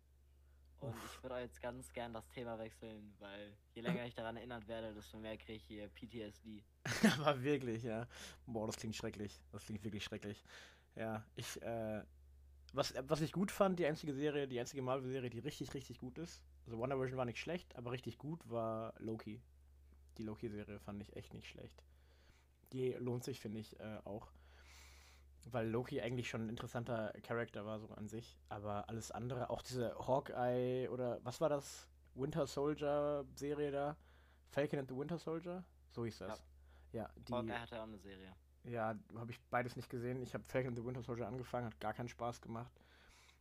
Und 0.80 0.90
Uff. 0.90 1.16
ich 1.16 1.24
würde 1.24 1.40
jetzt 1.40 1.62
ganz 1.62 1.94
gern 1.94 2.14
das 2.14 2.28
Thema 2.30 2.58
wechseln, 2.60 3.14
weil 3.20 3.56
je 3.74 3.82
länger 3.82 4.06
ich 4.06 4.16
daran 4.16 4.36
erinnert 4.36 4.68
werde, 4.68 4.94
desto 4.94 5.18
mehr 5.18 5.38
kriege 5.38 5.54
ich 5.54 5.64
hier 5.64 5.88
PTSD. 5.90 6.64
Aber 7.20 7.42
wirklich, 7.42 7.84
ja. 7.84 8.08
Boah, 8.46 8.68
das 8.68 8.78
klingt 8.78 8.96
schrecklich. 8.96 9.42
Das 9.52 9.66
klingt 9.66 9.84
wirklich 9.84 10.04
schrecklich. 10.04 10.44
Ja, 10.96 11.24
ich, 11.36 11.62
äh, 11.62 12.04
was, 12.74 12.94
was 13.08 13.22
ich 13.22 13.32
gut 13.32 13.52
fand, 13.52 13.80
die 13.80 13.86
einzige 13.86 14.14
Serie, 14.14 14.48
die 14.48 14.60
einzige 14.60 14.82
Marvel-Serie, 14.82 15.30
die 15.30 15.40
richtig, 15.40 15.74
richtig 15.74 16.00
gut 16.00 16.18
ist, 16.18 16.42
also 16.66 16.78
Wonder 16.78 17.00
Vision 17.00 17.18
war 17.18 17.26
nicht 17.26 17.40
schlecht, 17.40 17.76
aber 17.76 17.92
richtig 17.92 18.18
gut 18.18 18.50
war 18.50 18.94
Loki. 19.00 19.42
Die 20.18 20.24
Loki-Serie 20.24 20.80
fand 20.80 21.02
ich 21.02 21.16
echt 21.16 21.34
nicht 21.34 21.48
schlecht. 21.48 21.84
Die 22.72 22.92
lohnt 22.94 23.24
sich, 23.24 23.40
finde 23.40 23.60
ich, 23.60 23.80
äh, 23.80 24.00
auch. 24.06 24.32
Weil 25.46 25.68
Loki 25.70 26.02
eigentlich 26.02 26.30
schon 26.30 26.46
ein 26.46 26.50
interessanter 26.50 27.14
Charakter 27.22 27.66
war, 27.66 27.80
so 27.80 27.90
an 27.94 28.08
sich. 28.08 28.38
Aber 28.50 28.88
alles 28.90 29.12
andere, 29.12 29.50
auch 29.50 29.62
diese 29.62 29.94
Hawkeye 30.08 30.88
oder 30.90 31.20
was 31.24 31.42
war 31.42 31.50
das? 31.50 31.88
Winter 32.16 32.48
Soldier-Serie 32.48 33.72
da? 33.72 33.98
Falcon 34.50 34.80
and 34.80 34.90
the 34.90 34.96
Winter 34.96 35.18
Soldier? 35.18 35.64
So 35.90 36.06
hieß 36.06 36.20
das. 36.20 36.44
Ja, 36.92 37.04
ja 37.04 37.10
die. 37.16 37.34
Hawkeye 37.34 37.60
hatte 37.60 37.80
auch 37.80 37.84
eine 37.84 37.98
Serie. 37.98 38.34
Ja, 38.64 38.96
habe 39.16 39.32
ich 39.32 39.42
beides 39.50 39.76
nicht 39.76 39.90
gesehen. 39.90 40.22
Ich 40.22 40.34
habe 40.34 40.44
Falcon 40.46 40.70
and 40.70 40.78
the 40.78 40.86
Winter 40.86 41.02
Soldier 41.02 41.28
angefangen, 41.28 41.66
hat 41.66 41.80
gar 41.80 41.94
keinen 41.94 42.08
Spaß 42.08 42.42
gemacht. 42.42 42.72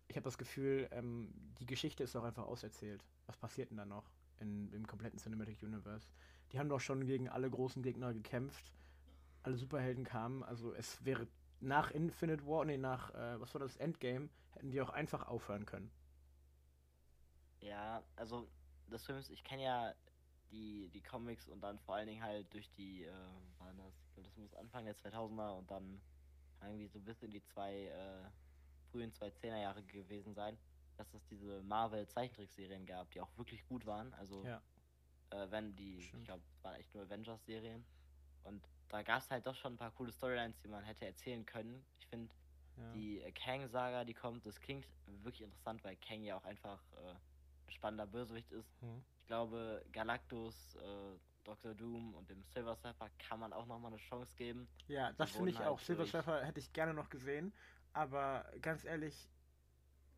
Ich 0.08 0.16
habe 0.16 0.24
das 0.24 0.36
Gefühl, 0.36 0.88
ähm, 0.90 1.32
die 1.60 1.66
Geschichte 1.66 2.02
ist 2.02 2.16
auch 2.16 2.24
einfach 2.24 2.44
auserzählt. 2.44 3.04
Was 3.26 3.36
passiert 3.36 3.70
denn 3.70 3.76
da 3.76 3.86
noch 3.86 4.10
in, 4.40 4.72
im 4.72 4.86
kompletten 4.86 5.18
Cinematic 5.18 5.62
Universe? 5.62 6.08
Die 6.50 6.58
haben 6.58 6.68
doch 6.68 6.80
schon 6.80 7.06
gegen 7.06 7.28
alle 7.28 7.48
großen 7.48 7.82
Gegner 7.82 8.12
gekämpft. 8.12 8.72
Alle 9.44 9.56
Superhelden 9.56 10.04
kamen. 10.04 10.42
Also 10.42 10.74
es 10.74 11.04
wäre 11.04 11.28
nach 11.62 11.90
Infinite 11.92 12.46
War, 12.46 12.64
nee, 12.64 12.76
nach, 12.76 13.10
äh, 13.14 13.40
was 13.40 13.54
war 13.54 13.60
das, 13.60 13.76
Endgame, 13.76 14.28
hätten 14.50 14.70
die 14.70 14.80
auch 14.80 14.90
einfach 14.90 15.26
aufhören 15.28 15.64
können. 15.64 15.90
Ja, 17.60 18.02
also 18.16 18.48
das 18.88 19.04
Film 19.04 19.18
ist, 19.18 19.30
ich 19.30 19.44
kenne 19.44 19.62
ja 19.62 19.94
die, 20.50 20.90
die 20.90 21.02
Comics 21.02 21.48
und 21.48 21.60
dann 21.60 21.78
vor 21.78 21.94
allen 21.94 22.08
Dingen 22.08 22.22
halt 22.22 22.52
durch 22.52 22.70
die, 22.72 23.04
äh, 23.04 23.12
waren 23.58 23.78
das, 23.78 23.94
ich 24.08 24.12
glaube, 24.14 24.28
das 24.28 24.36
muss 24.36 24.54
Anfang 24.54 24.84
der 24.84 24.96
2000er 24.96 25.56
und 25.56 25.70
dann 25.70 26.02
irgendwie 26.60 26.88
so 26.88 27.00
bis 27.00 27.22
in 27.22 27.30
die 27.30 27.42
zwei 27.42 27.86
äh, 27.86 28.24
frühen 28.90 29.12
2010er 29.12 29.60
Jahre 29.62 29.82
gewesen 29.84 30.34
sein, 30.34 30.58
dass 30.96 31.12
es 31.14 31.24
diese 31.26 31.62
Marvel 31.62 32.06
Zeichentrickserien 32.08 32.86
gab, 32.86 33.10
die 33.12 33.20
auch 33.20 33.36
wirklich 33.38 33.64
gut 33.66 33.86
waren. 33.86 34.12
Also, 34.14 34.44
ja. 34.44 34.62
äh, 35.30 35.50
wenn 35.50 35.74
die, 35.76 36.02
Stimmt. 36.02 36.22
ich 36.22 36.26
glaube, 36.26 36.42
es 36.50 36.64
waren 36.64 36.76
echt 36.76 36.94
nur 36.94 37.04
Avengers-Serien. 37.04 37.84
Und 38.44 38.68
da 38.92 39.02
gab 39.02 39.22
es 39.22 39.30
halt 39.30 39.46
doch 39.46 39.54
schon 39.54 39.74
ein 39.74 39.76
paar 39.76 39.90
coole 39.92 40.12
Storylines, 40.12 40.60
die 40.60 40.68
man 40.68 40.84
hätte 40.84 41.06
erzählen 41.06 41.44
können. 41.46 41.84
Ich 41.98 42.06
finde, 42.06 42.32
ja. 42.76 42.92
die 42.92 43.20
äh, 43.22 43.32
Kang-Saga, 43.32 44.04
die 44.04 44.14
kommt, 44.14 44.44
das 44.44 44.60
klingt 44.60 44.86
wirklich 45.22 45.42
interessant, 45.42 45.82
weil 45.82 45.96
Kang 45.96 46.22
ja 46.22 46.36
auch 46.36 46.44
einfach 46.44 46.78
äh, 46.96 47.10
ein 47.10 47.70
spannender 47.70 48.06
Bösewicht 48.06 48.52
ist. 48.52 48.82
Mhm. 48.82 49.02
Ich 49.16 49.26
glaube, 49.26 49.82
Galactus, 49.92 50.76
äh, 50.76 51.18
Dr. 51.44 51.74
Doom 51.74 52.14
und 52.14 52.28
dem 52.28 52.42
Silver 52.42 52.76
Surfer 52.76 53.08
kann 53.18 53.40
man 53.40 53.52
auch 53.52 53.66
nochmal 53.66 53.92
eine 53.92 54.00
Chance 54.00 54.36
geben. 54.36 54.68
Ja, 54.88 55.12
das 55.14 55.30
finde 55.30 55.50
ich 55.50 55.58
halt 55.58 55.68
auch. 55.68 55.80
Silver 55.80 56.06
Surfer 56.06 56.44
hätte 56.44 56.60
ich 56.60 56.72
gerne 56.72 56.92
noch 56.92 57.08
gesehen, 57.08 57.52
aber 57.94 58.44
ganz 58.60 58.84
ehrlich, 58.84 59.28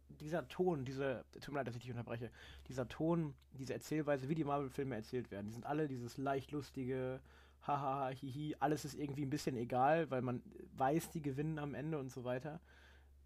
dieser 0.09 0.47
Ton, 0.49 0.85
diese, 0.85 1.25
tut 1.33 1.49
mir 1.49 1.61
leid, 1.61 1.69
dass 1.69 1.77
ich 1.77 1.83
dich 1.83 1.91
unterbreche, 1.91 2.31
dieser 2.69 2.89
Ton, 2.89 3.35
diese 3.53 3.73
Erzählweise, 3.73 4.29
wie 4.29 4.35
die 4.35 4.45
Marvel-Filme 4.45 4.97
erzählt 4.97 5.31
werden, 5.31 5.47
die 5.47 5.53
sind 5.53 5.65
alle 5.65 5.89
dieses 5.89 6.19
leicht 6.19 6.51
lustige, 6.51 7.21
hahaha, 7.67 8.11
hihi, 8.11 8.57
alles 8.61 8.85
ist 8.85 8.95
irgendwie 8.95 9.25
ein 9.25 9.31
bisschen 9.31 9.57
egal, 9.57 10.11
weil 10.11 10.23
man 10.23 10.43
weiß, 10.77 11.11
die 11.11 11.23
gewinnen 11.23 11.59
am 11.59 11.75
Ende 11.75 11.99
und 11.99 12.11
so 12.11 12.25
weiter. 12.25 12.61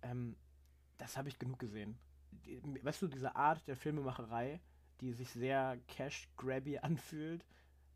Ähm, 0.03 0.37
das 0.97 1.17
habe 1.17 1.29
ich 1.29 1.39
genug 1.39 1.59
gesehen. 1.59 1.99
Weißt 2.83 3.03
du, 3.03 3.09
diese 3.09 3.37
Art 3.37 3.67
der 3.67 3.77
Filmemacherei, 3.77 4.61
die 5.01 5.13
sich 5.13 5.31
sehr 5.31 5.79
cash-grabby 5.89 6.79
anfühlt, 6.83 7.45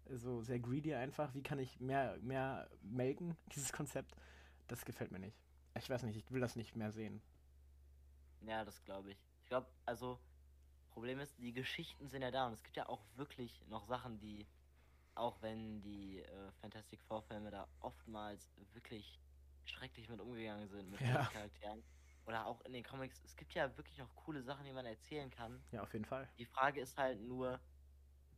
so 0.08 0.42
sehr 0.42 0.58
greedy 0.58 0.94
einfach, 0.94 1.32
wie 1.34 1.42
kann 1.42 1.58
ich 1.58 1.80
mehr, 1.80 2.18
mehr 2.20 2.68
melken, 2.82 3.36
dieses 3.54 3.72
Konzept, 3.72 4.14
das 4.66 4.84
gefällt 4.84 5.12
mir 5.12 5.20
nicht. 5.20 5.38
Ich 5.78 5.88
weiß 5.88 6.02
nicht, 6.02 6.16
ich 6.16 6.30
will 6.30 6.40
das 6.40 6.56
nicht 6.56 6.76
mehr 6.76 6.90
sehen. 6.92 7.22
Ja, 8.42 8.64
das 8.64 8.82
glaube 8.84 9.12
ich. 9.12 9.18
Ich 9.42 9.48
glaube, 9.48 9.68
also, 9.86 10.18
Problem 10.90 11.20
ist, 11.20 11.38
die 11.38 11.52
Geschichten 11.52 12.08
sind 12.08 12.22
ja 12.22 12.30
da 12.30 12.46
und 12.46 12.52
es 12.52 12.62
gibt 12.62 12.76
ja 12.76 12.88
auch 12.88 13.02
wirklich 13.16 13.64
noch 13.68 13.86
Sachen, 13.86 14.18
die 14.18 14.46
auch 15.14 15.40
wenn 15.42 15.80
die 15.82 16.20
äh, 16.20 16.52
Fantastic 16.60 17.00
Four 17.02 17.22
Filme 17.22 17.50
da 17.50 17.68
oftmals 17.80 18.50
wirklich 18.72 19.20
schrecklich 19.64 20.08
mit 20.08 20.20
umgegangen 20.20 20.68
sind 20.68 20.90
mit 20.90 21.00
ja. 21.00 21.24
Charakteren. 21.24 21.82
Oder 22.26 22.46
auch 22.46 22.60
in 22.62 22.72
den 22.72 22.84
Comics, 22.84 23.20
es 23.24 23.36
gibt 23.36 23.54
ja 23.54 23.76
wirklich 23.76 24.00
auch 24.00 24.14
coole 24.14 24.42
Sachen, 24.42 24.64
die 24.64 24.72
man 24.72 24.86
erzählen 24.86 25.30
kann. 25.30 25.60
Ja, 25.72 25.82
auf 25.82 25.92
jeden 25.92 26.04
Fall. 26.04 26.28
Die 26.38 26.46
Frage 26.46 26.80
ist 26.80 26.96
halt 26.96 27.20
nur, 27.20 27.58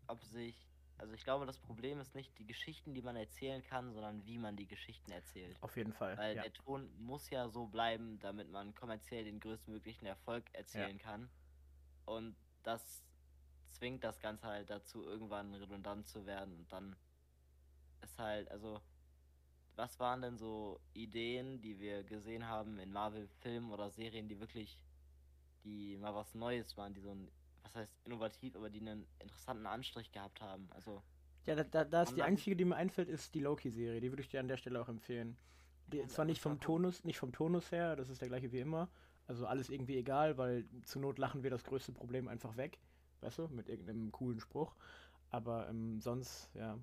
ob 0.07 0.23
sich, 0.25 0.67
also 0.97 1.13
ich 1.13 1.23
glaube, 1.23 1.45
das 1.45 1.59
Problem 1.59 2.01
ist 2.01 2.15
nicht 2.15 2.37
die 2.39 2.47
Geschichten, 2.47 2.95
die 2.95 3.03
man 3.03 3.17
erzählen 3.17 3.63
kann, 3.63 3.93
sondern 3.93 4.25
wie 4.25 4.39
man 4.39 4.57
die 4.57 4.67
Geschichten 4.67 5.11
erzählt. 5.13 5.57
Auf 5.61 5.77
jeden 5.77 5.93
Fall. 5.93 6.17
Weil 6.17 6.37
ja. 6.37 6.43
der 6.43 6.53
Ton 6.55 6.91
muss 6.99 7.29
ja 7.29 7.49
so 7.49 7.67
bleiben, 7.67 8.19
damit 8.21 8.51
man 8.51 8.75
kommerziell 8.75 9.25
den 9.25 9.39
größtmöglichen 9.39 10.07
Erfolg 10.07 10.45
erzielen 10.55 10.99
ja. 10.99 11.03
kann. 11.03 11.29
Und 12.07 12.37
das 12.63 13.05
zwingt 13.85 14.03
das 14.03 14.19
Ganze 14.19 14.47
halt 14.47 14.71
dazu, 14.71 15.05
irgendwann 15.05 15.53
redundant 15.53 16.07
zu 16.07 16.25
werden. 16.25 16.57
Und 16.57 16.73
dann 16.73 16.97
ist 18.01 18.19
halt, 18.19 18.51
also, 18.51 18.81
was 19.77 20.01
waren 20.01 20.23
denn 20.23 20.39
so 20.39 20.81
Ideen, 20.95 21.61
die 21.61 21.79
wir 21.79 22.03
gesehen 22.03 22.49
haben 22.49 22.79
in 22.79 22.91
Marvel-Filmen 22.91 23.71
oder 23.71 23.91
Serien, 23.91 24.27
die 24.27 24.41
wirklich, 24.41 24.83
die 25.65 25.99
mal 25.99 26.15
was 26.15 26.35
Neues 26.35 26.75
waren, 26.79 26.95
die 26.95 27.03
so 27.03 27.11
ein, 27.11 27.31
was 27.63 27.75
heißt 27.75 27.93
innovativ, 28.05 28.57
aber 28.57 28.71
die 28.71 28.81
einen 28.81 29.07
interessanten 29.19 29.67
Anstrich 29.67 30.11
gehabt 30.13 30.41
haben? 30.41 30.67
Also. 30.71 31.03
Ja, 31.45 31.55
da, 31.55 31.65
da, 31.65 31.85
da 31.85 32.03
ist 32.05 32.17
die 32.17 32.23
einzige, 32.23 32.57
die 32.57 32.65
mir 32.65 32.77
einfällt, 32.77 33.11
ist 33.11 33.35
die 33.35 33.41
Loki-Serie. 33.41 34.01
Die 34.01 34.11
würde 34.11 34.23
ich 34.23 34.31
dir 34.31 34.41
an 34.41 34.49
der 34.49 34.57
Stelle 34.57 34.81
auch 34.81 34.89
empfehlen. 34.89 35.37
Die, 35.89 36.07
zwar 36.07 36.25
nicht 36.25 36.41
vom 36.41 36.59
Tonus, 36.59 37.05
nicht 37.05 37.19
vom 37.19 37.33
Tonus 37.33 37.71
her, 37.71 37.97
das 37.97 38.09
ist 38.09 38.23
der 38.23 38.29
gleiche 38.29 38.51
wie 38.51 38.61
immer. 38.61 38.89
Also 39.27 39.47
alles 39.47 39.69
irgendwie 39.69 39.99
egal, 39.99 40.39
weil 40.39 40.65
zur 40.85 41.03
Not 41.03 41.19
lachen 41.19 41.43
wir 41.43 41.51
das 41.51 41.65
größte 41.65 41.93
Problem 41.93 42.29
einfach 42.29 42.57
weg 42.57 42.79
weißt 43.25 43.39
du, 43.39 43.49
mit 43.49 43.69
irgendeinem 43.69 44.13
coolen 44.13 44.41
Spruch. 44.41 44.75
Aber 45.31 45.69
ähm, 45.69 46.01
sonst, 46.01 46.51
ja. 46.55 46.79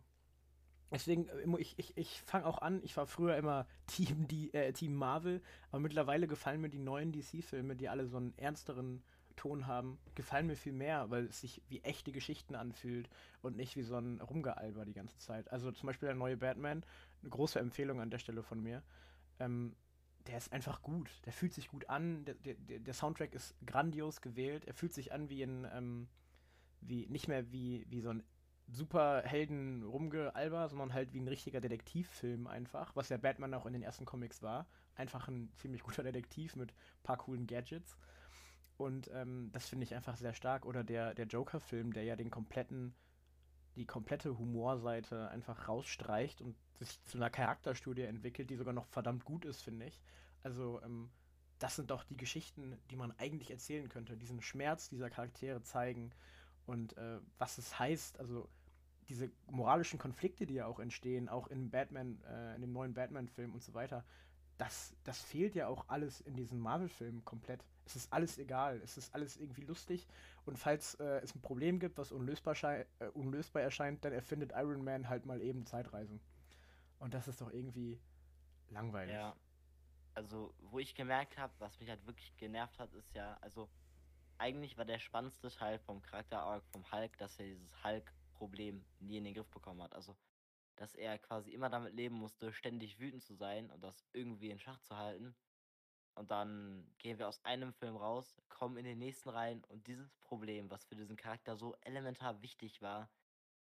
Deswegen, 0.92 1.28
äh, 1.30 1.60
ich, 1.60 1.80
ich, 1.80 1.98
ich 1.98 2.22
fange 2.22 2.46
auch 2.46 2.58
an, 2.58 2.82
ich 2.84 2.98
war 2.98 3.08
früher 3.08 3.36
immer 3.38 3.68
Team, 3.88 4.28
die, 4.28 4.54
äh, 4.54 4.74
Team 4.74 4.96
Marvel, 4.96 5.42
aber 5.70 5.80
mittlerweile 5.80 6.28
gefallen 6.28 6.62
mir 6.62 6.70
die 6.70 6.80
neuen 6.80 7.12
DC-Filme, 7.12 7.76
die 7.76 7.90
alle 7.90 8.08
so 8.08 8.18
einen 8.18 8.38
ernsteren 8.38 9.04
Ton 9.38 9.68
haben, 9.68 9.98
gefallen 10.16 10.48
mir 10.48 10.58
viel 10.58 10.74
mehr, 10.74 11.10
weil 11.10 11.26
es 11.26 11.40
sich 11.40 11.62
wie 11.70 11.82
echte 11.82 12.12
Geschichten 12.12 12.56
anfühlt 12.56 13.10
und 13.42 13.56
nicht 13.56 13.76
wie 13.76 13.84
so 13.84 13.96
ein 13.96 14.20
Rumgealber 14.20 14.86
die 14.86 14.94
ganze 14.94 15.18
Zeit. 15.18 15.52
Also 15.52 15.72
zum 15.72 15.88
Beispiel 15.88 16.08
der 16.08 16.16
neue 16.16 16.38
Batman, 16.38 16.86
eine 17.22 17.30
große 17.30 17.60
Empfehlung 17.60 18.02
an 18.02 18.10
der 18.10 18.20
Stelle 18.20 18.44
von 18.44 18.62
mir. 18.62 18.84
Ähm, 19.40 19.76
der 20.28 20.38
ist 20.38 20.52
einfach 20.52 20.82
gut. 20.82 21.10
Der 21.26 21.34
fühlt 21.34 21.54
sich 21.54 21.70
gut 21.70 21.90
an. 21.90 22.26
Der, 22.26 22.36
der, 22.36 22.80
der 22.80 22.94
Soundtrack 22.94 23.34
ist 23.34 23.56
grandios 23.66 24.22
gewählt. 24.22 24.66
Er 24.66 24.74
fühlt 24.74 24.94
sich 24.94 25.12
an 25.12 25.30
wie 25.30 25.44
ein, 25.44 25.68
ähm, 25.74 26.08
wie, 26.82 27.08
nicht 27.08 27.28
mehr 27.28 27.52
wie, 27.52 27.86
wie 27.90 28.02
so 28.02 28.10
ein 28.10 28.24
Superhelden 28.68 29.84
rumgealber, 29.84 30.70
sondern 30.70 30.94
halt 30.94 31.14
wie 31.14 31.20
ein 31.20 31.28
richtiger 31.28 31.60
Detektivfilm 31.60 32.48
einfach, 32.48 32.96
was 32.96 33.10
ja 33.10 33.18
Batman 33.18 33.54
auch 33.54 33.66
in 33.66 33.74
den 33.74 33.84
ersten 33.84 34.06
Comics 34.06 34.42
war. 34.42 34.68
Einfach 34.96 35.28
ein 35.28 35.52
ziemlich 35.56 35.84
guter 35.84 36.04
Detektiv 36.04 36.56
mit 36.56 36.74
paar 37.04 37.18
coolen 37.18 37.48
Gadgets. 37.48 37.98
Und 38.78 39.10
ähm, 39.14 39.50
das 39.52 39.68
finde 39.68 39.84
ich 39.84 39.94
einfach 39.94 40.18
sehr 40.18 40.34
stark. 40.34 40.66
Oder 40.66 40.84
der, 40.84 41.14
der 41.14 41.28
Joker-Film, 41.28 41.94
der 41.94 42.04
ja 42.04 42.16
den 42.16 42.32
kompletten, 42.32 42.96
die 43.76 43.86
komplette 43.86 44.38
Humorseite 44.38 45.30
einfach 45.30 45.68
rausstreicht 45.68 46.42
und 46.42 46.56
sich 46.80 47.04
zu 47.04 47.18
einer 47.18 47.30
Charakterstudie 47.30 48.04
entwickelt, 48.04 48.50
die 48.50 48.56
sogar 48.56 48.74
noch 48.74 48.88
verdammt 48.88 49.26
gut 49.26 49.46
ist, 49.46 49.62
finde 49.62 49.86
ich. 49.88 50.02
Also, 50.44 50.82
ähm, 50.84 51.12
das 51.60 51.76
sind 51.76 51.92
doch 51.92 52.04
die 52.04 52.18
Geschichten, 52.18 52.80
die 52.90 52.96
man 52.96 53.12
eigentlich 53.20 53.52
erzählen 53.52 53.88
könnte. 53.88 54.18
Diesen 54.18 54.42
Schmerz 54.42 54.90
dieser 54.90 55.12
Charaktere 55.12 55.62
zeigen 55.62 56.12
und 56.66 56.98
äh, 56.98 57.20
was 57.38 57.58
es 57.58 57.78
heißt, 57.78 58.20
also 58.20 58.50
diese 59.10 59.32
moralischen 59.48 60.00
Konflikte, 60.00 60.46
die 60.46 60.56
ja 60.56 60.66
auch 60.68 60.80
entstehen, 60.80 61.28
auch 61.28 61.48
in 61.48 61.70
Batman, 61.70 62.22
äh, 62.24 62.56
in 62.56 62.62
dem 62.62 62.72
neuen 62.72 62.94
Batman-Film 62.94 63.54
und 63.54 63.62
so 63.62 63.74
weiter, 63.74 64.06
das, 64.58 64.96
das 65.04 65.22
fehlt 65.22 65.56
ja 65.56 65.68
auch 65.68 65.90
alles 65.90 66.22
in 66.22 66.36
diesen 66.36 66.60
Marvel-Filmen 66.60 67.26
komplett. 67.26 67.66
Es 67.86 67.96
ist 67.96 68.14
alles 68.14 68.38
egal, 68.38 68.80
es 68.84 68.98
ist 68.98 69.14
alles 69.14 69.38
irgendwie 69.38 69.64
lustig 69.64 70.08
und 70.46 70.58
falls 70.58 70.96
äh, 70.96 71.20
es 71.24 71.36
ein 71.36 71.42
Problem 71.42 71.80
gibt, 71.80 71.98
was 71.98 72.12
unlösbar, 72.12 72.56
äh, 72.64 72.86
unlösbar 73.14 73.64
erscheint, 73.64 74.06
dann 74.06 74.14
erfindet 74.14 74.52
Iron 74.56 74.84
Man 74.84 75.10
halt 75.10 75.26
mal 75.26 75.42
eben 75.42 75.66
Zeitreisen. 75.66 76.22
Und 77.00 77.14
das 77.14 77.28
ist 77.28 77.42
doch 77.42 77.52
irgendwie 77.52 78.00
langweilig. 78.70 79.16
Ja. 79.16 79.36
Also, 80.14 80.54
wo 80.60 80.80
ich 80.80 80.94
gemerkt 80.94 81.38
habe, 81.38 81.54
was 81.60 81.80
mich 81.80 81.90
halt 81.90 82.06
wirklich 82.06 82.36
genervt 82.38 82.80
hat, 82.80 82.94
ist 82.94 83.14
ja, 83.16 83.38
also, 83.42 83.70
eigentlich 84.42 84.78
war 84.78 84.86
der 84.86 85.00
spannendste 85.00 85.50
Teil 85.50 85.78
vom 85.80 86.02
Charakter-Arc 86.02 86.66
vom 86.72 86.92
Hulk, 86.92 87.16
dass 87.18 87.40
er 87.40 87.46
dieses 87.46 87.84
Hulk-Problem 87.84 88.84
nie 89.00 89.18
in 89.18 89.24
den 89.24 89.36
Griff 89.36 89.50
bekommen 89.52 89.84
hat. 89.84 89.94
Also, 89.94 90.18
dass 90.76 90.96
er 90.96 91.20
quasi 91.20 91.52
immer 91.52 91.70
damit 91.70 91.94
leben 91.94 92.16
musste, 92.16 92.52
ständig 92.52 93.00
wütend 93.00 93.24
zu 93.24 93.36
sein 93.36 93.70
und 93.70 93.84
das 93.84 94.04
irgendwie 94.14 94.50
in 94.50 94.60
Schach 94.60 94.80
zu 94.80 94.98
halten. 94.98 95.36
Und 96.16 96.32
dann 96.32 96.92
gehen 96.98 97.20
wir 97.20 97.28
aus 97.28 97.46
einem 97.46 97.72
Film 97.74 97.96
raus, 97.96 98.36
kommen 98.50 98.78
in 98.78 98.86
den 98.86 98.98
nächsten 98.98 99.30
rein 99.30 99.64
und 99.70 99.86
dieses 99.88 100.12
Problem, 100.16 100.70
was 100.72 100.86
für 100.86 100.96
diesen 100.96 101.16
Charakter 101.16 101.56
so 101.56 101.76
elementar 101.82 102.42
wichtig 102.42 102.82
war, 102.82 103.10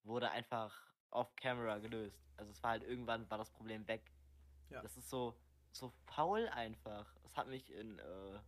wurde 0.03 0.31
einfach 0.31 0.75
off-camera 1.11 1.79
gelöst. 1.79 2.27
Also 2.37 2.51
es 2.53 2.63
war 2.63 2.71
halt 2.71 2.85
irgendwann 2.85 3.31
war 3.31 3.39
das 3.39 3.51
Problem 3.51 3.87
weg. 3.87 4.11
Ja. 4.71 4.81
Das 4.81 4.97
ist 4.97 5.11
so 5.11 5.37
so 5.73 5.91
faul 6.07 6.49
einfach. 6.49 7.15
Es 7.25 7.37
hat 7.37 7.47
mich 7.49 7.71
in 7.71 7.99
äh, 7.99 8.41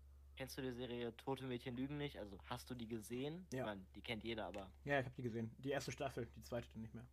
kennst 0.43 0.59
du 0.59 0.63
die 0.63 0.73
Serie 0.73 1.17
Tote 1.19 1.45
Mädchen 1.45 1.77
lügen 1.77 1.99
nicht? 1.99 2.19
Also 2.19 2.37
hast 2.47 2.69
du 2.69 2.75
die 2.75 2.89
gesehen? 2.89 3.47
Ja. 3.53 3.61
Ich 3.61 3.65
meine, 3.65 3.87
die 3.95 4.03
kennt 4.03 4.25
jeder, 4.25 4.47
aber 4.47 4.73
ja, 4.83 4.99
ich 4.99 5.05
habe 5.07 5.15
die 5.15 5.23
gesehen. 5.23 5.55
Die 5.59 5.71
erste 5.71 5.93
Staffel, 5.93 6.27
die 6.35 6.43
zweite 6.43 6.69
dann 6.73 6.83
nicht 6.83 6.95
mehr. 6.95 7.07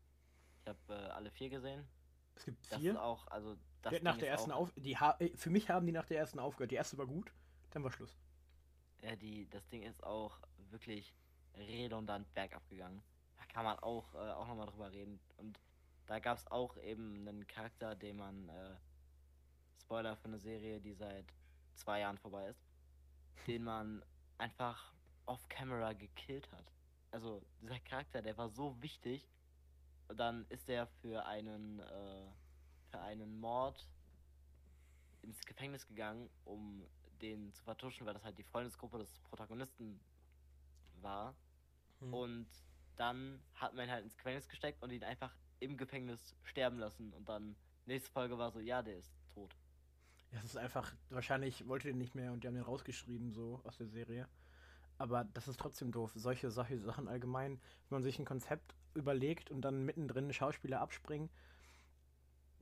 Ich 0.63 0.67
habe 0.67 0.79
äh, 0.89 1.09
alle 1.09 1.29
vier 1.29 1.51
gesehen. 1.51 1.87
Es 2.33 2.45
gibt 2.45 2.65
vier. 2.65 2.77
Das 2.77 2.83
ist 2.85 2.97
auch, 2.97 3.27
also 3.27 3.55
das 3.83 3.93
die 3.93 4.01
nach 4.01 4.17
der 4.17 4.29
ersten 4.29 4.51
auf, 4.51 4.73
die 4.75 4.93
äh, 4.93 5.37
für 5.37 5.51
mich 5.51 5.69
haben 5.69 5.85
die 5.85 5.91
nach 5.91 6.07
der 6.07 6.17
ersten 6.17 6.39
aufgehört. 6.39 6.71
Die 6.71 6.75
erste 6.75 6.97
war 6.97 7.05
gut, 7.05 7.31
dann 7.69 7.83
war 7.83 7.91
Schluss. 7.91 8.17
Ja, 9.03 9.15
die, 9.15 9.47
das 9.51 9.67
Ding 9.67 9.83
ist 9.83 10.03
auch 10.03 10.39
wirklich 10.71 11.13
redundant 11.53 12.33
bergab 12.33 12.67
gegangen. 12.67 13.03
Da 13.37 13.45
kann 13.45 13.63
man 13.63 13.77
auch, 13.77 14.15
äh, 14.15 14.31
auch 14.31 14.47
nochmal 14.47 14.65
drüber 14.65 14.91
reden. 14.91 15.19
Und 15.37 15.59
da 16.07 16.17
gab 16.17 16.39
es 16.39 16.47
auch 16.47 16.77
eben 16.77 17.27
einen 17.27 17.45
Charakter, 17.45 17.93
den 17.93 18.17
man, 18.17 18.49
äh, 18.49 18.75
Spoiler 19.83 20.15
für 20.15 20.29
eine 20.29 20.39
Serie, 20.39 20.81
die 20.81 20.95
seit 20.95 21.27
zwei 21.75 21.99
Jahren 21.99 22.17
vorbei 22.17 22.47
ist, 22.47 22.68
den 23.47 23.63
man 23.63 24.03
einfach 24.37 24.93
off-camera 25.25 25.93
gekillt 25.93 26.51
hat. 26.51 26.71
Also 27.11 27.41
dieser 27.61 27.79
Charakter, 27.79 28.21
der 28.21 28.37
war 28.37 28.49
so 28.49 28.81
wichtig. 28.81 29.27
Und 30.07 30.19
dann 30.19 30.45
ist 30.49 30.67
er 30.69 30.87
für 30.87 31.25
einen, 31.25 31.79
äh, 31.79 32.27
für 32.89 32.99
einen 33.01 33.39
Mord 33.39 33.87
ins 35.21 35.41
Gefängnis 35.45 35.85
gegangen, 35.87 36.29
um 36.45 36.85
den 37.21 37.53
zu 37.53 37.63
vertuschen, 37.63 38.05
weil 38.05 38.13
das 38.13 38.23
halt 38.23 38.37
die 38.37 38.43
Freundesgruppe 38.43 38.97
des 38.97 39.19
Protagonisten 39.19 39.99
war. 41.01 41.35
Hm. 41.99 42.13
Und 42.13 42.47
dann 42.95 43.41
hat 43.53 43.73
man 43.73 43.85
ihn 43.85 43.91
halt 43.91 44.03
ins 44.03 44.17
Gefängnis 44.17 44.47
gesteckt 44.47 44.81
und 44.81 44.91
ihn 44.91 45.03
einfach 45.03 45.35
im 45.59 45.77
Gefängnis 45.77 46.35
sterben 46.43 46.79
lassen. 46.79 47.13
Und 47.13 47.27
dann 47.29 47.55
nächste 47.85 48.11
Folge 48.11 48.37
war 48.37 48.51
so, 48.51 48.59
ja, 48.59 48.81
der 48.81 48.97
ist 48.97 49.13
tot. 49.33 49.55
Es 50.31 50.43
ist 50.43 50.57
einfach, 50.57 50.93
wahrscheinlich 51.09 51.67
wollte 51.67 51.87
den 51.87 51.97
nicht 51.97 52.15
mehr 52.15 52.31
und 52.31 52.43
die 52.43 52.47
haben 52.47 52.55
den 52.55 52.63
rausgeschrieben, 52.63 53.31
so 53.31 53.61
aus 53.63 53.77
der 53.77 53.87
Serie. 53.87 54.27
Aber 54.97 55.23
das 55.33 55.47
ist 55.47 55.59
trotzdem 55.59 55.91
doof. 55.91 56.11
Solche, 56.15 56.51
solche 56.51 56.77
Sachen 56.79 57.07
allgemein, 57.07 57.53
wenn 57.89 57.95
man 57.97 58.03
sich 58.03 58.19
ein 58.19 58.25
Konzept 58.25 58.75
überlegt 58.93 59.49
und 59.49 59.61
dann 59.61 59.85
mittendrin 59.85 60.31
Schauspieler 60.33 60.81
abspringen, 60.81 61.29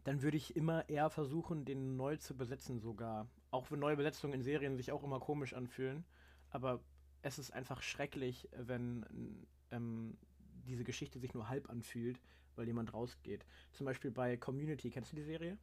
dann 0.03 0.21
würde 0.21 0.37
ich 0.37 0.55
immer 0.55 0.87
eher 0.87 1.09
versuchen, 1.09 1.65
den 1.65 1.97
neu 1.97 2.15
zu 2.15 2.37
besetzen 2.37 2.79
sogar. 2.79 3.27
Auch 3.51 3.71
wenn 3.71 3.79
neue 3.79 3.97
Besetzungen 3.97 4.33
in 4.33 4.43
Serien 4.43 4.77
sich 4.77 4.91
auch 4.91 5.03
immer 5.03 5.19
komisch 5.19 5.53
anfühlen. 5.53 6.05
Aber 6.49 6.79
es 7.23 7.39
ist 7.39 7.51
einfach 7.51 7.81
schrecklich, 7.81 8.47
wenn 8.55 9.45
ähm, 9.71 10.17
diese 10.65 10.83
Geschichte 10.83 11.19
sich 11.19 11.33
nur 11.33 11.49
halb 11.49 11.69
anfühlt, 11.69 12.21
weil 12.55 12.67
jemand 12.67 12.93
rausgeht. 12.93 13.45
Zum 13.73 13.85
Beispiel 13.85 14.11
bei 14.11 14.37
Community, 14.37 14.89
kennst 14.89 15.11
du 15.11 15.15
die 15.17 15.23
Serie? 15.23 15.57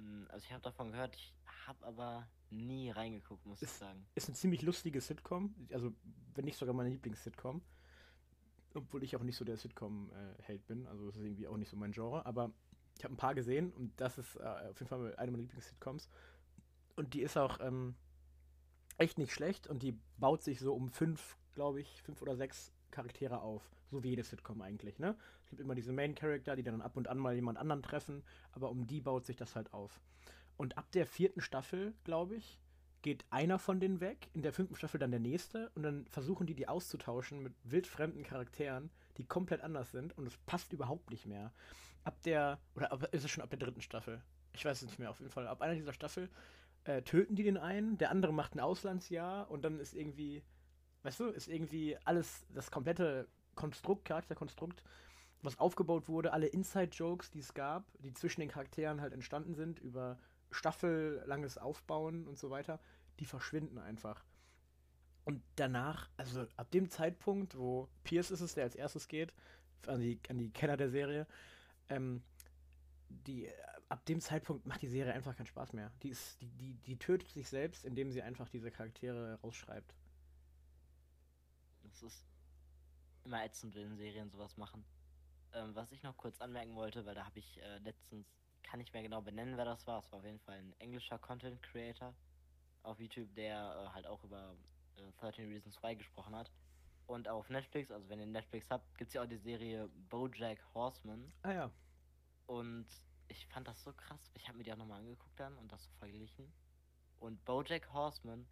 Hm, 0.00 0.26
also 0.30 0.44
ich 0.44 0.52
habe 0.52 0.62
davon 0.62 0.92
gehört, 0.92 1.14
ich 1.14 1.34
habe 1.66 1.84
aber 1.86 2.28
nie 2.50 2.90
reingeguckt, 2.90 3.44
muss 3.46 3.62
ist, 3.62 3.72
ich 3.72 3.78
sagen. 3.78 4.06
Ist 4.14 4.28
eine 4.28 4.36
ziemlich 4.36 4.62
lustige 4.62 5.00
Sitcom, 5.00 5.54
also 5.72 5.92
wenn 6.34 6.44
nicht 6.44 6.58
sogar 6.58 6.74
meine 6.74 6.90
Lieblings-Sitcom. 6.90 7.62
Obwohl 8.74 9.02
ich 9.02 9.16
auch 9.16 9.22
nicht 9.22 9.36
so 9.36 9.44
der 9.44 9.56
Sitcom-Held 9.56 10.66
bin, 10.66 10.86
also 10.86 11.06
das 11.06 11.16
ist 11.16 11.24
irgendwie 11.24 11.48
auch 11.48 11.56
nicht 11.56 11.70
so 11.70 11.76
mein 11.76 11.90
Genre, 11.90 12.24
aber 12.24 12.52
ich 12.96 13.04
habe 13.04 13.14
ein 13.14 13.16
paar 13.16 13.34
gesehen 13.34 13.72
und 13.72 14.00
das 14.00 14.16
ist 14.18 14.36
äh, 14.36 14.44
auf 14.44 14.78
jeden 14.78 14.88
Fall 14.88 15.14
eine 15.16 15.30
meiner 15.32 15.42
Lieblings-Sitcoms. 15.42 16.08
Und 16.96 17.14
die 17.14 17.22
ist 17.22 17.36
auch 17.36 17.58
ähm, 17.60 17.94
echt 18.98 19.18
nicht 19.18 19.32
schlecht 19.32 19.66
und 19.66 19.82
die 19.82 19.98
baut 20.18 20.42
sich 20.42 20.60
so 20.60 20.74
um 20.74 20.88
fünf, 20.88 21.36
glaube 21.54 21.80
ich, 21.80 22.02
fünf 22.02 22.22
oder 22.22 22.36
sechs 22.36 22.72
Charaktere 22.90 23.40
auf. 23.40 23.62
So 23.90 24.02
wie 24.02 24.10
jede 24.10 24.22
Sitcom 24.22 24.62
eigentlich, 24.62 24.98
ne? 24.98 25.16
Es 25.42 25.50
gibt 25.50 25.60
immer 25.60 25.74
diese 25.74 25.92
Main-Character, 25.92 26.56
die 26.56 26.62
dann 26.62 26.80
ab 26.80 26.96
und 26.96 27.08
an 27.08 27.18
mal 27.18 27.34
jemand 27.34 27.58
anderen 27.58 27.82
treffen, 27.82 28.22
aber 28.52 28.70
um 28.70 28.86
die 28.86 29.00
baut 29.00 29.26
sich 29.26 29.36
das 29.36 29.56
halt 29.56 29.72
auf. 29.72 30.00
Und 30.56 30.78
ab 30.78 30.90
der 30.92 31.06
vierten 31.06 31.40
Staffel, 31.40 31.94
glaube 32.04 32.36
ich, 32.36 32.60
geht 33.02 33.24
einer 33.30 33.58
von 33.58 33.80
denen 33.80 34.00
weg, 34.00 34.28
in 34.34 34.42
der 34.42 34.52
fünften 34.52 34.76
Staffel 34.76 35.00
dann 35.00 35.10
der 35.10 35.20
nächste 35.20 35.70
und 35.74 35.82
dann 35.82 36.06
versuchen 36.06 36.46
die 36.46 36.54
die 36.54 36.68
auszutauschen 36.68 37.42
mit 37.42 37.54
wildfremden 37.64 38.24
Charakteren, 38.24 38.90
die 39.16 39.24
komplett 39.24 39.62
anders 39.62 39.90
sind 39.90 40.16
und 40.16 40.26
es 40.26 40.36
passt 40.46 40.72
überhaupt 40.72 41.10
nicht 41.10 41.26
mehr. 41.26 41.52
Ab 42.04 42.22
der, 42.22 42.58
oder 42.74 42.90
ist 43.12 43.24
es 43.24 43.30
schon 43.30 43.42
ab 43.42 43.50
der 43.50 43.58
dritten 43.58 43.80
Staffel? 43.80 44.22
Ich 44.52 44.64
weiß 44.64 44.82
es 44.82 44.88
nicht 44.88 44.98
mehr, 44.98 45.10
auf 45.10 45.20
jeden 45.20 45.30
Fall. 45.30 45.46
Ab 45.48 45.62
einer 45.62 45.74
dieser 45.74 45.92
Staffel 45.92 46.28
äh, 46.84 47.02
töten 47.02 47.36
die 47.36 47.42
den 47.42 47.56
einen, 47.56 47.98
der 47.98 48.10
andere 48.10 48.32
macht 48.32 48.54
ein 48.54 48.60
Auslandsjahr 48.60 49.50
und 49.50 49.62
dann 49.62 49.80
ist 49.80 49.94
irgendwie, 49.94 50.42
weißt 51.02 51.20
du, 51.20 51.24
ist 51.26 51.48
irgendwie 51.48 51.96
alles, 52.04 52.46
das 52.54 52.70
komplette 52.70 53.28
Konstrukt, 53.54 54.04
Charakterkonstrukt, 54.04 54.82
was 55.42 55.58
aufgebaut 55.58 56.08
wurde, 56.08 56.32
alle 56.32 56.46
Inside-Jokes, 56.46 57.30
die 57.30 57.40
es 57.40 57.54
gab, 57.54 57.84
die 57.98 58.12
zwischen 58.12 58.40
den 58.40 58.50
Charakteren 58.50 59.00
halt 59.00 59.12
entstanden 59.12 59.54
sind, 59.54 59.78
über 59.80 60.18
staffellanges 60.50 61.58
Aufbauen 61.58 62.26
und 62.26 62.38
so 62.38 62.50
weiter, 62.50 62.80
die 63.20 63.24
verschwinden 63.24 63.78
einfach. 63.78 64.24
Und 65.24 65.42
danach, 65.56 66.08
also 66.16 66.46
ab 66.56 66.70
dem 66.70 66.88
Zeitpunkt, 66.88 67.56
wo 67.56 67.88
Pierce 68.04 68.30
ist 68.30 68.40
es, 68.40 68.54
der 68.54 68.64
als 68.64 68.74
erstes 68.74 69.08
geht, 69.08 69.32
an 69.86 70.00
die, 70.00 70.18
an 70.28 70.38
die 70.38 70.50
Kenner 70.50 70.76
der 70.76 70.90
Serie, 70.90 71.26
ähm, 71.88 72.22
die, 73.08 73.48
ab 73.88 74.04
dem 74.06 74.20
Zeitpunkt 74.20 74.66
macht 74.66 74.82
die 74.82 74.88
Serie 74.88 75.12
einfach 75.12 75.36
keinen 75.36 75.46
Spaß 75.46 75.72
mehr. 75.72 75.90
Die, 76.02 76.10
ist, 76.10 76.40
die, 76.40 76.48
die, 76.48 76.74
die 76.74 76.98
tötet 76.98 77.30
sich 77.30 77.48
selbst, 77.48 77.84
indem 77.84 78.10
sie 78.10 78.22
einfach 78.22 78.48
diese 78.48 78.70
Charaktere 78.70 79.38
rausschreibt. 79.42 79.94
Das 82.00 82.14
ist 82.14 82.26
immer 83.24 83.44
ätzend, 83.44 83.74
wenn 83.74 83.96
Serien 83.96 84.30
sowas 84.30 84.56
machen. 84.56 84.84
Ähm, 85.52 85.74
was 85.74 85.92
ich 85.92 86.02
noch 86.02 86.16
kurz 86.16 86.40
anmerken 86.40 86.74
wollte, 86.74 87.04
weil 87.04 87.14
da 87.14 87.26
habe 87.26 87.38
ich 87.38 87.60
äh, 87.60 87.78
letztens 87.78 88.26
kann 88.62 88.78
nicht 88.78 88.92
mehr 88.92 89.02
genau 89.02 89.20
benennen, 89.20 89.56
wer 89.56 89.64
das 89.64 89.86
war. 89.86 89.98
Es 89.98 90.10
war 90.12 90.20
auf 90.20 90.24
jeden 90.24 90.38
Fall 90.40 90.58
ein 90.58 90.72
englischer 90.78 91.18
Content 91.18 91.62
Creator 91.62 92.14
auf 92.82 92.98
YouTube, 93.00 93.34
der 93.34 93.56
äh, 93.58 93.94
halt 93.94 94.06
auch 94.06 94.22
über 94.24 94.56
äh, 94.96 95.12
13 95.20 95.48
Reasons 95.48 95.82
Why 95.82 95.96
gesprochen 95.96 96.34
hat. 96.34 96.50
Und 97.06 97.28
auf 97.28 97.50
Netflix, 97.50 97.90
also 97.90 98.08
wenn 98.08 98.20
ihr 98.20 98.26
Netflix 98.26 98.70
habt, 98.70 98.96
gibt 98.96 99.08
es 99.08 99.14
ja 99.14 99.22
auch 99.22 99.26
die 99.26 99.36
Serie 99.36 99.88
Bojack 100.08 100.58
Horseman. 100.74 101.32
Ah 101.42 101.52
ja. 101.52 101.70
Und 102.46 102.86
ich 103.28 103.46
fand 103.48 103.66
das 103.66 103.82
so 103.82 103.92
krass. 103.92 104.30
Ich 104.34 104.48
habe 104.48 104.56
mir 104.58 104.64
die 104.64 104.72
auch 104.72 104.76
nochmal 104.76 105.00
angeguckt 105.00 105.38
dann 105.38 105.56
und 105.58 105.70
das 105.72 105.84
so 105.84 105.90
verglichen. 105.98 106.52
Und 107.18 107.44
Bojack 107.44 107.92
Horseman 107.92 108.46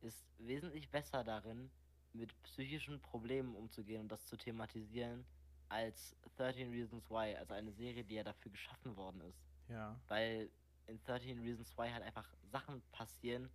ist 0.00 0.26
wesentlich 0.38 0.90
besser 0.90 1.22
darin, 1.22 1.70
mit 2.12 2.40
psychischen 2.42 3.00
Problemen 3.00 3.54
umzugehen 3.54 4.02
und 4.02 4.08
das 4.08 4.26
zu 4.26 4.36
thematisieren, 4.36 5.24
als 5.68 6.14
13 6.36 6.70
Reasons 6.70 7.08
Why, 7.10 7.34
also 7.36 7.54
eine 7.54 7.72
Serie, 7.72 8.04
die 8.04 8.14
ja 8.14 8.24
dafür 8.24 8.52
geschaffen 8.52 8.94
worden 8.96 9.22
ist. 9.22 9.42
Ja. 9.68 9.98
Weil 10.08 10.50
in 10.86 11.02
13 11.04 11.38
Reasons 11.40 11.76
Why 11.78 11.90
halt 11.90 12.02
einfach 12.02 12.28
Sachen 12.50 12.82
passieren, 12.92 13.48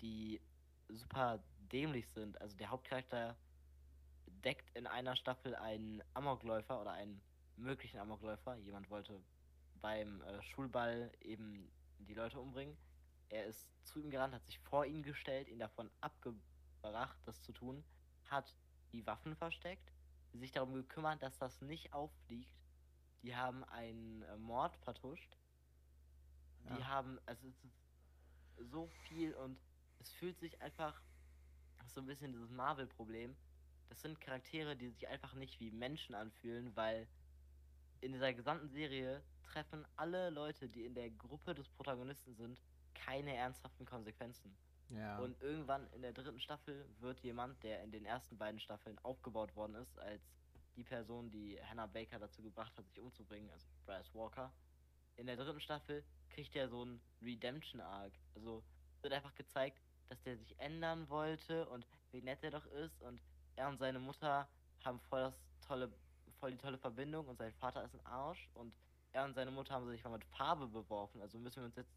die 0.00 0.40
super 0.88 1.42
dämlich 1.72 2.08
sind. 2.08 2.40
Also 2.40 2.56
der 2.56 2.70
Hauptcharakter 2.70 3.36
deckt 4.44 4.74
in 4.76 4.86
einer 4.86 5.16
Staffel 5.16 5.54
einen 5.56 6.02
Amokläufer 6.14 6.80
oder 6.80 6.92
einen 6.92 7.20
möglichen 7.56 7.98
Amokläufer. 7.98 8.56
Jemand 8.56 8.88
wollte 8.88 9.20
beim 9.80 10.22
äh, 10.22 10.42
Schulball 10.42 11.12
eben 11.20 11.70
die 11.98 12.14
Leute 12.14 12.40
umbringen. 12.40 12.76
Er 13.28 13.44
ist 13.44 13.68
zu 13.84 14.00
ihm 14.00 14.10
gerannt, 14.10 14.34
hat 14.34 14.44
sich 14.46 14.58
vor 14.60 14.86
ihn 14.86 15.02
gestellt, 15.02 15.48
ihn 15.48 15.58
davon 15.58 15.90
abgebracht, 16.00 17.18
das 17.26 17.42
zu 17.42 17.52
tun, 17.52 17.84
hat 18.30 18.54
die 18.92 19.06
Waffen 19.06 19.36
versteckt, 19.36 19.92
sich 20.32 20.52
darum 20.52 20.74
gekümmert, 20.74 21.22
dass 21.22 21.38
das 21.38 21.60
nicht 21.60 21.92
auffliegt. 21.92 22.54
Die 23.22 23.34
haben 23.34 23.64
einen 23.64 24.22
äh, 24.22 24.36
Mord 24.36 24.76
vertuscht. 24.78 25.36
Die 26.64 26.80
Ja. 26.80 26.86
haben, 26.88 27.18
also 27.26 27.48
es 27.48 27.64
ist 27.64 28.70
so 28.70 28.88
viel 28.88 29.34
und 29.34 29.58
es 30.00 30.10
fühlt 30.12 30.38
sich 30.38 30.60
einfach 30.60 31.00
so 31.86 32.00
ein 32.00 32.06
bisschen 32.06 32.32
dieses 32.32 32.50
Marvel-Problem. 32.50 33.36
Das 33.88 34.02
sind 34.02 34.20
Charaktere, 34.20 34.76
die 34.76 34.90
sich 34.90 35.08
einfach 35.08 35.34
nicht 35.34 35.58
wie 35.60 35.70
Menschen 35.70 36.14
anfühlen, 36.14 36.74
weil 36.76 37.08
in 38.00 38.12
dieser 38.12 38.32
gesamten 38.34 38.68
Serie 38.68 39.22
treffen 39.42 39.86
alle 39.96 40.30
Leute, 40.30 40.68
die 40.68 40.84
in 40.84 40.94
der 40.94 41.10
Gruppe 41.10 41.54
des 41.54 41.68
Protagonisten 41.70 42.34
sind, 42.34 42.60
keine 42.94 43.34
ernsthaften 43.34 43.86
Konsequenzen. 43.86 44.54
Ja. 44.90 45.18
Und 45.18 45.40
irgendwann 45.42 45.86
in 45.92 46.02
der 46.02 46.12
dritten 46.12 46.40
Staffel 46.40 46.88
wird 47.00 47.20
jemand, 47.20 47.62
der 47.62 47.82
in 47.82 47.90
den 47.90 48.06
ersten 48.06 48.38
beiden 48.38 48.58
Staffeln 48.60 48.98
aufgebaut 49.00 49.54
worden 49.54 49.74
ist, 49.74 49.98
als 49.98 50.22
die 50.76 50.84
Person, 50.84 51.30
die 51.30 51.58
Hannah 51.62 51.86
Baker 51.86 52.18
dazu 52.18 52.42
gebracht 52.42 52.76
hat, 52.78 52.86
sich 52.88 53.00
umzubringen, 53.00 53.50
also 53.50 53.66
Bryce 53.84 54.14
Walker, 54.14 54.52
in 55.16 55.26
der 55.26 55.36
dritten 55.36 55.60
Staffel 55.60 56.04
kriegt 56.30 56.54
er 56.54 56.68
so 56.68 56.82
einen 56.82 57.00
Redemption-Arc. 57.20 58.12
Also 58.34 58.62
wird 59.02 59.12
einfach 59.12 59.34
gezeigt, 59.34 59.82
dass 60.08 60.22
der 60.22 60.36
sich 60.36 60.58
ändern 60.58 61.08
wollte 61.08 61.68
und 61.68 61.86
wie 62.12 62.22
nett 62.22 62.42
er 62.42 62.50
doch 62.50 62.64
ist 62.66 63.02
und 63.02 63.20
er 63.56 63.68
und 63.68 63.78
seine 63.78 63.98
Mutter 63.98 64.48
haben 64.84 65.00
voll 65.00 65.20
das 65.20 65.34
tolle, 65.60 65.92
voll 66.38 66.52
die 66.52 66.58
tolle 66.58 66.78
Verbindung 66.78 67.26
und 67.26 67.36
sein 67.36 67.52
Vater 67.54 67.84
ist 67.84 67.94
ein 67.94 68.06
Arsch 68.06 68.48
und 68.54 68.72
er 69.12 69.24
und 69.24 69.34
seine 69.34 69.50
Mutter 69.50 69.74
haben 69.74 69.88
sich 69.88 70.02
mal 70.04 70.10
mit 70.10 70.24
Farbe 70.24 70.68
beworfen. 70.68 71.20
Also 71.20 71.38
müssen 71.38 71.62
wir 71.62 71.66
uns 71.66 71.76
jetzt 71.76 71.94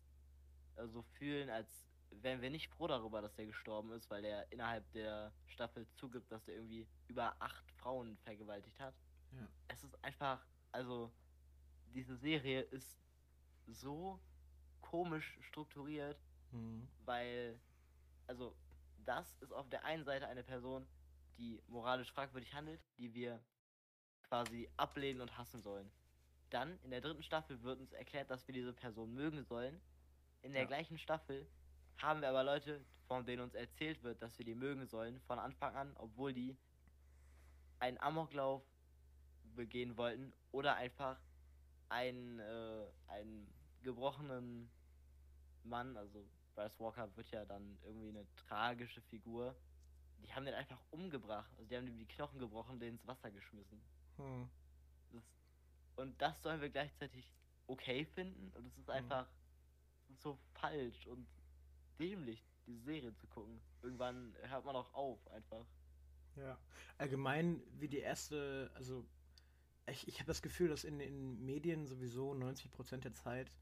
äh, 0.77 0.87
so 0.87 1.01
fühlen, 1.01 1.49
als 1.49 1.87
wären 2.11 2.41
wir 2.41 2.49
nicht 2.49 2.67
froh 2.69 2.87
darüber, 2.87 3.21
dass 3.21 3.37
er 3.37 3.45
gestorben 3.45 3.91
ist, 3.91 4.09
weil 4.09 4.23
er 4.25 4.51
innerhalb 4.51 4.89
der 4.91 5.33
Staffel 5.47 5.87
zugibt, 5.95 6.31
dass 6.31 6.47
er 6.47 6.55
irgendwie 6.55 6.87
über 7.07 7.35
acht 7.41 7.71
Frauen 7.71 8.17
vergewaltigt 8.19 8.79
hat. 8.79 8.95
Ja. 9.31 9.47
Es 9.67 9.83
ist 9.83 10.03
einfach, 10.03 10.45
also 10.71 11.11
diese 11.93 12.15
Serie 12.17 12.61
ist 12.61 12.97
so 13.67 14.19
komisch 14.81 15.37
strukturiert, 15.41 16.19
Mhm. 16.51 16.87
weil, 17.05 17.59
also 18.27 18.55
das 19.05 19.37
ist 19.39 19.53
auf 19.53 19.69
der 19.69 19.85
einen 19.85 20.03
Seite 20.03 20.27
eine 20.27 20.43
Person, 20.43 20.85
die 21.37 21.61
moralisch 21.67 22.11
fragwürdig 22.11 22.53
handelt, 22.53 22.81
die 22.97 23.13
wir 23.13 23.41
quasi 24.23 24.69
ablehnen 24.77 25.21
und 25.21 25.37
hassen 25.37 25.61
sollen. 25.61 25.89
Dann 26.49 26.77
in 26.83 26.91
der 26.91 26.99
dritten 26.99 27.23
Staffel 27.23 27.61
wird 27.63 27.79
uns 27.79 27.93
erklärt, 27.93 28.29
dass 28.29 28.45
wir 28.47 28.53
diese 28.53 28.73
Person 28.73 29.13
mögen 29.13 29.43
sollen. 29.45 29.81
In 30.41 30.51
der 30.51 30.63
Ja. 30.63 30.67
gleichen 30.67 30.97
Staffel 30.97 31.47
haben 31.97 32.21
wir 32.21 32.29
aber 32.29 32.43
Leute, 32.43 32.83
von 33.07 33.25
denen 33.25 33.41
uns 33.43 33.53
erzählt 33.53 34.01
wird, 34.03 34.21
dass 34.21 34.37
wir 34.37 34.45
die 34.45 34.55
mögen 34.55 34.87
sollen, 34.87 35.19
von 35.21 35.39
Anfang 35.39 35.75
an, 35.75 35.95
obwohl 35.97 36.33
die 36.33 36.57
einen 37.79 37.97
Amoklauf 37.99 38.63
begehen 39.55 39.97
wollten 39.97 40.33
oder 40.51 40.75
einfach 40.75 41.19
einen, 41.89 42.39
äh, 42.39 42.85
einen 43.07 43.53
gebrochenen 43.81 44.69
Mann, 45.63 45.97
also 45.97 46.25
Bryce 46.55 46.79
Walker 46.79 47.15
wird 47.15 47.29
ja 47.31 47.45
dann 47.45 47.77
irgendwie 47.83 48.09
eine 48.09 48.27
tragische 48.35 49.01
Figur. 49.01 49.55
Die 50.19 50.33
haben 50.33 50.45
den 50.45 50.53
einfach 50.53 50.81
umgebracht. 50.91 51.51
Also 51.57 51.65
die 51.65 51.75
haben 51.77 51.87
ihm 51.87 51.97
die 51.97 52.07
Knochen 52.07 52.39
gebrochen, 52.39 52.79
den 52.79 52.95
ins 52.95 53.07
Wasser 53.07 53.31
geschmissen. 53.31 53.81
Hm. 54.17 54.49
Das, 55.11 55.23
und 55.95 56.21
das 56.21 56.41
sollen 56.41 56.61
wir 56.61 56.69
gleichzeitig 56.69 57.33
okay 57.67 58.05
finden. 58.05 58.51
Und 58.55 58.65
es 58.67 58.77
ist 58.77 58.87
Mhm. 58.87 58.93
einfach 58.93 59.27
so 60.19 60.37
falsch 60.53 61.07
und 61.07 61.27
dämlich, 62.01 62.43
diese 62.65 62.81
Serie 62.81 63.13
zu 63.13 63.27
gucken. 63.27 63.61
Irgendwann 63.81 64.35
hört 64.41 64.65
man 64.65 64.75
auch 64.75 64.93
auf, 64.93 65.27
einfach. 65.31 65.65
Ja. 66.35 66.57
Allgemein, 66.97 67.61
wie 67.79 67.87
die 67.87 67.99
erste, 67.99 68.71
also 68.73 69.05
ich, 69.87 70.07
ich 70.07 70.15
habe 70.15 70.27
das 70.27 70.41
Gefühl, 70.41 70.69
dass 70.69 70.83
in 70.83 70.99
den 70.99 71.43
Medien 71.45 71.85
sowieso 71.87 72.31
90% 72.33 72.97
der 72.97 73.13
Zeit 73.13 73.55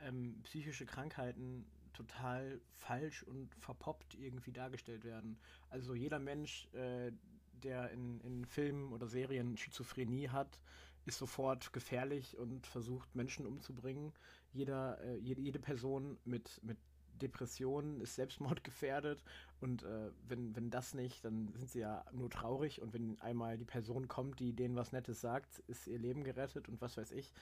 ähm, 0.00 0.40
psychische 0.42 0.86
Krankheiten 0.86 1.66
total 1.92 2.60
falsch 2.72 3.22
und 3.24 3.54
verpoppt 3.56 4.14
irgendwie 4.14 4.52
dargestellt 4.52 5.04
werden. 5.04 5.38
Also 5.68 5.94
jeder 5.94 6.18
Mensch, 6.18 6.68
äh, 6.72 7.12
der 7.52 7.90
in, 7.90 8.20
in 8.20 8.46
Filmen 8.46 8.92
oder 8.92 9.06
Serien 9.06 9.56
Schizophrenie 9.56 10.28
hat, 10.28 10.60
ist 11.06 11.18
sofort 11.18 11.72
gefährlich 11.72 12.36
und 12.38 12.66
versucht 12.66 13.14
Menschen 13.14 13.46
umzubringen. 13.46 14.12
Jeder, 14.52 15.00
äh, 15.02 15.16
jede, 15.16 15.40
jede 15.40 15.58
Person 15.58 16.18
mit, 16.24 16.60
mit 16.62 16.78
Depressionen 17.20 18.00
ist 18.00 18.14
selbstmordgefährdet 18.14 19.22
und 19.60 19.82
äh, 19.82 20.10
wenn, 20.26 20.54
wenn 20.56 20.70
das 20.70 20.94
nicht, 20.94 21.24
dann 21.24 21.52
sind 21.54 21.70
sie 21.70 21.80
ja 21.80 22.04
nur 22.12 22.30
traurig 22.30 22.80
und 22.82 22.92
wenn 22.92 23.20
einmal 23.20 23.58
die 23.58 23.64
Person 23.64 24.08
kommt, 24.08 24.40
die 24.40 24.52
denen 24.52 24.76
was 24.76 24.92
Nettes 24.92 25.20
sagt, 25.20 25.60
ist 25.66 25.86
ihr 25.86 25.98
Leben 25.98 26.24
gerettet 26.24 26.68
und 26.68 26.80
was 26.80 26.96
weiß 26.96 27.12
ich. 27.12 27.32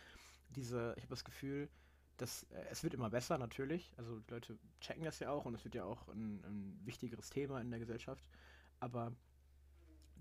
Diese, 0.51 0.95
ich 0.97 1.03
habe 1.03 1.11
das 1.11 1.25
Gefühl, 1.25 1.69
dass 2.19 2.45
äh, 2.45 2.65
es 2.71 2.83
wird 2.83 2.95
immer 2.95 3.11
besser 3.11 3.39
natürlich. 3.39 3.93
Also 3.97 4.21
die 4.21 4.31
Leute 4.33 4.59
checken 4.81 5.05
das 5.05 5.19
ja 5.21 5.31
auch 5.31 5.45
und 5.45 5.55
es 5.55 5.65
wird 5.65 5.75
ja 5.75 5.85
auch 5.85 6.09
ein, 6.09 6.43
ein 6.45 6.81
wichtigeres 6.85 7.31
Thema 7.31 7.61
in 7.61 7.71
der 7.71 7.79
Gesellschaft. 7.79 8.29
Aber 8.81 9.13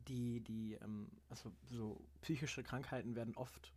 die, 0.08 0.42
die, 0.42 0.76
ähm, 0.76 1.10
also 1.30 1.52
so 1.70 2.02
psychische 2.22 2.64
Krankheiten 2.64 3.16
werden 3.16 3.36
oft 3.36 3.74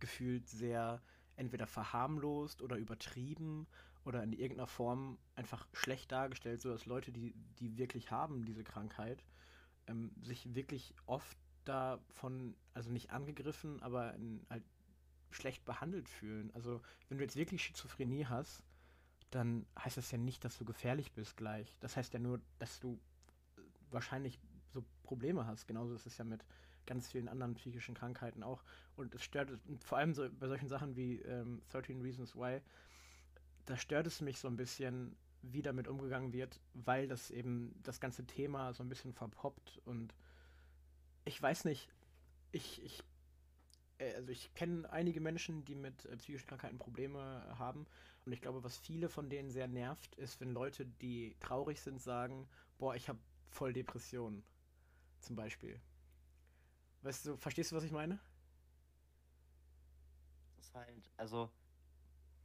gefühlt 0.00 0.48
sehr 0.48 1.00
entweder 1.36 1.66
verharmlost 1.66 2.62
oder 2.62 2.76
übertrieben 2.76 3.66
oder 4.04 4.22
in 4.22 4.32
irgendeiner 4.32 4.66
Form 4.66 5.18
einfach 5.34 5.66
schlecht 5.72 6.10
dargestellt, 6.12 6.60
sodass 6.60 6.86
Leute, 6.86 7.12
die, 7.12 7.34
die 7.58 7.78
wirklich 7.78 8.10
haben, 8.10 8.44
diese 8.44 8.64
Krankheit, 8.64 9.24
ähm, 9.86 10.12
sich 10.22 10.54
wirklich 10.54 10.94
oft 11.06 11.36
davon, 11.64 12.56
also 12.74 12.90
nicht 12.90 13.10
angegriffen, 13.10 13.80
aber 13.82 14.14
in, 14.14 14.44
halt 14.50 14.64
schlecht 15.30 15.64
behandelt 15.64 16.08
fühlen. 16.08 16.50
Also 16.54 16.82
wenn 17.08 17.18
du 17.18 17.24
jetzt 17.24 17.36
wirklich 17.36 17.62
Schizophrenie 17.62 18.26
hast, 18.26 18.64
dann 19.30 19.66
heißt 19.78 19.96
das 19.96 20.10
ja 20.10 20.18
nicht, 20.18 20.44
dass 20.44 20.58
du 20.58 20.64
gefährlich 20.64 21.12
bist 21.12 21.36
gleich. 21.36 21.78
Das 21.80 21.96
heißt 21.96 22.12
ja 22.12 22.20
nur, 22.20 22.40
dass 22.58 22.80
du 22.80 23.00
äh, 23.56 23.60
wahrscheinlich 23.90 24.38
so 24.68 24.84
Probleme 25.02 25.46
hast. 25.46 25.66
Genauso 25.66 25.94
ist 25.94 26.06
es 26.06 26.18
ja 26.18 26.24
mit 26.24 26.44
ganz 26.86 27.08
vielen 27.08 27.28
anderen 27.28 27.54
psychischen 27.54 27.94
Krankheiten 27.94 28.42
auch. 28.42 28.62
Und 28.96 29.14
es 29.14 29.22
stört, 29.22 29.50
vor 29.84 29.98
allem 29.98 30.14
so 30.14 30.28
bei 30.30 30.48
solchen 30.48 30.68
Sachen 30.68 30.96
wie 30.96 31.20
ähm, 31.20 31.62
13 31.70 32.02
Reasons 32.02 32.34
Why, 32.34 32.60
da 33.66 33.76
stört 33.76 34.06
es 34.06 34.20
mich 34.20 34.38
so 34.38 34.48
ein 34.48 34.56
bisschen, 34.56 35.16
wie 35.42 35.62
damit 35.62 35.88
umgegangen 35.88 36.32
wird, 36.32 36.60
weil 36.74 37.08
das 37.08 37.30
eben 37.30 37.74
das 37.82 38.00
ganze 38.00 38.24
Thema 38.26 38.72
so 38.72 38.82
ein 38.82 38.88
bisschen 38.88 39.12
verpoppt 39.12 39.80
und 39.84 40.14
ich 41.24 41.40
weiß 41.40 41.64
nicht, 41.64 41.88
ich, 42.52 42.82
ich 42.82 43.02
äh, 43.98 44.14
also 44.14 44.30
ich 44.30 44.52
kenne 44.54 44.90
einige 44.90 45.20
Menschen, 45.20 45.64
die 45.64 45.74
mit 45.74 46.04
äh, 46.06 46.16
psychischen 46.16 46.48
Krankheiten 46.48 46.78
Probleme 46.78 47.44
haben 47.58 47.86
und 48.24 48.32
ich 48.32 48.40
glaube, 48.40 48.62
was 48.62 48.76
viele 48.76 49.08
von 49.08 49.28
denen 49.28 49.50
sehr 49.50 49.68
nervt, 49.68 50.14
ist, 50.16 50.40
wenn 50.40 50.52
Leute, 50.52 50.86
die 50.86 51.36
traurig 51.40 51.80
sind, 51.80 52.00
sagen, 52.00 52.48
boah, 52.78 52.94
ich 52.94 53.08
habe 53.08 53.18
voll 53.48 53.72
Depressionen, 53.72 54.44
zum 55.20 55.36
Beispiel. 55.36 55.80
Weißt 57.02 57.26
du, 57.26 57.36
verstehst 57.36 57.72
du, 57.72 57.76
was 57.76 57.84
ich 57.84 57.90
meine? 57.90 58.20
Es 60.58 60.66
ist 60.66 60.74
halt, 60.74 61.10
also, 61.16 61.50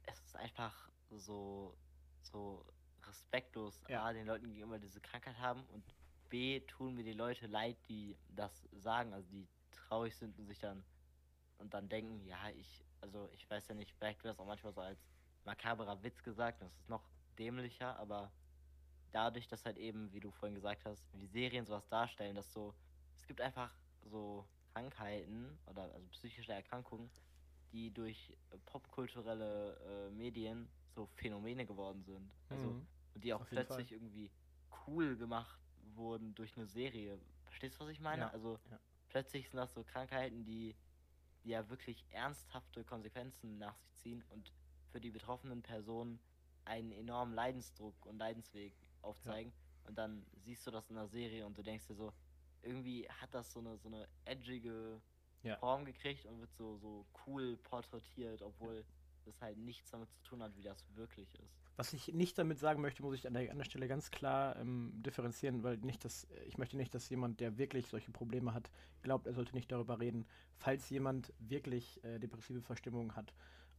es 0.06 0.18
ist 0.20 0.36
einfach 0.36 0.90
so, 1.10 1.76
so 2.22 2.64
respektlos, 3.06 3.80
Ja. 3.88 4.04
A, 4.04 4.12
den 4.12 4.26
Leuten 4.26 4.48
gegenüber 4.52 4.78
diese 4.78 5.00
Krankheit 5.00 5.38
haben 5.38 5.64
und 5.66 5.84
B, 6.28 6.60
tun 6.60 6.94
mir 6.94 7.04
die 7.04 7.12
Leute 7.14 7.46
leid, 7.46 7.78
die 7.88 8.18
das 8.28 8.68
sagen, 8.72 9.14
also 9.14 9.28
die 9.30 9.48
traurig 9.70 10.14
sind 10.16 10.38
und 10.38 10.46
sich 10.46 10.58
dann 10.58 10.84
und 11.58 11.74
dann 11.74 11.88
denken, 11.88 12.24
ja, 12.24 12.50
ich, 12.50 12.84
also 13.00 13.28
ich 13.32 13.48
weiß 13.50 13.68
ja 13.68 13.74
nicht, 13.74 13.92
vielleicht 13.92 14.22
wird 14.22 14.32
das 14.32 14.38
auch 14.38 14.46
manchmal 14.46 14.72
so 14.72 14.80
als 14.80 15.08
makaberer 15.44 16.02
Witz 16.02 16.22
gesagt, 16.22 16.62
das 16.62 16.72
ist 16.76 16.88
noch 16.88 17.08
dämlicher, 17.38 17.96
aber 17.98 18.32
dadurch, 19.10 19.48
dass 19.48 19.64
halt 19.64 19.78
eben, 19.78 20.12
wie 20.12 20.20
du 20.20 20.30
vorhin 20.30 20.54
gesagt 20.54 20.84
hast, 20.84 21.06
wie 21.14 21.26
Serien 21.26 21.66
sowas 21.66 21.88
darstellen, 21.88 22.36
dass 22.36 22.52
so 22.52 22.74
es 23.16 23.26
gibt 23.26 23.40
einfach 23.40 23.72
so 24.04 24.48
Krankheiten 24.72 25.58
oder 25.66 25.92
also 25.92 26.06
psychische 26.08 26.52
Erkrankungen, 26.52 27.10
die 27.72 27.92
durch 27.92 28.36
popkulturelle 28.66 30.08
äh, 30.08 30.10
Medien 30.10 30.68
so 30.98 31.06
Phänomene 31.06 31.64
geworden 31.64 32.02
sind. 32.02 32.32
Also 32.48 32.70
Mhm. 32.72 32.86
und 33.14 33.24
die 33.24 33.32
auch 33.32 33.46
plötzlich 33.46 33.92
irgendwie 33.92 34.30
cool 34.86 35.16
gemacht 35.16 35.60
wurden 35.94 36.34
durch 36.34 36.56
eine 36.56 36.66
Serie. 36.66 37.18
Verstehst 37.44 37.78
du, 37.80 37.84
was 37.84 37.90
ich 37.92 38.00
meine? 38.00 38.22
Ja, 38.22 38.30
Also 38.30 38.58
ja. 38.70 38.78
plötzlich 39.08 39.48
sind 39.48 39.56
das 39.58 39.72
so 39.74 39.84
Krankheiten, 39.84 40.44
die, 40.44 40.76
die 41.44 41.50
ja 41.50 41.68
wirklich 41.70 42.04
ernsthafte 42.10 42.84
Konsequenzen 42.84 43.58
nach 43.58 43.76
sich 43.76 43.94
ziehen 43.94 44.24
und 44.28 44.52
für 44.90 45.00
die 45.00 45.10
betroffenen 45.10 45.62
Personen 45.62 46.20
einen 46.64 46.92
enormen 46.92 47.34
Leidensdruck 47.34 48.04
und 48.06 48.18
Leidensweg 48.18 48.74
aufzeigen. 49.02 49.52
Und 49.84 49.96
dann 49.96 50.26
siehst 50.34 50.66
du 50.66 50.70
das 50.70 50.90
in 50.90 50.96
der 50.96 51.06
Serie 51.08 51.46
und 51.46 51.56
du 51.56 51.62
denkst 51.62 51.86
dir 51.86 51.94
so, 51.94 52.12
irgendwie 52.62 53.08
hat 53.08 53.32
das 53.34 53.52
so 53.52 53.60
eine, 53.60 53.78
so 53.78 53.88
eine 53.88 54.08
edgige 54.24 55.00
Ja. 55.42 55.56
Form 55.56 55.84
gekriegt 55.84 56.26
und 56.26 56.40
wird 56.40 56.52
so, 56.52 56.76
so 56.76 57.06
cool 57.26 57.56
porträtiert, 57.58 58.42
obwohl 58.42 58.84
das 59.28 59.40
halt 59.40 59.58
nichts 59.58 59.90
damit 59.90 60.10
zu 60.10 60.22
tun 60.22 60.42
hat, 60.42 60.56
wie 60.56 60.62
das 60.62 60.84
wirklich 60.96 61.34
ist. 61.40 61.58
Was 61.76 61.92
ich 61.92 62.12
nicht 62.12 62.36
damit 62.38 62.58
sagen 62.58 62.80
möchte, 62.80 63.02
muss 63.02 63.14
ich 63.14 63.26
an 63.26 63.34
der, 63.34 63.50
an 63.50 63.58
der 63.58 63.64
Stelle 63.64 63.86
ganz 63.86 64.10
klar 64.10 64.56
ähm, 64.56 64.92
differenzieren, 64.96 65.62
weil 65.62 65.76
nicht, 65.78 66.04
dass 66.04 66.26
ich 66.46 66.58
möchte 66.58 66.76
nicht, 66.76 66.94
dass 66.94 67.08
jemand, 67.08 67.40
der 67.40 67.56
wirklich 67.58 67.86
solche 67.86 68.10
Probleme 68.10 68.52
hat, 68.52 68.70
glaubt, 69.02 69.26
er 69.26 69.32
sollte 69.32 69.54
nicht 69.54 69.70
darüber 69.70 70.00
reden. 70.00 70.26
Falls 70.56 70.90
jemand 70.90 71.32
wirklich 71.38 72.02
äh, 72.02 72.18
depressive 72.18 72.62
Verstimmungen 72.62 73.14
hat 73.14 73.32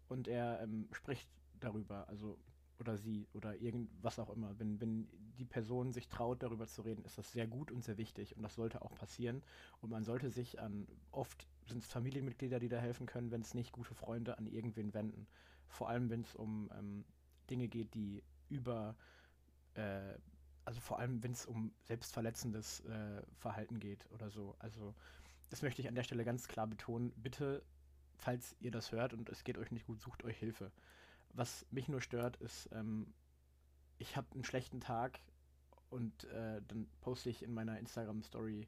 und 0.08 0.28
er 0.28 0.62
ähm, 0.62 0.88
spricht 0.93 1.30
darüber, 1.60 2.08
also 2.08 2.38
oder 2.80 2.97
sie 2.97 3.28
oder 3.34 3.58
irgendwas 3.58 4.20
auch 4.20 4.30
immer, 4.30 4.58
wenn, 4.58 4.80
wenn 4.80 5.08
die 5.38 5.45
Person 5.45 5.91
sich 5.91 6.08
traut, 6.08 6.41
darüber 6.43 6.68
zu 6.68 6.82
reden, 6.82 7.04
ist 7.04 7.18
das 7.18 7.32
sehr 7.32 7.47
gut 7.47 7.72
und 7.72 7.84
sehr 7.84 7.97
wichtig 7.97 8.38
und 8.38 8.43
das 8.43 8.56
sollte 8.56 8.82
auch 8.82 8.95
passieren. 8.95 9.43
Und 9.82 9.89
man 9.89 10.04
sollte 10.04 10.30
sich 10.30 10.60
an, 10.60 10.88
oft 11.12 11.47
sind 11.70 11.84
es 11.84 11.89
Familienmitglieder, 11.89 12.59
die 12.59 12.70
da 12.70 12.78
helfen 12.78 13.05
können, 13.05 13.32
wenn 13.32 13.41
es 13.41 13.53
nicht 13.53 13.72
gute 13.72 13.93
Freunde, 13.93 14.38
an 14.38 14.47
irgendwen 14.47 14.93
wenden. 14.93 15.28
Vor 15.67 15.89
allem, 15.89 16.09
wenn 16.09 16.22
es 16.22 16.36
um 16.36 16.70
ähm, 16.78 17.05
Dinge 17.49 17.67
geht, 17.67 17.93
die 17.93 18.24
über, 18.49 18.95
äh, 19.76 20.15
also 20.65 20.82
vor 20.82 20.99
allem, 20.99 21.24
wenn 21.24 21.32
es 21.32 21.45
um 21.45 21.72
selbstverletzendes 21.84 22.82
äh, 22.82 23.22
Verhalten 23.38 23.80
geht 23.80 24.07
oder 24.11 24.30
so. 24.30 24.55
Also 24.59 24.95
das 25.49 25.61
möchte 25.61 25.82
ich 25.82 25.88
an 25.88 25.95
der 25.95 26.03
Stelle 26.03 26.26
ganz 26.26 26.47
klar 26.47 26.67
betonen. 26.67 27.11
Bitte, 27.15 27.63
falls 28.15 28.55
ihr 28.59 28.72
das 28.72 28.91
hört 28.91 29.13
und 29.13 29.30
es 29.30 29.43
geht 29.43 29.57
euch 29.57 29.72
nicht 29.72 29.86
gut, 29.86 30.01
sucht 30.01 30.24
euch 30.24 30.38
Hilfe. 30.38 30.72
Was 31.34 31.65
mich 31.72 31.88
nur 31.88 32.01
stört, 32.01 32.38
ist, 32.38 32.70
ähm, 32.72 33.13
ich 33.97 34.15
habe 34.15 34.28
einen 34.34 34.43
schlechten 34.43 34.80
Tag 34.80 35.20
und 35.89 36.24
äh, 36.26 36.61
dann 36.67 36.88
poste 37.01 37.30
ich 37.30 37.43
in 37.43 37.53
meiner 37.53 37.78
Instagram-Story 37.80 38.67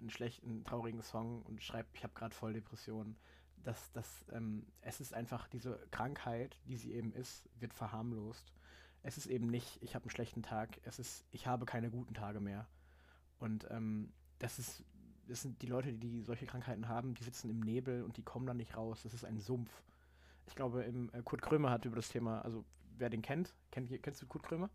einen 0.00 0.10
schlechten, 0.10 0.64
traurigen 0.64 1.02
Song 1.02 1.42
und 1.42 1.62
schreibe, 1.62 1.88
ich 1.94 2.02
habe 2.02 2.14
gerade 2.14 2.34
voll 2.34 2.52
Depressionen. 2.52 3.16
Das, 3.62 3.92
das, 3.92 4.26
ähm, 4.32 4.66
es 4.82 5.00
ist 5.00 5.14
einfach 5.14 5.48
diese 5.48 5.78
Krankheit, 5.90 6.58
die 6.66 6.76
sie 6.76 6.92
eben 6.92 7.12
ist, 7.12 7.48
wird 7.58 7.72
verharmlost. 7.72 8.52
Es 9.02 9.16
ist 9.16 9.26
eben 9.26 9.46
nicht, 9.46 9.82
ich 9.82 9.94
habe 9.94 10.04
einen 10.04 10.10
schlechten 10.10 10.42
Tag, 10.42 10.80
es 10.84 10.98
ist, 10.98 11.24
ich 11.30 11.46
habe 11.46 11.66
keine 11.66 11.90
guten 11.90 12.14
Tage 12.14 12.40
mehr. 12.40 12.66
Und 13.38 13.66
ähm, 13.70 14.12
das 14.38 14.58
ist, 14.58 14.82
das 15.28 15.42
sind 15.42 15.62
die 15.62 15.66
Leute, 15.66 15.92
die 15.94 16.22
solche 16.22 16.46
Krankheiten 16.46 16.88
haben, 16.88 17.14
die 17.14 17.24
sitzen 17.24 17.50
im 17.50 17.60
Nebel 17.60 18.02
und 18.02 18.16
die 18.16 18.22
kommen 18.22 18.46
da 18.46 18.54
nicht 18.54 18.76
raus. 18.76 19.02
Das 19.02 19.14
ist 19.14 19.24
ein 19.24 19.38
Sumpf. 19.38 19.70
Ich 20.46 20.54
glaube, 20.54 20.82
im, 20.82 21.10
äh, 21.12 21.22
Kurt 21.22 21.42
Krömer 21.42 21.70
hat 21.70 21.84
über 21.84 21.96
das 21.96 22.08
Thema, 22.08 22.42
also 22.42 22.64
wer 22.96 23.10
den 23.10 23.22
kennt, 23.22 23.54
kennt 23.70 23.90
kennst 24.02 24.22
du 24.22 24.26
Kurt 24.26 24.44
Krömer? 24.44 24.70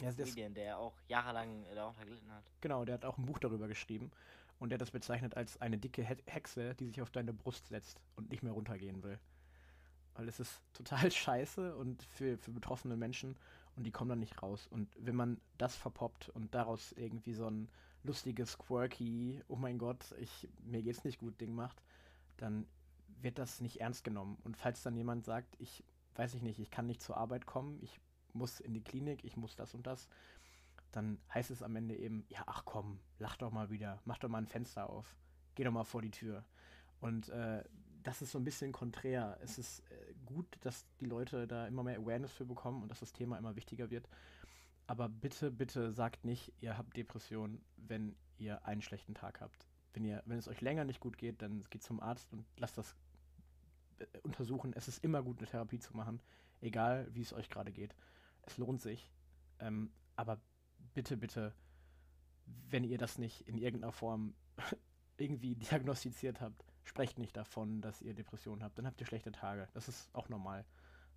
Ja, 0.00 0.12
Comedian, 0.12 0.54
der 0.54 0.78
auch 0.78 0.94
jahrelang 1.08 1.64
äh, 1.64 1.74
darunter 1.74 2.04
gelitten 2.04 2.30
hat. 2.32 2.44
Genau, 2.60 2.84
der 2.84 2.94
hat 2.94 3.04
auch 3.04 3.18
ein 3.18 3.26
Buch 3.26 3.38
darüber 3.38 3.68
geschrieben 3.68 4.10
und 4.58 4.70
der 4.70 4.76
hat 4.76 4.82
das 4.82 4.90
bezeichnet 4.90 5.36
als 5.36 5.60
eine 5.60 5.78
dicke 5.78 6.06
He 6.06 6.16
Hexe, 6.26 6.74
die 6.74 6.86
sich 6.86 7.00
auf 7.02 7.10
deine 7.10 7.32
Brust 7.32 7.68
setzt 7.68 8.00
und 8.16 8.30
nicht 8.30 8.42
mehr 8.42 8.52
runtergehen 8.52 9.02
will. 9.02 9.18
Weil 10.14 10.28
es 10.28 10.40
ist 10.40 10.62
total 10.72 11.10
scheiße 11.10 11.76
und 11.76 12.02
für, 12.02 12.38
für 12.38 12.50
betroffene 12.50 12.96
Menschen 12.96 13.36
und 13.76 13.84
die 13.84 13.90
kommen 13.90 14.10
dann 14.10 14.20
nicht 14.20 14.42
raus. 14.42 14.66
Und 14.66 14.88
wenn 14.98 15.16
man 15.16 15.40
das 15.56 15.76
verpoppt 15.76 16.28
und 16.30 16.54
daraus 16.54 16.92
irgendwie 16.92 17.34
so 17.34 17.48
ein 17.48 17.68
lustiges, 18.04 18.58
quirky, 18.58 19.42
oh 19.48 19.56
mein 19.56 19.78
Gott, 19.78 20.14
ich, 20.18 20.48
mir 20.64 20.82
geht's 20.82 21.04
nicht 21.04 21.18
gut 21.18 21.40
Ding 21.40 21.54
macht, 21.54 21.82
dann 22.36 22.66
wird 23.20 23.38
das 23.38 23.60
nicht 23.60 23.80
ernst 23.80 24.04
genommen. 24.04 24.38
Und 24.44 24.56
falls 24.56 24.82
dann 24.82 24.96
jemand 24.96 25.24
sagt, 25.24 25.56
ich 25.58 25.84
weiß 26.18 26.34
ich 26.34 26.42
nicht, 26.42 26.58
ich 26.58 26.70
kann 26.70 26.86
nicht 26.86 27.00
zur 27.00 27.16
Arbeit 27.16 27.46
kommen, 27.46 27.78
ich 27.80 28.00
muss 28.34 28.60
in 28.60 28.74
die 28.74 28.82
Klinik, 28.82 29.24
ich 29.24 29.36
muss 29.36 29.56
das 29.56 29.74
und 29.74 29.86
das, 29.86 30.08
dann 30.92 31.18
heißt 31.32 31.50
es 31.50 31.62
am 31.62 31.76
Ende 31.76 31.96
eben, 31.96 32.24
ja, 32.28 32.42
ach 32.46 32.64
komm, 32.64 32.98
lach 33.18 33.36
doch 33.36 33.50
mal 33.50 33.70
wieder, 33.70 34.00
mach 34.04 34.18
doch 34.18 34.28
mal 34.28 34.38
ein 34.38 34.46
Fenster 34.46 34.88
auf, 34.88 35.16
geh 35.54 35.64
doch 35.64 35.72
mal 35.72 35.84
vor 35.84 36.02
die 36.02 36.10
Tür. 36.10 36.44
Und 37.00 37.28
äh, 37.28 37.62
das 38.02 38.22
ist 38.22 38.32
so 38.32 38.38
ein 38.38 38.44
bisschen 38.44 38.72
konträr. 38.72 39.38
Es 39.42 39.58
ist 39.58 39.80
äh, 39.90 40.14
gut, 40.24 40.46
dass 40.62 40.86
die 41.00 41.04
Leute 41.06 41.46
da 41.46 41.66
immer 41.66 41.82
mehr 41.82 41.98
Awareness 41.98 42.32
für 42.32 42.44
bekommen 42.44 42.82
und 42.82 42.88
dass 42.88 43.00
das 43.00 43.12
Thema 43.12 43.38
immer 43.38 43.56
wichtiger 43.56 43.90
wird. 43.90 44.08
Aber 44.86 45.08
bitte, 45.08 45.50
bitte 45.50 45.92
sagt 45.92 46.24
nicht, 46.24 46.52
ihr 46.60 46.78
habt 46.78 46.96
Depressionen, 46.96 47.62
wenn 47.76 48.16
ihr 48.38 48.64
einen 48.64 48.82
schlechten 48.82 49.14
Tag 49.14 49.40
habt. 49.40 49.66
Wenn 49.92 50.04
ihr, 50.04 50.22
wenn 50.24 50.38
es 50.38 50.48
euch 50.48 50.60
länger 50.60 50.84
nicht 50.84 51.00
gut 51.00 51.18
geht, 51.18 51.42
dann 51.42 51.64
geht 51.70 51.82
zum 51.82 52.00
Arzt 52.00 52.32
und 52.32 52.46
lasst 52.56 52.78
das 52.78 52.96
äh, 53.98 54.06
untersuchen. 54.22 54.72
Es 54.74 54.88
ist 54.88 55.04
immer 55.04 55.22
gut, 55.22 55.38
eine 55.38 55.46
Therapie 55.46 55.78
zu 55.78 55.96
machen, 55.96 56.20
egal 56.60 57.08
wie 57.12 57.22
es 57.22 57.32
euch 57.32 57.50
gerade 57.50 57.72
geht. 57.72 57.94
Es 58.48 58.58
lohnt 58.58 58.80
sich. 58.80 59.10
Ähm, 59.60 59.92
aber 60.16 60.40
bitte, 60.94 61.16
bitte, 61.16 61.54
wenn 62.70 62.84
ihr 62.84 62.98
das 62.98 63.18
nicht 63.18 63.42
in 63.42 63.58
irgendeiner 63.58 63.92
Form 63.92 64.34
irgendwie 65.16 65.54
diagnostiziert 65.54 66.40
habt, 66.40 66.64
sprecht 66.84 67.18
nicht 67.18 67.36
davon, 67.36 67.80
dass 67.82 68.00
ihr 68.00 68.14
Depressionen 68.14 68.64
habt. 68.64 68.78
Dann 68.78 68.86
habt 68.86 69.00
ihr 69.00 69.06
schlechte 69.06 69.32
Tage. 69.32 69.68
Das 69.74 69.88
ist 69.88 70.14
auch 70.14 70.28
normal. 70.28 70.64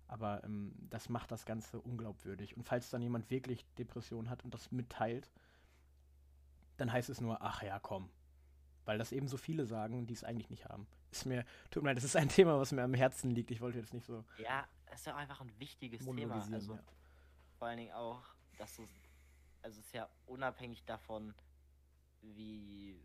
Aber 0.08 0.44
ähm, 0.44 0.74
das 0.90 1.08
macht 1.08 1.30
das 1.32 1.46
Ganze 1.46 1.80
unglaubwürdig. 1.80 2.56
Und 2.56 2.64
falls 2.64 2.90
dann 2.90 3.00
jemand 3.00 3.30
wirklich 3.30 3.64
Depressionen 3.78 4.28
hat 4.28 4.44
und 4.44 4.52
das 4.52 4.70
mitteilt, 4.70 5.30
dann 6.76 6.92
heißt 6.92 7.08
es 7.08 7.20
nur, 7.20 7.40
ach 7.40 7.62
ja, 7.62 7.78
komm. 7.78 8.10
Weil 8.84 8.98
das 8.98 9.12
eben 9.12 9.28
so 9.28 9.38
viele 9.38 9.64
sagen, 9.64 10.06
die 10.06 10.14
es 10.14 10.24
eigentlich 10.24 10.50
nicht 10.50 10.66
haben. 10.66 10.86
Ist 11.10 11.24
mir, 11.24 11.44
tut 11.70 11.82
mir 11.82 11.90
leid, 11.90 11.96
das 11.96 12.04
ist 12.04 12.16
ein 12.16 12.28
Thema, 12.28 12.58
was 12.58 12.72
mir 12.72 12.82
am 12.82 12.94
Herzen 12.94 13.30
liegt. 13.30 13.50
Ich 13.50 13.60
wollte 13.60 13.78
jetzt 13.78 13.94
nicht 13.94 14.04
so 14.04 14.22
Ja, 14.36 14.66
es 14.86 15.00
ist 15.00 15.06
ja 15.06 15.16
einfach 15.16 15.40
ein 15.40 15.52
wichtiges 15.58 16.04
Thema. 16.04 16.42
Also 16.52 16.74
ja. 16.74 16.82
Vor 17.62 17.68
allen 17.68 17.78
Dingen 17.78 17.92
auch, 17.92 18.24
dass 18.58 18.76
es, 18.80 18.90
also 19.62 19.78
es 19.78 19.86
ist 19.86 19.94
ja 19.94 20.08
unabhängig 20.26 20.82
davon, 20.84 21.32
wie, 22.20 23.00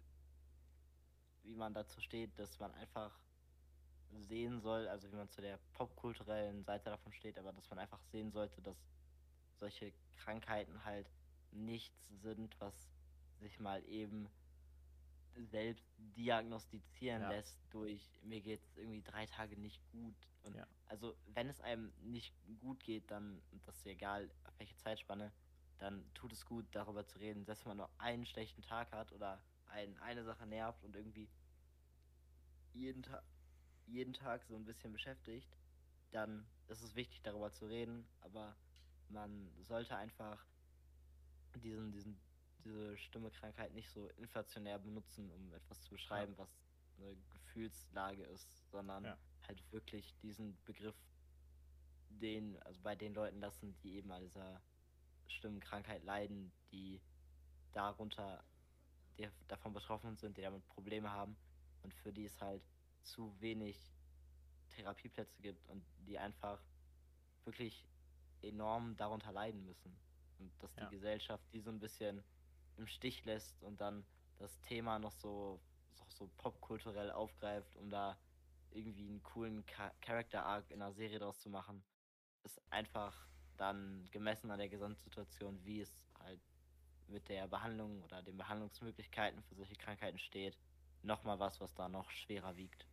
wie 1.44 1.54
man 1.54 1.76
dazu 1.76 2.02
steht, 2.02 2.32
dass 2.40 2.60
man 2.60 2.74
einfach 2.74 3.16
sehen 4.14 4.60
soll, 4.60 4.88
also 4.88 5.12
wie 5.12 5.16
man 5.16 5.30
zu 5.30 5.42
der 5.42 5.60
popkulturellen 5.74 6.64
Seite 6.64 6.90
davon 6.90 7.14
steht, 7.14 7.38
aber 7.38 7.54
dass 7.54 7.70
man 7.70 7.78
einfach 7.78 8.02
sehen 8.12 8.32
sollte, 8.32 8.60
dass 8.64 8.78
solche 9.58 9.94
Krankheiten 10.16 10.84
halt 10.84 11.08
nichts 11.52 12.08
sind, 12.24 12.60
was 12.60 12.74
sich 13.40 13.60
mal 13.60 13.88
eben 13.88 14.28
selbst 15.46 15.86
diagnostizieren 15.98 17.22
Ja. 17.22 17.30
lässt 17.30 17.60
durch 17.70 18.20
mir 18.24 18.42
geht 18.42 18.64
es 18.64 18.78
irgendwie 18.78 19.02
drei 19.02 19.26
Tage 19.26 19.58
nicht 19.58 19.82
gut. 19.92 20.16
Und 20.44 20.56
Ja. 20.56 20.68
also 20.86 21.16
wenn 21.28 21.50
es 21.50 21.62
einem 21.62 21.94
nicht 22.02 22.34
gut 22.60 22.84
geht, 22.84 23.10
dann, 23.12 23.42
das 23.66 23.78
ist 23.78 23.86
egal, 23.86 24.30
auf 24.46 24.58
welche 24.60 24.76
Zeitspanne, 24.78 25.32
dann 25.78 26.12
tut 26.14 26.32
es 26.34 26.46
gut, 26.46 26.66
darüber 26.72 27.06
zu 27.06 27.20
reden, 27.20 27.46
selbst 27.46 27.66
wenn 27.66 27.72
man 27.72 27.78
nur 27.78 27.90
einen 28.00 28.26
schlechten 28.26 28.62
Tag 28.62 28.92
hat 28.92 29.12
oder 29.12 29.44
ein, 29.68 29.98
eine 30.00 30.24
Sache 30.24 30.46
nervt 30.48 30.84
und 30.84 30.96
irgendwie 30.96 31.30
jeden, 32.74 33.04
Ta 33.04 33.22
jeden 33.86 34.14
Tag 34.14 34.44
so 34.44 34.56
ein 34.56 34.66
bisschen 34.66 34.92
beschäftigt, 34.92 35.56
dann 36.12 36.46
ist 36.68 36.82
es 36.82 36.96
wichtig, 36.96 37.22
darüber 37.22 37.52
zu 37.52 37.66
reden, 37.68 38.08
aber 38.22 38.56
man 39.10 39.50
sollte 39.62 39.96
einfach 39.96 40.46
diesen, 41.56 41.92
diesen, 41.92 42.20
diese 42.68 42.98
Stimmekrankheit 42.98 43.74
nicht 43.74 43.90
so 43.90 44.08
inflationär 44.18 44.78
benutzen, 44.80 45.32
um 45.32 45.54
etwas 45.54 45.82
zu 45.84 45.92
beschreiben, 45.92 46.38
was 46.38 46.50
eine 46.98 47.16
Gefühlslage 47.30 48.24
ist, 48.24 48.70
sondern 48.70 49.04
Ja. 49.06 49.18
halt 49.48 49.72
wirklich 49.72 50.16
diesen 50.20 50.58
Begriff 50.66 50.96
den, 52.10 52.58
also 52.64 52.82
bei 52.82 52.96
den 52.96 53.14
Leuten 53.14 53.40
lassen, 53.40 53.78
die 53.84 53.96
eben 53.96 54.12
an 54.12 54.22
dieser 54.24 54.62
Stimmenkrankheit 55.28 56.04
leiden, 56.04 56.52
die 56.72 57.02
darunter, 57.72 58.44
die 59.18 59.30
davon 59.48 59.74
betroffen 59.74 60.18
sind, 60.18 60.38
die 60.38 60.42
damit 60.42 60.66
Probleme 60.68 61.12
haben 61.12 61.38
und 61.84 61.94
für 61.94 62.12
die 62.12 62.26
es 62.26 62.40
halt 62.42 62.64
zu 63.04 63.40
wenig 63.40 63.94
Therapieplätze 64.70 65.42
gibt 65.42 65.66
und 65.70 65.86
die 66.06 66.18
einfach 66.18 66.62
wirklich 67.46 67.88
enorm 68.42 68.96
darunter 68.98 69.32
leiden 69.32 69.64
müssen. 69.66 69.98
Und 70.40 70.52
dass 70.62 70.74
die 70.76 70.82
Ja. 70.82 70.90
Gesellschaft 70.90 71.44
die 71.54 71.62
so 71.62 71.70
ein 71.72 71.80
bisschen 71.80 72.24
im 72.78 72.88
Stich 72.88 73.26
lässt 73.26 73.62
und 73.64 73.82
dann 73.82 74.06
das 74.38 74.60
Thema 74.62 75.00
noch 75.00 75.12
so, 75.12 75.60
so, 75.94 76.06
so 76.10 76.30
popkulturell 76.38 77.12
aufgreift, 77.12 77.76
um 77.76 77.90
da 77.90 78.18
irgendwie 78.72 79.08
einen 79.08 79.24
coolen 79.24 79.66
Cha 79.66 79.92
Character 80.02 80.46
Arc 80.46 80.70
in 80.72 80.82
einer 80.82 80.94
Serie 80.94 81.20
draus 81.20 81.40
zu 81.40 81.50
machen, 81.50 81.84
ist 82.44 82.62
einfach 82.70 83.28
dann 83.58 84.08
gemessen 84.12 84.52
an 84.52 84.60
der 84.60 84.70
Gesamtsituation, 84.70 85.64
wie 85.64 85.82
es 85.82 85.92
halt 86.20 86.42
mit 87.08 87.28
der 87.30 87.48
Behandlung 87.48 88.04
oder 88.04 88.22
den 88.22 88.38
Behandlungsmöglichkeiten 88.38 89.42
für 89.44 89.56
solche 89.56 89.76
Krankheiten 89.76 90.20
steht, 90.20 90.58
nochmal 91.02 91.40
was, 91.40 91.60
was 91.62 91.74
da 91.74 91.90
noch 91.90 92.12
schwerer 92.12 92.56
wiegt. 92.58 92.86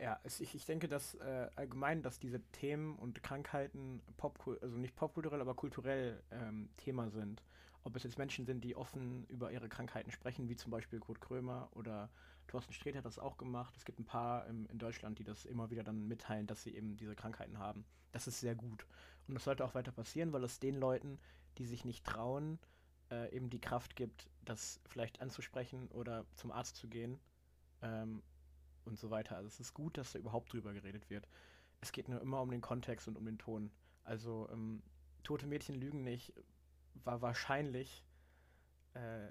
Ja, 0.00 0.18
es, 0.24 0.40
ich, 0.40 0.54
ich 0.54 0.66
denke, 0.66 0.88
dass 0.88 1.14
äh, 1.14 1.48
allgemein, 1.54 2.02
dass 2.02 2.18
diese 2.18 2.40
Themen 2.50 2.96
und 2.96 3.22
Krankheiten 3.22 4.02
Popkul 4.16 4.58
also 4.60 4.76
nicht 4.76 4.96
popkulturell, 4.96 5.40
aber 5.40 5.54
kulturell 5.54 6.22
ähm, 6.32 6.68
Thema 6.76 7.10
sind. 7.10 7.42
Ob 7.84 7.96
es 7.96 8.02
jetzt 8.02 8.18
Menschen 8.18 8.46
sind, 8.46 8.64
die 8.64 8.76
offen 8.76 9.26
über 9.26 9.52
ihre 9.52 9.68
Krankheiten 9.68 10.10
sprechen, 10.10 10.48
wie 10.48 10.56
zum 10.56 10.70
Beispiel 10.70 11.00
Kurt 11.00 11.20
Krömer 11.20 11.68
oder 11.72 12.10
Thorsten 12.46 12.72
Sträter 12.72 12.98
hat 12.98 13.04
das 13.04 13.18
auch 13.18 13.36
gemacht. 13.36 13.74
Es 13.76 13.84
gibt 13.84 13.98
ein 13.98 14.04
paar 14.04 14.46
im, 14.46 14.66
in 14.66 14.78
Deutschland, 14.78 15.18
die 15.18 15.24
das 15.24 15.44
immer 15.44 15.70
wieder 15.70 15.84
dann 15.84 16.08
mitteilen, 16.08 16.46
dass 16.46 16.62
sie 16.62 16.74
eben 16.74 16.96
diese 16.96 17.14
Krankheiten 17.14 17.58
haben. 17.58 17.84
Das 18.12 18.26
ist 18.26 18.40
sehr 18.40 18.54
gut. 18.54 18.86
Und 19.28 19.34
das 19.34 19.44
sollte 19.44 19.64
auch 19.64 19.74
weiter 19.74 19.92
passieren, 19.92 20.32
weil 20.32 20.44
es 20.44 20.60
den 20.60 20.76
Leuten, 20.76 21.18
die 21.58 21.66
sich 21.66 21.84
nicht 21.84 22.04
trauen, 22.04 22.58
äh, 23.10 23.34
eben 23.34 23.50
die 23.50 23.60
Kraft 23.60 23.96
gibt, 23.96 24.30
das 24.42 24.80
vielleicht 24.86 25.20
anzusprechen 25.20 25.88
oder 25.88 26.24
zum 26.36 26.52
Arzt 26.52 26.76
zu 26.76 26.88
gehen 26.88 27.18
ähm, 27.82 28.22
und 28.84 28.98
so 28.98 29.10
weiter. 29.10 29.36
Also 29.36 29.48
es 29.48 29.60
ist 29.60 29.74
gut, 29.74 29.98
dass 29.98 30.12
da 30.12 30.18
überhaupt 30.18 30.52
drüber 30.52 30.72
geredet 30.72 31.10
wird. 31.10 31.28
Es 31.80 31.92
geht 31.92 32.08
nur 32.08 32.20
immer 32.20 32.40
um 32.40 32.50
den 32.50 32.60
Kontext 32.60 33.08
und 33.08 33.16
um 33.16 33.24
den 33.24 33.38
Ton. 33.38 33.70
Also 34.04 34.48
ähm, 34.50 34.82
Tote 35.22 35.46
Mädchen 35.46 35.74
lügen 35.74 36.02
nicht 36.04 36.34
war 37.04 37.22
wahrscheinlich 37.22 38.04
äh, 38.94 39.28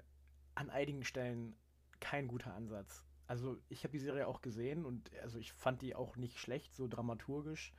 an 0.54 0.70
einigen 0.70 1.04
Stellen 1.04 1.56
kein 2.00 2.28
guter 2.28 2.54
Ansatz. 2.54 3.04
Also 3.26 3.56
ich 3.68 3.84
habe 3.84 3.92
die 3.92 3.98
Serie 3.98 4.26
auch 4.26 4.42
gesehen 4.42 4.84
und 4.84 5.10
also 5.22 5.38
ich 5.38 5.52
fand 5.52 5.82
die 5.82 5.94
auch 5.94 6.16
nicht 6.16 6.38
schlecht, 6.38 6.74
so 6.74 6.86
dramaturgisch. 6.86 7.72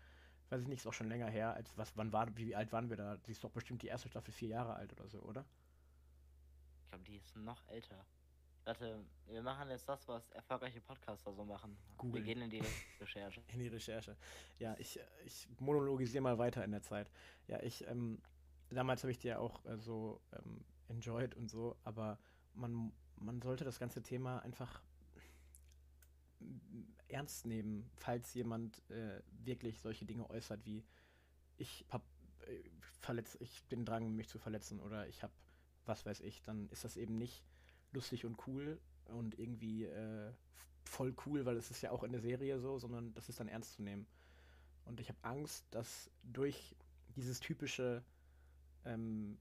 Weiß 0.50 0.62
ich 0.62 0.68
nicht, 0.68 0.80
ist 0.80 0.88
auch 0.88 0.94
schon 0.94 1.10
länger 1.10 1.30
her. 1.30 1.54
Als 1.54 1.78
was, 1.78 1.96
wann 1.98 2.12
war, 2.12 2.36
wie 2.38 2.56
alt 2.56 2.72
waren 2.72 2.90
wir 2.90 2.98
da? 2.98 3.18
Sie 3.26 3.32
ist 3.32 3.44
doch 3.44 3.52
bestimmt 3.52 3.82
die 3.82 3.88
erste 3.88 4.10
Staffel 4.10 4.32
vier 4.32 4.50
Jahre 4.50 4.76
alt 4.76 4.94
oder 4.94 5.08
so, 5.08 5.20
oder? 5.20 5.46
Ich 6.84 6.90
glaube, 6.90 7.04
die 7.04 7.18
ist 7.18 7.36
noch 7.36 7.68
älter. 7.68 8.06
Warte, 8.64 9.06
wir 9.28 9.44
machen 9.44 9.70
jetzt 9.70 9.88
das, 9.88 10.08
was 10.08 10.32
erfolgreiche 10.32 10.82
Podcaster 10.82 11.32
so 11.32 11.46
machen. 11.46 11.78
Google. 11.98 12.26
Wir 12.26 12.34
gehen 12.34 12.42
in 12.42 12.50
die 12.50 12.64
Recherche. 13.00 13.44
In 13.54 13.60
die 13.60 13.68
Recherche. 13.68 14.18
Ja, 14.58 14.76
ich, 14.80 15.00
ich 15.24 15.48
monologisiere 15.60 16.24
mal 16.24 16.40
weiter 16.40 16.64
in 16.64 16.72
der 16.72 16.82
Zeit. 16.82 17.12
Ja, 17.48 17.62
ich, 17.62 17.88
ähm, 17.88 18.20
damals 18.70 19.04
habe 19.04 19.12
ich 19.12 19.20
die 19.20 19.28
ja 19.28 19.40
auch 19.40 19.66
äh, 19.66 19.78
so 19.78 20.22
ähm, 20.34 20.64
enjoyed 20.88 21.36
und 21.36 21.50
so, 21.50 21.76
aber 21.84 22.20
man, 22.54 22.92
man 23.18 23.42
sollte 23.42 23.64
das 23.64 23.80
ganze 23.80 24.02
Thema 24.02 24.40
einfach 24.40 24.82
ernst 27.08 27.46
nehmen, 27.46 27.90
falls 27.96 28.34
jemand 28.34 28.82
äh, 28.90 29.22
wirklich 29.44 29.80
solche 29.80 30.06
Dinge 30.06 30.30
äußert 30.30 30.66
wie 30.66 30.84
ich 31.58 31.86
hab 31.90 32.04
äh, 32.48 32.70
verletz, 33.02 33.38
ich 33.40 33.68
den 33.68 33.86
Drang, 33.86 34.16
mich 34.16 34.28
zu 34.28 34.40
verletzen 34.40 34.80
oder 34.80 35.08
ich 35.08 35.24
habe 35.24 35.34
was 35.86 36.06
weiß 36.06 36.22
ich, 36.22 36.42
dann 36.42 36.68
ist 36.70 36.84
das 36.84 36.98
eben 36.98 37.18
nicht 37.18 37.44
lustig 37.92 38.26
und 38.26 38.48
cool 38.48 38.80
und 39.06 39.38
irgendwie 39.40 39.86
äh, 39.86 40.32
voll 40.84 41.16
cool, 41.26 41.46
weil 41.46 41.58
es 41.58 41.72
ist 41.72 41.82
ja 41.82 41.92
auch 41.92 42.04
in 42.04 42.12
der 42.12 42.22
Serie 42.22 42.60
so, 42.60 42.78
sondern 42.80 43.14
das 43.14 43.30
ist 43.30 43.40
dann 43.40 43.48
ernst 43.48 43.74
zu 43.74 43.84
nehmen. 43.84 44.08
Und 44.86 45.00
ich 45.00 45.10
habe 45.10 45.20
Angst, 45.24 45.66
dass 45.72 46.12
durch 46.24 46.76
dieses 47.16 47.40
typische, 47.40 48.04
ähm, 48.86 49.38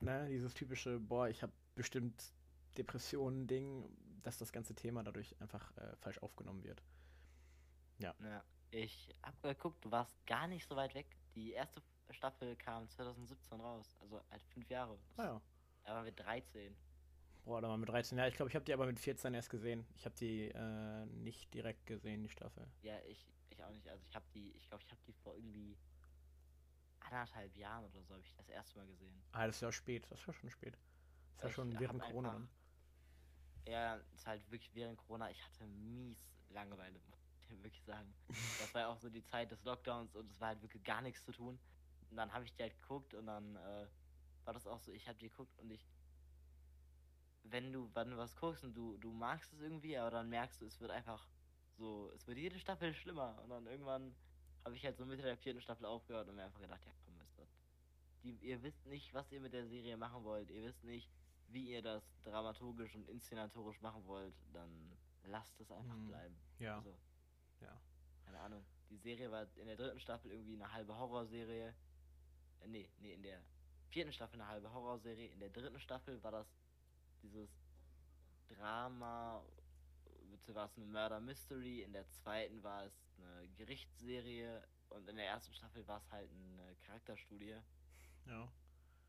ne, 0.00 0.28
dieses 0.28 0.54
typische, 0.54 0.98
boah, 0.98 1.28
ich 1.28 1.42
habe 1.42 1.52
bestimmt 1.74 2.32
Depressionen-Ding, 2.76 3.84
dass 4.22 4.38
das 4.38 4.52
ganze 4.52 4.74
Thema 4.74 5.02
dadurch 5.02 5.40
einfach 5.40 5.76
äh, 5.76 5.96
falsch 5.96 6.18
aufgenommen 6.18 6.62
wird. 6.64 6.82
Ja. 7.98 8.14
Ja, 8.20 8.44
ich 8.70 9.14
hab 9.22 9.42
geguckt, 9.42 9.84
du 9.84 9.90
warst 9.90 10.14
gar 10.26 10.46
nicht 10.46 10.66
so 10.66 10.76
weit 10.76 10.94
weg. 10.94 11.16
Die 11.34 11.52
erste 11.52 11.82
Staffel 12.10 12.56
kam 12.56 12.88
2017 12.88 13.60
raus, 13.60 13.96
also 14.00 14.20
halt 14.30 14.42
fünf 14.44 14.68
Jahre. 14.70 14.98
Ah 15.16 15.24
ja. 15.24 15.42
Da 15.84 15.94
waren 15.94 16.04
wir 16.04 16.12
13. 16.12 16.76
Boah, 17.44 17.62
da 17.62 17.68
waren 17.68 17.80
wir 17.80 17.86
13. 17.86 18.18
Ja, 18.18 18.26
ich 18.26 18.34
glaube, 18.34 18.50
ich 18.50 18.54
habe 18.54 18.64
die 18.64 18.74
aber 18.74 18.86
mit 18.86 19.00
14 19.00 19.32
erst 19.32 19.48
gesehen. 19.48 19.86
Ich 19.96 20.04
habe 20.04 20.14
die 20.16 20.48
äh, 20.48 21.06
nicht 21.06 21.52
direkt 21.54 21.86
gesehen, 21.86 22.22
die 22.22 22.28
Staffel. 22.28 22.66
Ja, 22.82 22.98
ich, 23.06 23.26
ich 23.48 23.64
auch 23.64 23.70
nicht. 23.70 23.88
Also 23.88 24.04
ich 24.06 24.14
habe 24.14 24.26
die, 24.34 24.52
ich 24.52 24.68
glaube, 24.68 24.84
ich 24.84 24.90
habe 24.90 25.00
die 25.06 25.14
vor 25.14 25.34
irgendwie 25.34 25.76
anderthalb 27.00 27.56
Jahren 27.56 27.84
oder 27.84 28.02
so 28.02 28.14
habe 28.14 28.22
ich 28.22 28.34
das 28.34 28.48
erste 28.48 28.78
Mal 28.78 28.86
gesehen. 28.86 29.22
Ah, 29.32 29.46
das 29.46 29.56
ist 29.56 29.62
ja 29.62 29.72
spät. 29.72 30.04
Das 30.10 30.20
ist 30.20 30.26
ja 30.26 30.32
schon 30.32 30.50
spät. 30.50 30.74
Das 31.36 31.36
ist 31.36 31.42
ja 31.44 31.50
schon 31.50 31.78
während 31.78 32.02
Corona 32.02 32.28
einfach- 32.32 32.40
dann. 33.64 33.72
Ja, 33.72 33.96
ist 34.14 34.26
halt 34.26 34.50
wirklich 34.50 34.74
während 34.74 34.96
Corona, 34.98 35.30
ich 35.30 35.44
hatte 35.44 35.66
mies 35.66 36.18
Langeweile, 36.48 36.98
muss 37.10 37.18
ich 37.42 37.50
wirklich 37.62 37.82
sagen. 37.84 38.12
Das 38.60 38.72
war 38.74 38.82
ja 38.82 38.88
auch 38.88 38.98
so 38.98 39.10
die 39.10 39.22
Zeit 39.24 39.50
des 39.50 39.62
Lockdowns 39.64 40.14
und 40.16 40.30
es 40.30 40.40
war 40.40 40.48
halt 40.48 40.62
wirklich 40.62 40.82
gar 40.84 41.02
nichts 41.02 41.24
zu 41.24 41.32
tun. 41.32 41.58
Und 42.10 42.16
dann 42.16 42.32
habe 42.32 42.44
ich 42.44 42.54
die 42.54 42.62
halt 42.62 42.80
geguckt 42.80 43.12
und 43.14 43.26
dann 43.26 43.56
äh, 43.56 43.86
war 44.44 44.54
das 44.54 44.66
auch 44.66 44.80
so, 44.80 44.90
ich 44.92 45.06
habe 45.06 45.18
die 45.18 45.28
geguckt 45.28 45.58
und 45.58 45.70
ich, 45.70 45.86
wenn 47.42 47.72
du, 47.72 47.90
wenn 47.94 48.10
du 48.10 48.16
was 48.16 48.34
guckst 48.36 48.64
und 48.64 48.74
du, 48.74 48.96
du 48.98 49.12
magst 49.12 49.52
es 49.52 49.60
irgendwie, 49.60 49.96
aber 49.98 50.10
dann 50.10 50.28
merkst 50.30 50.60
du, 50.60 50.66
es 50.66 50.80
wird 50.80 50.90
einfach 50.90 51.26
so, 51.76 52.10
es 52.14 52.26
wird 52.26 52.38
jede 52.38 52.58
Staffel 52.58 52.94
schlimmer 52.94 53.38
und 53.42 53.50
dann 53.50 53.66
irgendwann 53.66 54.14
habe 54.68 54.76
ich 54.76 54.84
halt 54.84 54.98
so 54.98 55.06
Mitte 55.06 55.22
der 55.22 55.38
vierten 55.38 55.62
Staffel 55.62 55.86
aufgehört 55.86 56.28
und 56.28 56.36
mir 56.36 56.44
einfach 56.44 56.60
gedacht, 56.60 56.84
ja 56.84 56.92
komm, 57.06 57.18
ist 57.22 57.38
das. 57.38 57.48
Die, 58.22 58.32
ihr 58.42 58.62
wisst 58.62 58.84
nicht, 58.84 59.14
was 59.14 59.32
ihr 59.32 59.40
mit 59.40 59.54
der 59.54 59.66
Serie 59.66 59.96
machen 59.96 60.24
wollt, 60.24 60.50
ihr 60.50 60.62
wisst 60.62 60.84
nicht, 60.84 61.08
wie 61.48 61.70
ihr 61.72 61.80
das 61.80 62.04
dramaturgisch 62.22 62.94
und 62.94 63.08
inszenatorisch 63.08 63.80
machen 63.80 64.04
wollt, 64.06 64.34
dann 64.52 64.92
lasst 65.24 65.58
es 65.58 65.70
einfach 65.70 65.94
Hm, 65.94 66.08
bleiben. 66.08 66.36
Ja, 66.58 66.76
Also, 66.76 66.94
ja. 67.60 67.80
keine 68.26 68.40
Ahnung. 68.40 68.62
Die 68.90 68.98
Serie 68.98 69.30
war 69.30 69.46
in 69.56 69.66
der 69.66 69.76
dritten 69.76 70.00
Staffel 70.00 70.32
irgendwie 70.32 70.54
eine 70.54 70.70
halbe 70.70 70.94
Horrorserie. 70.94 71.74
Äh, 72.60 72.68
nee, 72.68 72.90
nee, 72.98 73.14
in 73.14 73.22
der 73.22 73.40
vierten 73.88 74.12
Staffel 74.12 74.38
eine 74.38 74.50
halbe 74.50 74.70
Horrorserie. 74.70 75.28
In 75.28 75.40
der 75.40 75.48
dritten 75.48 75.80
Staffel 75.80 76.22
war 76.22 76.32
das 76.32 76.46
dieses 77.22 77.48
Drama, 78.48 79.42
war 80.48 80.66
es 80.66 80.76
eine 80.76 80.86
Murder 80.86 81.20
Mystery. 81.20 81.82
In 81.82 81.92
der 81.94 82.06
zweiten 82.10 82.62
war 82.62 82.84
es 82.84 82.92
eine 83.18 83.48
Gerichtsserie. 83.56 84.66
Und 84.90 85.08
in 85.08 85.16
der 85.16 85.26
ersten 85.26 85.52
Staffel 85.52 85.86
war 85.86 85.98
es 85.98 86.10
halt 86.10 86.30
eine 86.30 86.74
Charakterstudie. 86.76 87.56
Ja. 88.26 88.52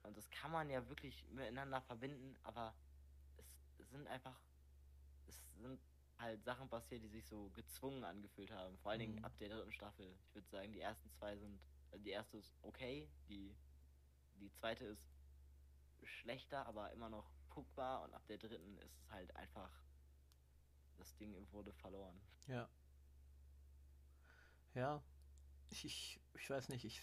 Und 0.03 0.17
das 0.17 0.29
kann 0.29 0.51
man 0.51 0.69
ja 0.69 0.87
wirklich 0.89 1.25
miteinander 1.29 1.81
verbinden, 1.81 2.37
aber 2.43 2.73
es 3.77 3.89
sind 3.89 4.07
einfach, 4.07 4.39
es 5.27 5.41
sind 5.55 5.79
halt 6.17 6.43
Sachen 6.43 6.69
passiert, 6.69 7.03
die 7.03 7.07
sich 7.09 7.25
so 7.25 7.49
gezwungen 7.51 8.03
angefühlt 8.03 8.51
haben. 8.51 8.77
Vor 8.79 8.91
allen 8.91 8.99
Dingen 8.99 9.15
Mhm. 9.15 9.25
ab 9.25 9.37
der 9.39 9.49
dritten 9.49 9.71
Staffel. 9.71 10.17
Ich 10.27 10.35
würde 10.35 10.47
sagen, 10.49 10.71
die 10.73 10.81
ersten 10.81 11.09
zwei 11.11 11.37
sind, 11.37 11.59
also 11.91 12.03
die 12.03 12.09
erste 12.11 12.37
ist 12.37 12.53
okay, 12.61 13.09
die, 13.29 13.55
die 14.35 14.51
zweite 14.51 14.85
ist 14.85 15.09
schlechter, 16.03 16.65
aber 16.65 16.91
immer 16.91 17.09
noch 17.09 17.29
guckbar 17.49 18.03
und 18.03 18.13
ab 18.13 18.25
der 18.27 18.37
dritten 18.37 18.77
ist 18.79 18.95
es 18.97 19.09
halt 19.11 19.35
einfach, 19.35 19.71
das 20.97 21.15
Ding 21.17 21.35
wurde 21.51 21.73
verloren. 21.73 22.19
Ja. 22.47 22.69
Ja. 24.79 25.03
Ich, 25.69 25.85
ich, 25.85 26.19
ich 26.35 26.49
weiß 26.49 26.69
nicht, 26.69 26.85
ich. 26.85 27.01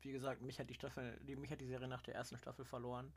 Wie 0.00 0.12
gesagt, 0.12 0.42
mich 0.42 0.58
hat 0.58 0.68
die 0.68 0.74
Staffel, 0.74 1.18
die, 1.24 1.36
mich 1.36 1.50
hat 1.50 1.60
die 1.60 1.66
Serie 1.66 1.88
nach 1.88 2.02
der 2.02 2.14
ersten 2.14 2.36
Staffel 2.36 2.64
verloren. 2.64 3.12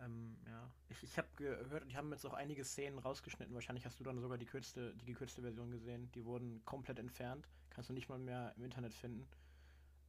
Ähm, 0.00 0.36
ja. 0.46 0.70
Ich, 0.88 1.02
ich 1.02 1.18
habe 1.18 1.28
gehört, 1.36 1.90
die 1.90 1.96
haben 1.96 2.12
jetzt 2.12 2.24
auch 2.24 2.34
einige 2.34 2.64
Szenen 2.64 2.98
rausgeschnitten. 2.98 3.54
Wahrscheinlich 3.54 3.84
hast 3.84 3.98
du 3.98 4.04
dann 4.04 4.20
sogar 4.20 4.38
die 4.38 4.46
kürzte, 4.46 4.94
die 4.96 5.06
gekürzte 5.06 5.42
Version 5.42 5.70
gesehen. 5.70 6.10
Die 6.12 6.24
wurden 6.24 6.64
komplett 6.64 6.98
entfernt. 6.98 7.48
Kannst 7.70 7.90
du 7.90 7.94
nicht 7.94 8.08
mal 8.08 8.18
mehr 8.18 8.54
im 8.56 8.64
Internet 8.64 8.94
finden. 8.94 9.26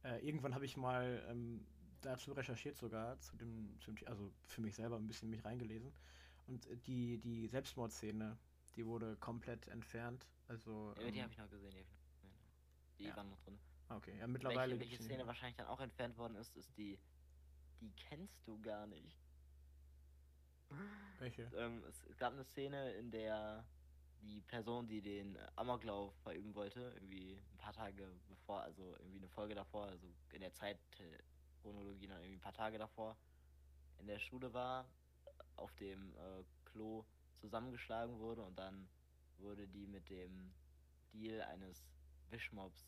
Äh, 0.04 0.24
irgendwann 0.26 0.54
habe 0.54 0.64
ich 0.64 0.76
mal 0.76 1.24
ähm, 1.28 1.66
dazu 2.02 2.32
recherchiert 2.32 2.76
sogar, 2.76 3.18
zu 3.20 3.36
dem, 3.36 3.76
zu 3.80 3.92
dem, 3.92 4.06
also 4.06 4.30
für 4.46 4.60
mich 4.60 4.74
selber 4.74 4.96
ein 4.96 5.06
bisschen 5.06 5.30
mich 5.30 5.44
reingelesen. 5.44 5.92
Und 6.46 6.66
äh, 6.66 6.76
die, 6.76 7.18
die 7.18 7.48
Selbstmordszene, 7.48 8.36
die 8.76 8.86
wurde 8.86 9.16
komplett 9.16 9.66
entfernt. 9.68 10.28
Also. 10.46 10.94
Ja, 10.98 11.10
die 11.10 11.18
ähm, 11.18 11.22
habe 11.24 11.32
ich 11.32 11.38
noch 11.38 11.50
gesehen, 11.50 11.70
die 11.70 11.78
habe 11.78 11.82
ich 11.82 11.90
noch 11.90 11.96
gesehen. 11.96 12.03
Die 12.98 13.04
Ja. 13.04 13.16
waren 13.16 13.30
noch 13.30 13.40
drin. 13.40 13.58
Okay, 13.88 14.16
ja, 14.18 14.26
mittlerweile. 14.26 14.72
welche, 14.78 14.80
welche 14.80 14.96
die 14.98 15.04
Szene 15.04 15.26
wahrscheinlich 15.26 15.56
dann 15.56 15.66
auch 15.66 15.80
entfernt 15.80 16.16
worden 16.16 16.36
ist, 16.36 16.56
ist 16.56 16.76
die, 16.76 16.98
die 17.80 17.92
kennst 17.92 18.46
du 18.46 18.60
gar 18.60 18.86
nicht. 18.86 19.18
Welche? 21.18 21.50
Ähm, 21.56 21.84
es 21.84 22.16
gab 22.16 22.32
eine 22.32 22.44
Szene, 22.44 22.92
in 22.94 23.10
der 23.10 23.64
die 24.22 24.40
Person, 24.40 24.86
die 24.86 25.02
den 25.02 25.38
Amoklauf 25.56 26.14
verüben 26.22 26.54
wollte, 26.54 26.92
irgendwie 26.94 27.38
ein 27.52 27.58
paar 27.58 27.72
Tage 27.74 28.10
bevor, 28.28 28.62
also 28.62 28.96
irgendwie 28.96 29.18
eine 29.18 29.28
Folge 29.28 29.54
davor, 29.54 29.86
also 29.86 30.06
in 30.32 30.40
der 30.40 30.52
Zeitchronologie 30.52 32.06
dann 32.06 32.18
irgendwie 32.18 32.36
ein 32.38 32.40
paar 32.40 32.54
Tage 32.54 32.78
davor, 32.78 33.18
in 33.98 34.06
der 34.06 34.18
Schule 34.18 34.52
war, 34.54 34.88
auf 35.56 35.74
dem 35.74 36.16
äh, 36.16 36.44
Klo 36.64 37.04
zusammengeschlagen 37.34 38.18
wurde 38.18 38.42
und 38.42 38.58
dann 38.58 38.88
wurde 39.38 39.68
die 39.68 39.86
mit 39.86 40.08
dem 40.08 40.54
Deal 41.12 41.42
eines 41.42 41.93
Wischmobs 42.34 42.84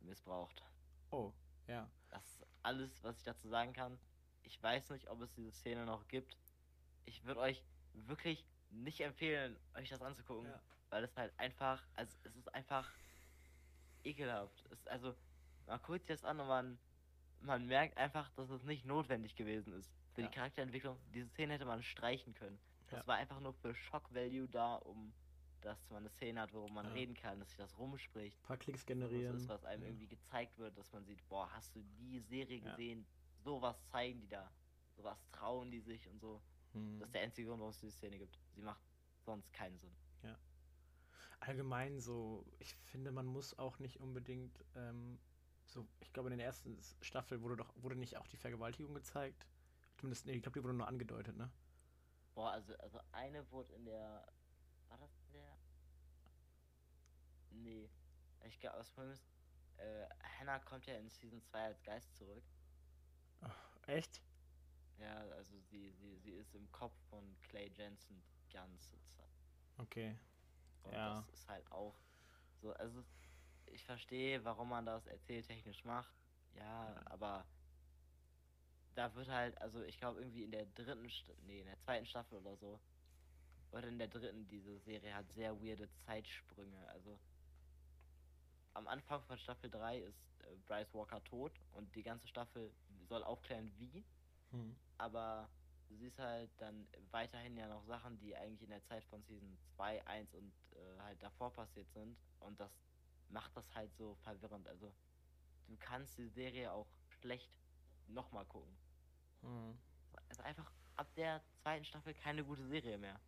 missbraucht. 0.00 0.62
Oh, 1.10 1.32
ja. 1.68 1.88
Das 2.08 2.24
ist 2.26 2.46
alles, 2.64 3.02
was 3.04 3.16
ich 3.18 3.22
dazu 3.22 3.48
sagen 3.48 3.72
kann. 3.72 3.98
Ich 4.42 4.60
weiß 4.62 4.90
nicht, 4.90 5.08
ob 5.08 5.20
es 5.20 5.32
diese 5.34 5.52
Szene 5.52 5.84
noch 5.86 6.08
gibt. 6.08 6.36
Ich 7.04 7.24
würde 7.24 7.40
euch 7.40 7.62
wirklich 7.92 8.44
nicht 8.70 9.00
empfehlen, 9.00 9.56
euch 9.74 9.88
das 9.88 10.02
anzugucken, 10.02 10.50
Ja. 10.50 10.60
weil 10.90 11.04
es 11.04 11.16
halt 11.16 11.32
einfach, 11.38 11.86
also 11.94 12.16
es 12.24 12.34
ist 12.36 12.52
einfach 12.54 12.90
ekelhaft. 14.02 14.64
Es 14.70 14.80
ist 14.80 14.88
also, 14.88 15.14
man 15.66 15.80
guckt 15.82 16.00
sich 16.06 16.16
das 16.16 16.24
an 16.24 16.40
und 16.40 16.48
man, 16.48 16.78
man 17.40 17.66
merkt 17.66 17.96
einfach, 17.98 18.30
dass 18.30 18.50
es 18.50 18.64
nicht 18.64 18.84
notwendig 18.84 19.36
gewesen 19.36 19.72
ist. 19.74 19.92
Für 20.14 20.22
Ja. 20.22 20.28
die 20.28 20.34
Charakterentwicklung, 20.34 20.98
diese 21.12 21.28
Szene 21.28 21.54
hätte 21.54 21.66
man 21.66 21.82
streichen 21.82 22.34
können. 22.34 22.58
Das 22.88 23.00
Ja. 23.00 23.06
war 23.06 23.16
einfach 23.16 23.38
nur 23.40 23.52
für 23.54 23.74
Shock 23.74 24.12
Value 24.12 24.48
da, 24.48 24.76
um 24.76 25.12
dass 25.60 25.90
man 25.90 25.98
eine 26.00 26.10
Szene 26.10 26.40
hat, 26.40 26.52
worum 26.52 26.74
man 26.74 26.86
Ja. 26.86 26.92
reden 26.92 27.14
kann, 27.14 27.38
dass 27.40 27.48
sich 27.48 27.58
das 27.58 27.76
rumspricht. 27.78 28.38
Ein 28.38 28.42
paar 28.46 28.56
Klicks 28.56 28.86
generieren. 28.86 29.36
ist, 29.36 29.48
was 29.48 29.64
einem 29.64 29.82
ja. 29.82 29.88
irgendwie 29.88 30.08
gezeigt 30.08 30.58
wird, 30.58 30.76
dass 30.76 30.92
man 30.92 31.04
sieht, 31.04 31.26
boah, 31.28 31.50
hast 31.52 31.74
du 31.74 31.82
die 31.98 32.20
Serie 32.20 32.58
Ja. 32.58 32.70
gesehen? 32.70 33.06
Sowas 33.44 33.76
zeigen 33.86 34.20
die 34.20 34.28
da. 34.28 34.50
Sowas 34.96 35.18
trauen 35.32 35.70
die 35.70 35.80
sich 35.80 36.08
und 36.08 36.20
so. 36.20 36.42
Hm. 36.72 36.98
Das 36.98 37.08
ist 37.08 37.14
der 37.14 37.22
einzige 37.22 37.48
Grund, 37.48 37.60
warum 37.60 37.70
es 37.70 37.78
diese 37.80 37.92
Szene 37.92 38.18
gibt. 38.18 38.38
Sie 38.54 38.62
macht 38.62 38.82
sonst 39.24 39.52
keinen 39.52 39.78
Sinn. 39.78 39.94
allgemein 41.40 42.00
so, 42.00 42.44
ich 42.58 42.74
finde, 42.74 43.12
man 43.12 43.24
muss 43.24 43.56
auch 43.60 43.78
nicht 43.78 44.00
unbedingt 44.00 44.64
ähm, 44.74 45.20
so, 45.66 45.86
ich 46.00 46.12
glaube, 46.12 46.30
in 46.30 46.38
der 46.38 46.46
ersten 46.46 46.78
Staffel 47.00 47.42
wurde 47.42 47.56
doch, 47.56 47.72
wurde 47.76 47.94
nicht 47.96 48.16
auch 48.16 48.26
die 48.26 48.36
Vergewaltigung 48.36 48.94
gezeigt. 48.94 49.46
Zumindest, 49.98 50.26
nee, 50.26 50.32
ich 50.32 50.42
glaube, 50.42 50.58
die 50.58 50.64
wurde 50.64 50.74
nur 50.74 50.88
angedeutet, 50.88 51.36
ne? 51.36 51.50
Boah, 52.34 52.52
also, 52.52 52.74
also 52.78 53.00
eine 53.12 53.50
wurde 53.50 53.72
in 53.74 53.84
der. 53.84 54.26
War 54.88 54.98
das 54.98 55.10
in 55.26 55.32
der. 55.32 55.58
Nee. 57.62 57.90
Ich 58.44 58.58
glaube, 58.60 58.78
das 58.78 58.90
Problem 58.90 59.12
ist, 59.12 59.24
äh, 59.78 60.06
Hannah 60.38 60.58
kommt 60.60 60.86
ja 60.86 60.94
in 60.96 61.08
Season 61.08 61.42
2 61.42 61.64
als 61.66 61.82
Geist 61.82 62.14
zurück. 62.16 62.44
Echt? 63.86 64.22
Ja, 64.98 65.16
also 65.30 65.58
sie, 65.60 65.92
sie, 65.92 66.16
sie 66.18 66.32
ist 66.32 66.54
im 66.54 66.70
Kopf 66.72 66.94
von 67.08 67.36
Clay 67.42 67.70
Jensen 67.76 68.22
die 68.22 68.52
ganze 68.52 69.00
Zeit. 69.16 69.30
Okay. 69.78 70.18
Und 70.82 70.92
Ja. 70.92 71.20
das 71.20 71.28
ist 71.28 71.48
halt 71.48 71.70
auch 71.70 71.94
so, 72.60 72.72
also 72.74 73.04
ich 73.66 73.84
verstehe, 73.84 74.44
warum 74.44 74.70
man 74.70 74.86
das 74.86 75.06
erzähltechnisch 75.06 75.84
macht. 75.84 76.14
Ja, 76.54 77.00
aber 77.06 77.46
da 78.94 79.14
wird 79.14 79.28
halt, 79.28 79.60
also 79.60 79.82
ich 79.82 79.98
glaube 79.98 80.20
irgendwie 80.20 80.44
in 80.44 80.50
der 80.50 80.66
dritten, 80.66 81.08
Sta 81.08 81.32
nee, 81.42 81.60
in 81.60 81.66
der 81.66 81.78
zweiten 81.78 82.06
Staffel 82.06 82.38
oder 82.38 82.56
so, 82.56 82.80
oder 83.70 83.86
in 83.88 83.98
der 83.98 84.08
dritten, 84.08 84.48
diese 84.48 84.78
Serie 84.80 85.14
hat 85.14 85.30
sehr 85.32 85.60
weirde 85.62 85.88
Zeitsprünge. 86.06 86.88
Also 86.88 87.20
am 88.78 88.86
Anfang 88.86 89.22
von 89.24 89.38
Staffel 89.38 89.70
3 89.70 89.98
ist 89.98 90.16
äh, 90.40 90.56
Bryce 90.66 90.94
Walker 90.94 91.22
tot 91.24 91.52
und 91.72 91.94
die 91.94 92.02
ganze 92.02 92.28
Staffel 92.28 92.72
soll 93.08 93.22
aufklären, 93.24 93.70
wie 93.78 94.04
Hm. 94.50 94.74
aber 94.96 95.48
du 95.88 95.96
siehst 95.96 96.18
halt 96.18 96.50
dann 96.58 96.86
weiterhin 97.10 97.56
ja 97.56 97.68
noch 97.68 97.84
Sachen, 97.84 98.18
die 98.18 98.34
eigentlich 98.34 98.62
in 98.62 98.70
der 98.70 98.82
Zeit 98.84 99.04
von 99.04 99.22
Season 99.24 99.58
2, 99.76 100.06
1 100.06 100.34
und 100.34 100.52
äh, 100.72 101.00
halt 101.00 101.22
davor 101.22 101.52
passiert 101.52 101.90
sind. 101.92 102.16
Und 102.40 102.58
das 102.58 102.70
macht 103.28 103.54
das 103.56 103.74
halt 103.74 103.94
so 103.96 104.14
verwirrend. 104.22 104.66
Also 104.68 104.94
du 105.66 105.76
kannst 105.78 106.16
die 106.16 106.28
Serie 106.28 106.72
auch 106.72 106.88
schlecht 107.20 107.50
nochmal 108.06 108.46
gucken. 108.46 108.74
Hm. 109.42 109.78
Also 110.28 110.42
einfach 110.42 110.70
ab 110.96 111.14
der 111.16 111.42
zweiten 111.62 111.84
Staffel 111.84 112.14
keine 112.14 112.44
gute 112.44 112.66
Serie 112.66 112.98
mehr. 112.98 113.20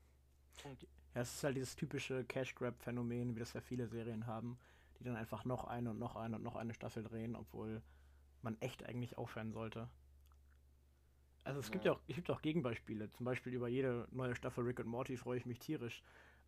Punkt. 0.62 0.86
Ja, 1.14 1.22
es 1.22 1.34
ist 1.34 1.44
halt 1.44 1.56
dieses 1.56 1.76
typische 1.76 2.24
Cash-Grab-Phänomen, 2.24 3.34
wie 3.34 3.40
das 3.40 3.52
ja 3.52 3.60
viele 3.60 3.88
Serien 3.88 4.26
haben, 4.26 4.58
die 5.00 5.04
dann 5.04 5.16
einfach 5.16 5.44
noch 5.44 5.64
eine 5.64 5.90
und 5.90 5.98
noch 5.98 6.14
eine 6.16 6.36
und 6.36 6.42
noch 6.44 6.56
eine 6.56 6.74
Staffel 6.74 7.02
drehen, 7.02 7.34
obwohl 7.34 7.82
man 8.42 8.56
echt 8.60 8.84
eigentlich 8.84 9.18
aufhören 9.18 9.52
sollte. 9.52 9.88
Also 11.44 11.60
es 11.60 11.70
gibt 11.70 11.84
ja 11.84 11.92
Ja. 11.92 11.92
auch, 11.92 12.00
es 12.08 12.14
gibt 12.16 12.30
auch 12.30 12.42
Gegenbeispiele. 12.42 13.10
Zum 13.10 13.24
Beispiel 13.26 13.52
über 13.54 13.68
jede 13.68 14.06
neue 14.10 14.34
Staffel 14.34 14.64
Rick 14.64 14.80
und 14.80 14.86
Morty 14.88 15.16
freue 15.16 15.38
ich 15.38 15.46
mich 15.46 15.58
tierisch. 15.58 16.02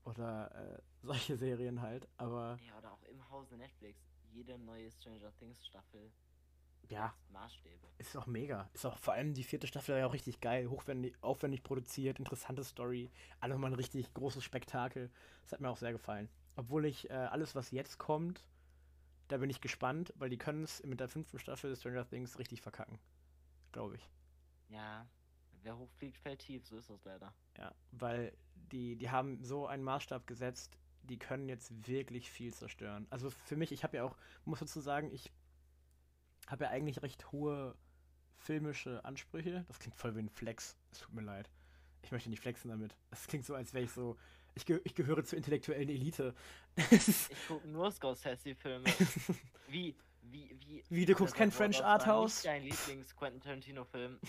Oder 0.04 0.54
äh, 0.54 0.82
solche 1.02 1.36
Serien 1.36 1.82
halt. 1.82 2.08
Aber 2.16 2.60
Ja, 2.60 2.78
oder 2.78 2.92
auch 2.92 3.02
im 3.02 3.28
Hause 3.28 3.56
Netflix. 3.56 4.00
Jede 4.30 4.58
neue 4.58 4.90
Stranger 4.90 5.34
Things 5.36 5.66
Staffel 5.66 6.12
ja, 6.88 7.14
Maßstäbe. 7.28 7.88
ist 7.98 8.16
auch 8.16 8.26
mega. 8.26 8.68
Ist 8.74 8.86
auch 8.86 8.98
vor 8.98 9.14
allem 9.14 9.34
die 9.34 9.44
vierte 9.44 9.66
Staffel 9.66 9.96
ja 9.98 10.06
auch 10.06 10.12
richtig 10.14 10.40
geil. 10.40 10.68
Hochwendig, 10.70 11.16
aufwendig 11.22 11.62
produziert, 11.62 12.18
interessante 12.18 12.64
Story. 12.64 13.10
Alles 13.40 13.58
mal 13.58 13.68
ein 13.68 13.74
richtig 13.74 14.12
großes 14.14 14.44
Spektakel. 14.44 15.10
Das 15.42 15.52
hat 15.52 15.60
mir 15.60 15.70
auch 15.70 15.76
sehr 15.76 15.92
gefallen. 15.92 16.28
Obwohl 16.56 16.84
ich 16.84 17.08
äh, 17.10 17.14
alles, 17.14 17.54
was 17.54 17.70
jetzt 17.70 17.98
kommt, 17.98 18.44
da 19.28 19.38
bin 19.38 19.50
ich 19.50 19.60
gespannt, 19.60 20.12
weil 20.16 20.30
die 20.30 20.38
können 20.38 20.64
es 20.64 20.82
mit 20.84 21.00
der 21.00 21.08
fünften 21.08 21.38
Staffel 21.38 21.74
Stranger 21.74 22.06
Things 22.06 22.38
richtig 22.38 22.60
verkacken. 22.60 22.98
Glaube 23.72 23.96
ich. 23.96 24.10
Ja, 24.68 25.06
wer 25.62 25.76
hochfliegt, 25.78 26.18
fällt 26.18 26.40
tief, 26.40 26.66
so 26.66 26.76
ist 26.76 26.90
das 26.90 27.04
leider. 27.04 27.32
Ja, 27.56 27.74
weil 27.92 28.36
die, 28.54 28.96
die 28.96 29.10
haben 29.10 29.42
so 29.42 29.66
einen 29.66 29.82
Maßstab 29.82 30.26
gesetzt, 30.26 30.78
die 31.02 31.18
können 31.18 31.48
jetzt 31.48 31.86
wirklich 31.86 32.30
viel 32.30 32.52
zerstören. 32.52 33.06
Also 33.10 33.30
für 33.30 33.56
mich, 33.56 33.72
ich 33.72 33.84
habe 33.84 33.96
ja 33.96 34.04
auch, 34.04 34.16
muss 34.44 34.60
dazu 34.60 34.80
sagen, 34.80 35.10
ich 35.12 35.32
habe 36.46 36.64
ja 36.64 36.70
eigentlich 36.70 37.02
recht 37.02 37.32
hohe 37.32 37.76
filmische 38.36 39.04
Ansprüche. 39.04 39.64
Das 39.68 39.78
klingt 39.78 39.96
voll 39.96 40.14
wie 40.16 40.20
ein 40.20 40.28
Flex. 40.28 40.76
Es 40.90 41.00
tut 41.00 41.14
mir 41.14 41.22
leid. 41.22 41.50
Ich 42.02 42.10
möchte 42.10 42.30
nicht 42.30 42.40
flexen 42.40 42.68
damit. 42.68 42.96
Es 43.10 43.26
klingt 43.26 43.44
so, 43.44 43.54
als 43.54 43.72
wäre 43.72 43.84
ich 43.84 43.92
so, 43.92 44.16
ich, 44.54 44.66
ge 44.66 44.80
ich 44.84 44.94
gehöre 44.94 45.24
zur 45.24 45.36
intellektuellen 45.38 45.88
Elite. 45.88 46.34
Ich 46.90 47.28
gucke 47.48 47.68
nur 47.68 47.90
Scorsese-Filme. 47.90 48.84
Wie, 49.68 49.96
wie, 50.22 50.56
wie. 50.66 50.84
Wie, 50.88 51.06
du 51.06 51.14
guckst 51.14 51.34
kein 51.34 51.50
French 51.50 51.82
Arthouse? 51.82 52.36
Nicht 52.36 52.46
dein 52.46 52.62
Lieblings-Quentin 52.62 53.40
Tarantino-Film. 53.40 54.18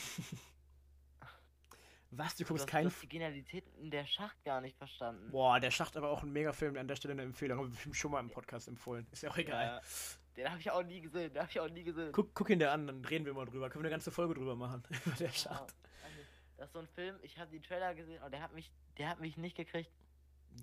Was, 2.15 2.35
du 2.35 2.45
guckst 2.45 2.67
keinen 2.67 2.83
du 2.85 2.91
hast 2.91 3.01
die 3.01 3.09
Genialität 3.09 3.65
in 3.79 3.89
der 3.89 4.05
Schacht 4.05 4.43
gar 4.43 4.61
nicht 4.61 4.77
verstanden. 4.77 5.31
Boah, 5.31 5.59
der 5.59 5.71
Schacht 5.71 5.97
aber 5.97 6.11
auch 6.11 6.21
ein 6.21 6.31
Megafilm, 6.31 6.77
an 6.77 6.87
der 6.87 6.95
Stelle 6.95 7.13
eine 7.13 7.23
Empfehlung. 7.23 7.57
Haben 7.57 7.75
wir 7.83 7.93
schon 7.95 8.11
mal 8.11 8.19
im 8.19 8.29
Podcast 8.29 8.67
empfohlen. 8.67 9.07
Ist 9.11 9.23
ja 9.23 9.31
auch 9.31 9.37
egal. 9.37 9.65
Ja, 9.65 9.81
den 10.37 10.49
habe 10.49 10.59
ich 10.59 10.69
auch 10.69 10.83
nie 10.83 11.01
gesehen, 11.01 11.33
den 11.33 11.41
habe 11.41 11.51
ich 11.51 11.59
auch 11.59 11.69
nie 11.69 11.83
gesehen. 11.83 12.11
Guck, 12.11 12.33
guck 12.35 12.49
ihn 12.51 12.59
dir 12.59 12.71
an, 12.71 12.85
dann 12.85 13.03
reden 13.05 13.25
wir 13.25 13.33
mal 13.33 13.45
drüber. 13.45 13.69
Können 13.69 13.83
wir 13.83 13.87
eine 13.87 13.95
ganze 13.95 14.11
Folge 14.11 14.35
drüber 14.35 14.55
machen. 14.55 14.83
Über 15.05 15.15
der 15.15 15.27
Ja, 15.27 15.33
Schacht. 15.33 15.73
das 16.57 16.67
ist 16.67 16.73
so 16.73 16.79
ein 16.79 16.87
Film, 16.87 17.15
ich 17.23 17.39
habe 17.39 17.49
die 17.49 17.59
Trailer 17.59 17.95
gesehen 17.95 18.21
und 18.21 18.31
der 18.31 18.41
hat 18.41 18.53
mich, 18.53 18.71
der 18.99 19.09
hat 19.09 19.19
mich 19.19 19.37
nicht 19.37 19.57
gekriegt. 19.57 19.91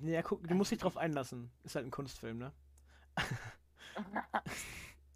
Ja, 0.03 0.23
guck, 0.23 0.47
du 0.47 0.55
musst 0.55 0.71
dich 0.71 0.79
drauf 0.79 0.97
einlassen. 0.99 1.51
Ist 1.65 1.75
halt 1.75 1.87
ein 1.87 1.91
Kunstfilm, 1.91 2.39
ne? 2.39 2.53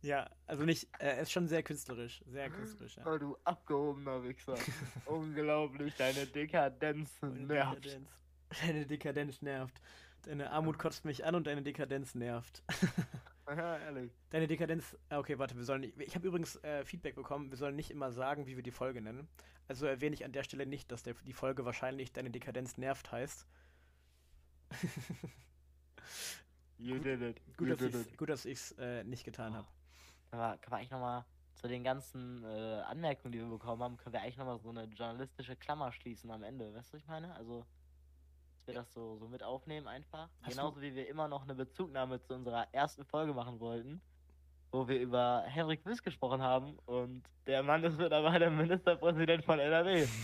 ja, 0.03 0.29
also 0.47 0.64
nicht, 0.64 0.89
äh, 1.01 1.22
ist 1.22 1.33
schon 1.33 1.49
sehr 1.49 1.62
künstlerisch. 1.62 2.22
Sehr 2.27 2.51
künstlerisch, 2.51 2.97
ja. 2.97 3.07
Oh, 3.07 3.18
du 3.18 3.37
abgehobener 3.45 4.22
Wichser. 4.25 4.55
Unglaublich, 5.07 5.95
deine 5.97 6.27
Dekadenz 6.27 7.11
nervt. 7.22 7.85
Dekadenz. 7.85 8.11
Deine 8.61 8.87
Dekadenz 8.87 9.43
nervt. 9.43 9.81
Deine 10.22 10.51
Armut 10.51 10.79
kotzt 10.79 11.05
mich 11.05 11.25
an 11.25 11.35
und 11.35 11.47
deine 11.47 11.62
Dekadenz 11.62 12.14
nervt. 12.14 12.62
Ja, 13.47 13.77
ehrlich. 13.77 14.11
Deine 14.31 14.47
Dekadenz. 14.47 14.97
ah, 15.11 15.18
Okay, 15.18 15.39
warte, 15.39 15.55
wir 15.55 15.64
sollen 15.64 15.83
nicht. 15.83 16.01
Ich 16.01 16.14
habe 16.14 16.27
übrigens 16.27 16.57
äh, 16.64 16.83
Feedback 16.85 17.14
bekommen, 17.14 17.51
wir 17.51 17.59
sollen 17.59 17.77
nicht 17.77 17.91
immer 17.91 18.11
sagen, 18.11 18.47
wie 18.47 18.57
wir 18.57 18.62
die 18.62 18.70
Folge 18.70 19.03
nennen. 19.03 19.29
Also 19.68 19.85
erwähne 19.87 20.14
ich 20.14 20.25
an 20.25 20.33
der 20.33 20.45
Stelle 20.45 20.64
nicht, 20.64 20.91
dass 20.91 21.03
der, 21.03 21.12
die 21.27 21.35
Folge 21.35 21.66
wahrscheinlich 21.66 22.12
Deine 22.12 22.31
Dekadenz 22.31 22.79
nervt 22.79 23.12
heißt. 23.12 23.47
You 26.79 26.99
did 26.99 27.22
it. 27.22 27.41
Gut, 27.57 27.68
you 27.81 28.27
dass 28.27 28.45
ich 28.45 28.53
es 28.59 28.72
äh, 28.79 29.05
nicht 29.05 29.25
getan 29.25 29.55
habe. 29.55 29.66
Können 30.31 30.43
wir, 30.43 30.59
können 30.59 30.72
wir 30.72 30.77
eigentlich 30.79 30.91
nochmal 30.91 31.25
zu 31.55 31.68
den 31.68 31.85
ganzen 31.85 32.45
äh, 32.45 32.81
Anmerkungen, 32.87 33.33
die 33.33 33.39
wir 33.39 33.47
bekommen 33.49 33.83
haben, 33.83 33.97
können 33.97 34.12
wir 34.12 34.20
eigentlich 34.20 34.37
nochmal 34.37 34.59
so 34.59 34.70
eine 34.70 34.85
journalistische 34.85 35.57
Klammer 35.57 35.93
schließen 35.93 36.31
am 36.31 36.43
Ende. 36.43 36.75
Weißt 36.75 36.93
du, 36.93 36.97
was 36.97 37.01
ich 37.03 37.07
meine? 37.07 37.35
Also, 37.37 37.61
dass 38.59 38.66
wir 38.66 38.75
das 38.75 38.93
so, 38.93 39.16
so 39.18 39.29
mit 39.29 39.43
aufnehmen 39.43 39.87
einfach. 39.87 40.29
Hast 40.43 40.53
du- 40.53 40.57
Genauso 40.61 40.83
wie 40.83 40.95
wir 40.95 41.09
immer 41.09 41.29
noch 41.29 41.43
eine 41.45 41.55
Bezugnahme 41.55 42.20
zu 42.20 42.35
unserer 42.35 42.66
ersten 42.72 43.05
Folge 43.05 43.33
machen 43.33 43.61
wollten, 43.61 44.01
wo 44.72 44.87
wir 44.89 45.01
über 45.01 45.45
Henrik 45.47 45.87
Wiss 45.87 46.03
gesprochen 46.03 46.43
haben 46.43 46.77
und 46.87 47.22
der 47.47 47.62
Mann 47.62 47.85
ist 47.85 47.97
mittlerweile 47.99 48.51
Ministerpräsident 48.51 49.45
von 49.45 49.59
NRW. 49.59 50.07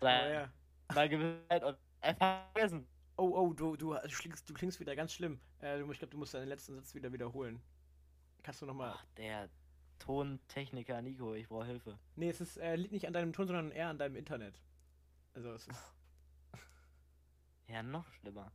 Oh, 0.00 0.04
ja. 0.06 0.48
Mal 0.94 1.08
Gewissheit 1.08 1.64
und 1.64 1.76
einfach 2.00 2.44
vergessen. 2.52 2.86
Oh, 3.18 3.30
oh, 3.34 3.52
du, 3.52 3.76
du, 3.76 3.94
du, 3.94 4.08
klingst, 4.08 4.48
du 4.48 4.54
klingst 4.54 4.80
wieder 4.80 4.96
ganz 4.96 5.12
schlimm. 5.12 5.38
Äh, 5.60 5.78
du- 5.78 5.90
ich 5.92 5.98
glaube, 5.98 6.12
du 6.12 6.18
musst 6.18 6.34
deinen 6.34 6.48
letzten 6.48 6.74
Satz 6.74 6.94
wieder 6.94 7.12
wiederholen. 7.12 7.60
Kannst 8.42 8.62
du 8.62 8.66
nochmal. 8.66 8.92
Ach, 8.94 9.04
der 9.16 9.50
Tontechniker 9.98 11.02
Nico, 11.02 11.34
ich 11.34 11.48
brauche 11.48 11.66
Hilfe. 11.66 11.98
Nee, 12.16 12.30
es 12.30 12.40
ist, 12.40 12.56
äh, 12.56 12.76
liegt 12.76 12.92
nicht 12.92 13.06
an 13.06 13.12
deinem 13.12 13.32
Ton, 13.32 13.46
sondern 13.46 13.72
eher 13.72 13.88
an 13.88 13.98
deinem 13.98 14.16
Internet. 14.16 14.60
Also 15.34 15.52
es 15.52 15.66
ist. 15.66 15.94
Ja, 17.70 17.82
noch 17.82 18.10
schlimmer. 18.14 18.50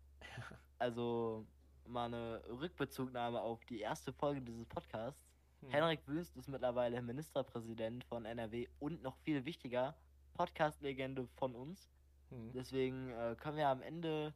Also, 0.80 1.46
mal 1.86 2.06
eine 2.06 2.42
Rückbezugnahme 2.50 3.40
auf 3.40 3.64
die 3.66 3.80
erste 3.80 4.12
Folge 4.12 4.42
dieses 4.42 4.66
Podcasts. 4.66 5.22
Hm. 5.62 5.70
Henrik 5.70 6.08
Wüst 6.08 6.36
ist 6.36 6.50
mittlerweile 6.50 7.00
Ministerpräsident 7.00 8.04
von 8.06 8.26
NRW 8.26 8.68
und 8.80 9.04
noch 9.04 9.16
viel 9.18 9.46
wichtiger, 9.46 9.96
Podcast-Legende 10.34 11.28
von 11.36 11.54
uns. 11.54 11.92
Hm. 12.30 12.54
Deswegen 12.54 13.12
äh, 13.12 13.36
können 13.40 13.58
wir 13.58 13.68
am 13.68 13.84
Ende 13.84 14.34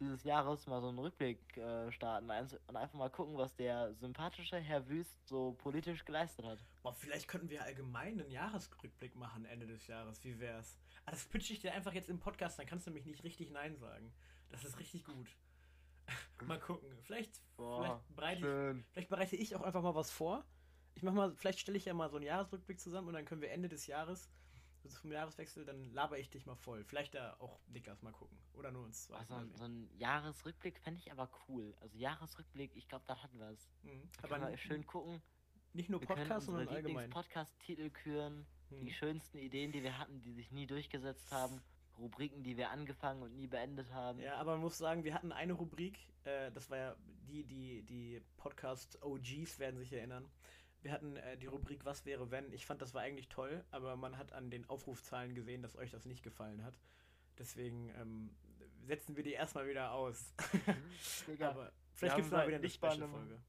dieses 0.00 0.24
Jahres 0.24 0.66
mal 0.66 0.80
so 0.80 0.88
einen 0.88 0.98
Rückblick 0.98 1.56
äh, 1.56 1.90
starten 1.92 2.30
und 2.30 2.76
einfach 2.76 2.98
mal 2.98 3.10
gucken, 3.10 3.36
was 3.36 3.54
der 3.54 3.94
sympathische 3.94 4.58
Herr 4.58 4.88
Wüst 4.88 5.26
so 5.26 5.52
politisch 5.52 6.04
geleistet 6.04 6.44
hat. 6.44 6.58
Boah, 6.82 6.92
vielleicht 6.92 7.28
könnten 7.28 7.48
wir 7.50 7.62
allgemein 7.62 8.20
einen 8.20 8.30
Jahresrückblick 8.30 9.16
machen 9.16 9.44
Ende 9.44 9.66
des 9.66 9.86
Jahres. 9.86 10.22
Wie 10.24 10.38
wär's? 10.40 10.78
Ah, 11.04 11.10
das 11.10 11.24
pitch 11.24 11.50
ich 11.50 11.60
dir 11.60 11.72
einfach 11.72 11.92
jetzt 11.94 12.08
im 12.08 12.18
Podcast, 12.18 12.58
dann 12.58 12.66
kannst 12.66 12.86
du 12.86 12.90
nämlich 12.90 13.06
nicht 13.06 13.24
richtig 13.24 13.50
Nein 13.50 13.76
sagen. 13.76 14.12
Das 14.50 14.64
ist 14.64 14.78
richtig 14.78 15.04
gut. 15.04 15.28
mal 16.46 16.58
gucken. 16.58 16.88
Vielleicht, 17.02 17.40
Boah, 17.56 18.02
vielleicht, 18.14 18.16
bereite 18.16 18.76
ich, 18.78 18.86
vielleicht 18.92 19.08
bereite 19.08 19.36
ich 19.36 19.56
auch 19.56 19.62
einfach 19.62 19.82
mal 19.82 19.94
was 19.94 20.10
vor. 20.10 20.44
Ich 20.94 21.02
mach 21.02 21.12
mal, 21.12 21.34
vielleicht 21.34 21.60
stelle 21.60 21.78
ich 21.78 21.86
ja 21.86 21.94
mal 21.94 22.10
so 22.10 22.16
einen 22.16 22.26
Jahresrückblick 22.26 22.78
zusammen 22.78 23.08
und 23.08 23.14
dann 23.14 23.24
können 23.24 23.40
wir 23.40 23.50
Ende 23.50 23.68
des 23.68 23.86
Jahres, 23.86 24.30
also 24.84 24.96
vom 24.98 25.12
Jahreswechsel, 25.12 25.64
dann 25.64 25.84
laber 25.92 26.18
ich 26.18 26.30
dich 26.30 26.46
mal 26.46 26.54
voll. 26.56 26.84
Vielleicht 26.84 27.14
da 27.14 27.36
auch 27.38 27.60
Niklas 27.68 28.02
mal 28.02 28.12
gucken. 28.12 28.36
Oder 28.54 28.70
nur 28.72 28.84
uns 28.84 29.04
zwei. 29.04 29.16
Also 29.16 29.36
so 29.54 29.64
ein 29.64 29.88
Jahresrückblick 29.96 30.78
fände 30.78 31.00
ich 31.00 31.10
aber 31.12 31.30
cool. 31.48 31.74
Also 31.80 31.96
Jahresrückblick, 31.98 32.74
ich 32.76 32.88
glaube, 32.88 33.04
da 33.06 33.22
hatten 33.22 33.38
wir 33.38 33.48
es. 33.50 33.68
Mhm. 33.82 34.08
Aber 34.22 34.38
mal 34.38 34.56
schön 34.58 34.86
gucken. 34.86 35.22
nicht 35.74 35.88
nur 35.88 36.00
Podcast, 36.00 36.46
sondern 36.46 36.68
allgemein. 36.68 37.06
Lieblings-Podcast-Titel 37.06 37.90
küren, 37.90 38.46
Mhm. 38.70 38.84
die 38.86 38.92
schönsten 38.92 39.38
Ideen, 39.38 39.72
die 39.72 39.82
wir 39.82 39.98
hatten, 39.98 40.20
die 40.22 40.32
sich 40.32 40.50
nie 40.50 40.66
durchgesetzt 40.66 41.30
haben, 41.32 41.62
Rubriken, 41.98 42.42
die 42.42 42.56
wir 42.56 42.70
angefangen 42.70 43.22
und 43.22 43.34
nie 43.36 43.46
beendet 43.46 43.90
haben. 43.92 44.18
Ja, 44.20 44.36
aber 44.36 44.52
man 44.52 44.60
muss 44.60 44.78
sagen, 44.78 45.04
wir 45.04 45.14
hatten 45.14 45.30
eine 45.32 45.52
Rubrik, 45.52 45.98
äh, 46.24 46.50
das 46.52 46.70
war 46.70 46.78
ja 46.78 46.96
die, 47.28 47.44
die, 47.44 47.82
die 47.82 48.20
Podcast-OGs 48.38 49.58
werden 49.58 49.78
sich 49.78 49.92
erinnern. 49.92 50.28
Wir 50.82 50.92
hatten 50.92 51.16
äh, 51.16 51.36
die 51.36 51.46
Rubrik 51.46 51.84
Was 51.84 52.04
wäre 52.04 52.30
wenn. 52.30 52.52
Ich 52.52 52.66
fand, 52.66 52.82
das 52.82 52.92
war 52.92 53.02
eigentlich 53.02 53.28
toll, 53.28 53.64
aber 53.70 53.96
man 53.96 54.18
hat 54.18 54.32
an 54.32 54.50
den 54.50 54.68
Aufrufzahlen 54.68 55.34
gesehen, 55.34 55.62
dass 55.62 55.76
euch 55.76 55.90
das 55.90 56.04
nicht 56.04 56.22
gefallen 56.22 56.64
hat. 56.64 56.78
Deswegen 57.38 57.90
ähm, 58.00 58.30
setzen 58.86 59.16
wir 59.16 59.22
die 59.22 59.32
erstmal 59.32 59.68
wieder 59.68 59.92
aus. 59.92 60.34
Digga, 61.28 61.50
aber 61.50 61.72
vielleicht 61.94 62.16
gibt 62.16 62.26
es 62.26 62.32
mal 62.32 62.46
wieder 62.46 62.56
eine 62.56 62.68
Special-Folge. 62.68 63.40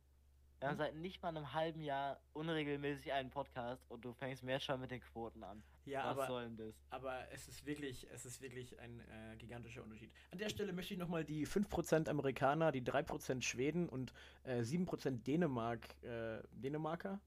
wir 0.59 0.67
haben 0.67 0.77
seit 0.77 0.95
nicht 0.95 1.21
mal 1.21 1.29
einem 1.29 1.53
halben 1.53 1.81
Jahr 1.81 2.21
unregelmäßig 2.33 3.11
einen 3.11 3.31
Podcast 3.31 3.89
und 3.89 4.05
du 4.05 4.13
fängst 4.13 4.43
mir 4.43 4.53
jetzt 4.53 4.65
schon 4.65 4.79
mit 4.79 4.91
den 4.91 5.01
Quoten 5.01 5.43
an. 5.43 5.63
Ja, 5.85 6.05
Was 6.05 6.11
aber, 6.11 6.27
soll 6.27 6.43
denn 6.45 6.57
das? 6.57 6.75
aber 6.89 7.31
es 7.31 7.47
ist 7.47 7.65
wirklich, 7.65 8.07
es 8.13 8.25
ist 8.25 8.41
wirklich 8.41 8.79
ein 8.79 9.01
äh, 9.01 9.35
gigantischer 9.37 9.83
Unterschied. 9.83 10.11
An 10.31 10.37
der 10.37 10.49
Stelle 10.49 10.71
möchte 10.71 10.93
ich 10.93 10.99
nochmal 10.99 11.25
die 11.25 11.45
5% 11.45 12.07
Amerikaner, 12.09 12.71
die 12.71 12.81
3% 12.81 13.41
Schweden 13.41 13.89
und 13.89 14.13
äh, 14.43 14.61
7% 14.61 15.23
Dänemark, 15.23 15.81
äh, 16.03 16.41
Dänemarker? 16.51 17.19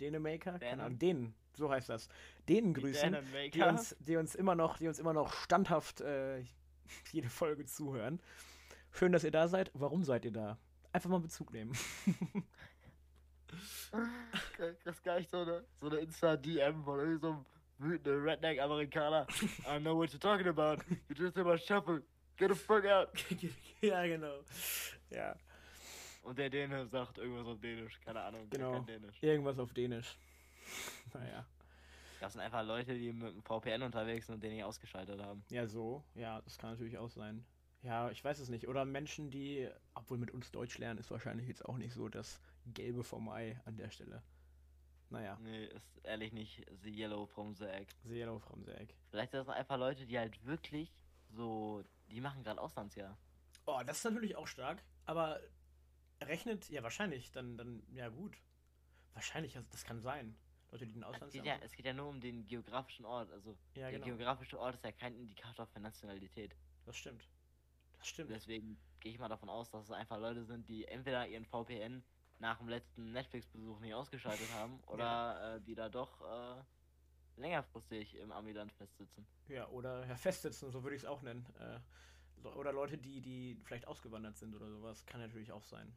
Dänemaker? 0.00 0.58
Keine. 0.58 0.82
Ahnung, 0.82 0.98
Dänen, 0.98 1.34
so 1.54 1.70
heißt 1.70 1.88
das. 1.88 2.08
Dänen 2.48 2.74
grüßen, 2.74 3.12
die 3.12 3.20
Dänenmaker. 3.20 3.68
uns, 3.68 3.96
die 4.00 4.16
uns 4.16 4.34
immer 4.34 4.56
noch, 4.56 4.78
die 4.78 4.88
uns 4.88 4.98
immer 4.98 5.12
noch 5.12 5.32
standhaft 5.32 6.00
äh, 6.00 6.42
jede 7.12 7.28
Folge 7.28 7.64
zuhören. 7.64 8.20
Schön, 8.90 9.12
dass 9.12 9.24
ihr 9.24 9.30
da 9.30 9.46
seid. 9.46 9.70
Warum 9.74 10.04
seid 10.04 10.24
ihr 10.24 10.32
da? 10.32 10.58
Einfach 10.92 11.10
mal 11.10 11.20
Bezug 11.20 11.52
nehmen. 11.52 11.72
Das 14.58 14.96
ist 14.96 15.04
gar 15.04 15.18
nicht 15.18 15.30
so 15.30 15.42
eine, 15.42 15.64
so 15.80 15.88
eine 15.88 15.98
Insta-DM 15.98 16.82
von 16.82 16.98
irgendeinem 16.98 17.44
so 17.78 17.84
wütenden 17.84 18.22
Redneck-Amerikaner. 18.22 19.26
I 19.66 19.78
know 19.80 19.96
what 19.96 20.10
you're 20.10 20.18
talking 20.20 20.48
about. 20.48 20.82
You 21.08 21.14
just 21.16 21.36
about 21.36 21.58
shuffle. 21.58 22.00
Get 22.36 22.48
the 22.48 22.54
fuck 22.54 22.84
out. 22.84 23.10
ja, 23.80 24.06
genau. 24.06 24.42
Ja, 25.10 25.36
Und 26.22 26.38
der 26.38 26.50
Däne 26.50 26.86
sagt 26.86 27.18
irgendwas 27.18 27.46
auf 27.46 27.60
Dänisch. 27.60 28.00
Keine 28.00 28.20
Ahnung. 28.22 28.48
Genau. 28.50 28.80
Dänisch. 28.80 29.22
irgendwas 29.22 29.58
auf 29.58 29.72
Dänisch. 29.72 30.16
Naja. 31.12 31.44
Das 32.20 32.32
sind 32.32 32.40
einfach 32.40 32.64
Leute, 32.64 32.94
die 32.94 33.12
mit 33.12 33.34
dem 33.34 33.42
VPN 33.42 33.82
unterwegs 33.82 34.26
sind 34.26 34.36
und 34.36 34.42
den 34.42 34.54
nicht 34.54 34.64
ausgeschaltet 34.64 35.20
haben. 35.20 35.44
Ja, 35.50 35.66
so. 35.66 36.02
Ja, 36.14 36.40
das 36.40 36.56
kann 36.56 36.70
natürlich 36.70 36.96
auch 36.96 37.10
sein. 37.10 37.44
Ja, 37.82 38.10
ich 38.10 38.24
weiß 38.24 38.38
es 38.38 38.48
nicht. 38.48 38.66
Oder 38.66 38.86
Menschen, 38.86 39.30
die, 39.30 39.68
obwohl 39.92 40.16
mit 40.16 40.30
uns 40.30 40.50
Deutsch 40.50 40.78
lernen, 40.78 40.98
ist 40.98 41.10
wahrscheinlich 41.10 41.46
jetzt 41.46 41.66
auch 41.66 41.76
nicht 41.76 41.92
so 41.92 42.08
das 42.08 42.40
Gelbe 42.72 43.04
vom 43.04 43.28
Ei 43.28 43.60
an 43.66 43.76
der 43.76 43.90
Stelle. 43.90 44.22
Naja, 45.10 45.38
Nee, 45.40 45.66
ist 45.66 46.04
ehrlich 46.04 46.32
nicht 46.32 46.66
the 46.82 46.90
yellow 46.90 47.26
from 47.26 47.54
the 47.54 47.66
egg. 47.66 47.94
The 48.04 48.14
Yellow 48.14 48.38
from 48.38 48.64
the 48.64 48.72
Egg. 48.72 48.94
Vielleicht 49.10 49.32
sind 49.32 49.46
das 49.46 49.48
einfach 49.48 49.78
Leute, 49.78 50.06
die 50.06 50.18
halt 50.18 50.44
wirklich 50.44 50.92
so, 51.28 51.84
die 52.10 52.20
machen 52.20 52.42
gerade 52.42 52.60
Auslandsjahr. 52.60 53.16
Oh, 53.66 53.80
das 53.86 53.98
ist 53.98 54.04
natürlich 54.04 54.36
auch 54.36 54.46
stark. 54.46 54.82
Aber 55.06 55.40
rechnet, 56.22 56.68
ja, 56.70 56.82
wahrscheinlich, 56.82 57.30
dann, 57.32 57.56
dann, 57.56 57.82
ja, 57.92 58.08
gut. 58.08 58.36
Wahrscheinlich, 59.14 59.56
also, 59.56 59.68
das 59.70 59.84
kann 59.84 60.00
sein. 60.00 60.36
Leute, 60.70 60.86
die 60.86 60.92
den 60.92 61.02
Es 61.02 61.08
Auslands 61.08 61.32
geht, 61.32 61.44
ja, 61.44 61.56
es 61.62 61.72
geht 61.72 61.86
ja 61.86 61.92
nur 61.92 62.08
um 62.08 62.20
den 62.20 62.46
geografischen 62.46 63.04
Ort. 63.04 63.30
Also 63.30 63.56
ja, 63.74 63.90
der 63.90 63.92
genau. 63.92 64.06
geografische 64.06 64.58
Ort 64.58 64.74
ist 64.74 64.84
ja 64.84 64.90
kein 64.90 65.14
Indikator 65.14 65.66
für 65.66 65.78
Nationalität. 65.78 66.56
Das 66.84 66.96
stimmt. 66.96 67.28
Das 67.98 68.08
stimmt. 68.08 68.30
Deswegen 68.30 68.76
gehe 68.98 69.12
ich 69.12 69.18
mal 69.18 69.28
davon 69.28 69.48
aus, 69.48 69.70
dass 69.70 69.84
es 69.84 69.90
einfach 69.92 70.18
Leute 70.18 70.44
sind, 70.44 70.68
die 70.68 70.86
entweder 70.86 71.28
ihren 71.28 71.44
VPN 71.44 72.02
nach 72.38 72.58
dem 72.58 72.68
letzten 72.68 73.12
Netflix-Besuch 73.12 73.80
nicht 73.80 73.94
ausgeschaltet 73.94 74.48
haben 74.54 74.80
oder 74.86 75.56
äh, 75.56 75.60
die 75.60 75.74
da 75.74 75.88
doch 75.88 76.20
äh, 76.20 76.62
längerfristig 77.36 78.16
im 78.16 78.32
Amiland 78.32 78.72
festsitzen. 78.72 79.26
Ja, 79.48 79.68
oder 79.68 80.06
ja, 80.06 80.16
festsitzen, 80.16 80.70
so 80.70 80.82
würde 80.82 80.96
ich 80.96 81.02
es 81.02 81.08
auch 81.08 81.22
nennen. 81.22 81.46
Äh, 81.58 81.78
oder 82.48 82.72
Leute, 82.72 82.98
die, 82.98 83.20
die 83.20 83.58
vielleicht 83.64 83.86
ausgewandert 83.86 84.36
sind 84.36 84.54
oder 84.54 84.70
sowas. 84.70 85.06
Kann 85.06 85.20
natürlich 85.20 85.50
auch 85.50 85.64
sein. 85.64 85.94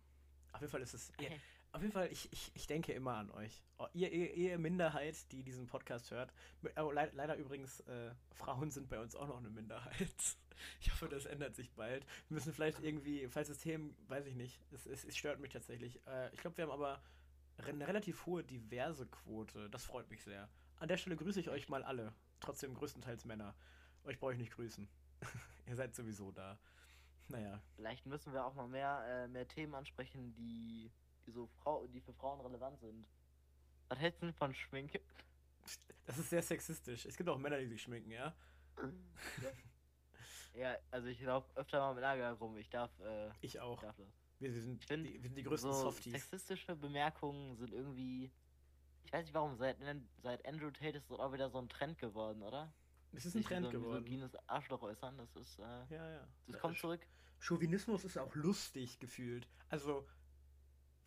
Auf 0.53 0.61
jeden 0.61 0.71
Fall 0.71 0.81
ist 0.81 0.93
es. 0.93 1.11
Ihr, 1.19 1.31
auf 1.71 1.81
jeden 1.81 1.93
Fall, 1.93 2.11
ich, 2.11 2.31
ich, 2.31 2.51
ich 2.55 2.67
denke 2.67 2.93
immer 2.93 3.15
an 3.15 3.29
euch. 3.31 3.63
Oh, 3.77 3.87
ihr, 3.93 4.11
ihr, 4.11 4.33
ihr 4.33 4.57
Minderheit, 4.57 5.31
die 5.31 5.43
diesen 5.43 5.67
Podcast 5.67 6.11
hört. 6.11 6.33
Oh, 6.77 6.91
leid, 6.91 7.13
leider 7.13 7.35
übrigens, 7.35 7.81
äh, 7.81 8.11
Frauen 8.31 8.71
sind 8.71 8.89
bei 8.89 8.99
uns 8.99 9.15
auch 9.15 9.27
noch 9.27 9.37
eine 9.37 9.49
Minderheit. 9.49 9.95
Ich 10.81 10.91
hoffe, 10.91 11.07
das 11.07 11.27
ändert 11.27 11.55
sich 11.55 11.71
bald. 11.73 12.03
Wir 12.29 12.33
müssen 12.33 12.51
vielleicht 12.51 12.79
irgendwie, 12.79 13.27
falls 13.27 13.47
das 13.47 13.59
Themen, 13.59 13.95
weiß 14.07 14.25
ich 14.25 14.33
nicht, 14.33 14.59
es, 14.71 14.87
es, 14.87 15.05
es 15.05 15.15
stört 15.15 15.39
mich 15.39 15.51
tatsächlich. 15.51 16.01
Äh, 16.07 16.33
ich 16.33 16.39
glaube, 16.41 16.57
wir 16.57 16.63
haben 16.63 16.71
aber 16.71 16.99
eine 17.57 17.87
relativ 17.87 18.25
hohe 18.25 18.43
diverse 18.43 19.05
Quote. 19.05 19.69
Das 19.69 19.85
freut 19.85 20.09
mich 20.09 20.23
sehr. 20.23 20.49
An 20.79 20.87
der 20.87 20.97
Stelle 20.97 21.15
grüße 21.15 21.39
ich 21.39 21.49
euch 21.49 21.69
mal 21.69 21.83
alle. 21.83 22.11
Trotzdem 22.39 22.73
größtenteils 22.73 23.25
Männer. 23.25 23.55
Euch 24.03 24.19
brauche 24.19 24.33
ich 24.33 24.39
nicht 24.39 24.53
grüßen. 24.53 24.87
Ihr 25.67 25.75
seid 25.75 25.95
sowieso 25.95 26.31
da. 26.31 26.57
Naja. 27.27 27.61
Vielleicht 27.75 28.05
müssen 28.05 28.33
wir 28.33 28.45
auch 28.45 28.53
mal 28.53 28.67
mehr, 28.67 29.03
äh, 29.07 29.27
mehr 29.27 29.47
Themen 29.47 29.75
ansprechen, 29.75 30.33
die, 30.35 30.91
die 31.27 31.31
so 31.31 31.47
Frau, 31.61 31.85
die 31.87 32.01
für 32.01 32.13
Frauen 32.13 32.39
relevant 32.41 32.79
sind. 32.79 33.05
Was 33.89 33.99
hältst 33.99 34.21
du 34.21 34.25
denn 34.27 34.35
von 34.35 34.53
Schminke? 34.55 34.99
Das 36.05 36.17
ist 36.17 36.29
sehr 36.29 36.41
sexistisch. 36.41 37.05
Es 37.05 37.17
gibt 37.17 37.27
auch 37.27 37.37
Männer, 37.37 37.59
die 37.59 37.67
sich 37.67 37.81
schminken, 37.81 38.11
ja? 38.11 38.33
Ja, 40.53 40.75
also 40.89 41.07
ich 41.07 41.21
laufe 41.21 41.47
öfter 41.55 41.79
mal 41.79 41.93
mit 41.93 42.01
Lager 42.01 42.31
rum. 42.33 42.57
Ich 42.57 42.69
darf, 42.69 42.89
äh, 42.99 43.29
Ich 43.41 43.59
auch. 43.59 43.75
ich 43.75 43.81
darf 43.81 43.95
das. 43.97 44.07
Wir, 44.39 44.53
wir, 44.53 44.61
sind, 44.61 44.81
Ich 44.81 44.87
find, 44.87 45.05
die, 45.05 45.13
wir 45.21 45.29
sind 45.29 45.35
die 45.37 45.43
größten 45.43 45.71
so 45.73 45.81
Softies. 45.81 46.13
Sexistische 46.13 46.75
Bemerkungen 46.75 47.55
sind 47.57 47.73
irgendwie. 47.73 48.31
Ich 49.03 49.13
weiß 49.13 49.25
nicht 49.25 49.33
warum, 49.33 49.55
seit, 49.57 49.77
seit 50.23 50.45
Andrew 50.47 50.71
Tate 50.71 50.97
ist 50.97 51.09
das 51.11 51.19
auch 51.19 51.31
wieder 51.33 51.49
so 51.49 51.59
ein 51.59 51.69
Trend 51.69 51.99
geworden, 51.99 52.41
oder? 52.41 52.73
Es 53.13 53.25
ist 53.25 53.35
ein 53.35 53.43
Trend 53.43 53.65
so 53.65 53.69
ein 53.69 53.73
geworden. 53.73 54.03
misogynes 54.03 54.35
Arschloch 54.47 54.81
äußern, 54.81 55.17
das 55.17 55.35
ist, 55.35 55.59
äh, 55.59 55.63
Ja, 55.89 56.09
ja. 56.11 56.27
das 56.47 56.59
kommt 56.59 56.75
Sch- 56.77 56.81
zurück. 56.81 57.05
Chauvinismus 57.39 58.03
ist 58.03 58.17
auch 58.17 58.33
lustig 58.35 58.99
gefühlt. 58.99 59.47
Also, 59.69 60.07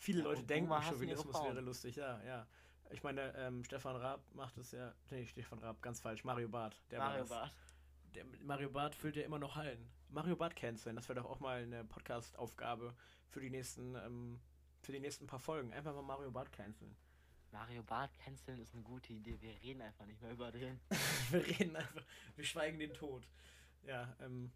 viele 0.01 0.21
Ja, 0.21 0.25
Leute 0.25 0.43
denken, 0.43 0.71
Chauvinismus 0.83 1.37
Frauen. 1.37 1.55
wäre 1.55 1.61
lustig, 1.61 1.97
ja, 1.97 2.23
ja. 2.25 2.47
Ich 2.91 3.03
meine, 3.03 3.33
ähm, 3.37 3.63
Stefan 3.63 3.95
Raab 3.97 4.25
macht 4.35 4.59
es 4.59 4.73
ja. 4.73 4.93
Nee, 5.11 5.27
Stefan 5.27 5.61
Raab, 5.61 5.81
ganz 5.81 6.01
falsch. 6.01 6.25
Mario 6.25 6.49
Barth. 6.49 6.83
Der 6.91 6.99
Mario 6.99 7.21
das. 7.21 7.29
Bart. 7.29 7.55
Der, 8.15 8.25
Mario 8.43 8.71
Barth 8.71 8.97
füllt 8.97 9.15
ja 9.17 9.23
immer 9.23 9.39
noch 9.39 9.55
Hallen. 9.55 9.89
Mario 10.09 10.35
Barth 10.35 10.57
canceln, 10.57 10.97
das 10.97 11.09
wäre 11.09 11.21
doch 11.21 11.31
auch 11.31 11.39
mal 11.39 11.63
eine 11.63 11.85
Podcast-Aufgabe 11.85 12.97
für 13.29 13.41
die 13.41 13.51
nächsten, 13.51 13.95
ähm, 13.95 14.41
für 14.83 14.91
die 14.91 14.99
nächsten 14.99 15.29
paar 15.29 15.39
Folgen. 15.39 15.73
Einfach 15.73 15.95
mal 15.95 16.03
Mario 16.03 16.33
Barth 16.33 16.51
canceln. 16.51 16.97
Mario 17.53 17.83
Bart 17.83 18.17
canceln 18.19 18.59
ist 18.61 18.75
eine 18.75 18.83
gute 18.83 19.13
Idee. 19.13 19.41
Wir 19.41 19.53
reden 19.63 19.83
einfach 19.83 20.07
nicht 20.07 20.21
mehr 20.21 20.33
über 20.33 20.51
den. 20.51 20.81
wir 21.31 21.47
reden 21.47 21.77
einfach, 21.77 22.03
wir 22.35 22.45
schweigen 22.45 22.79
den 22.79 22.93
Tod. 22.95 23.29
Ja, 23.83 24.17
ähm. 24.21 24.51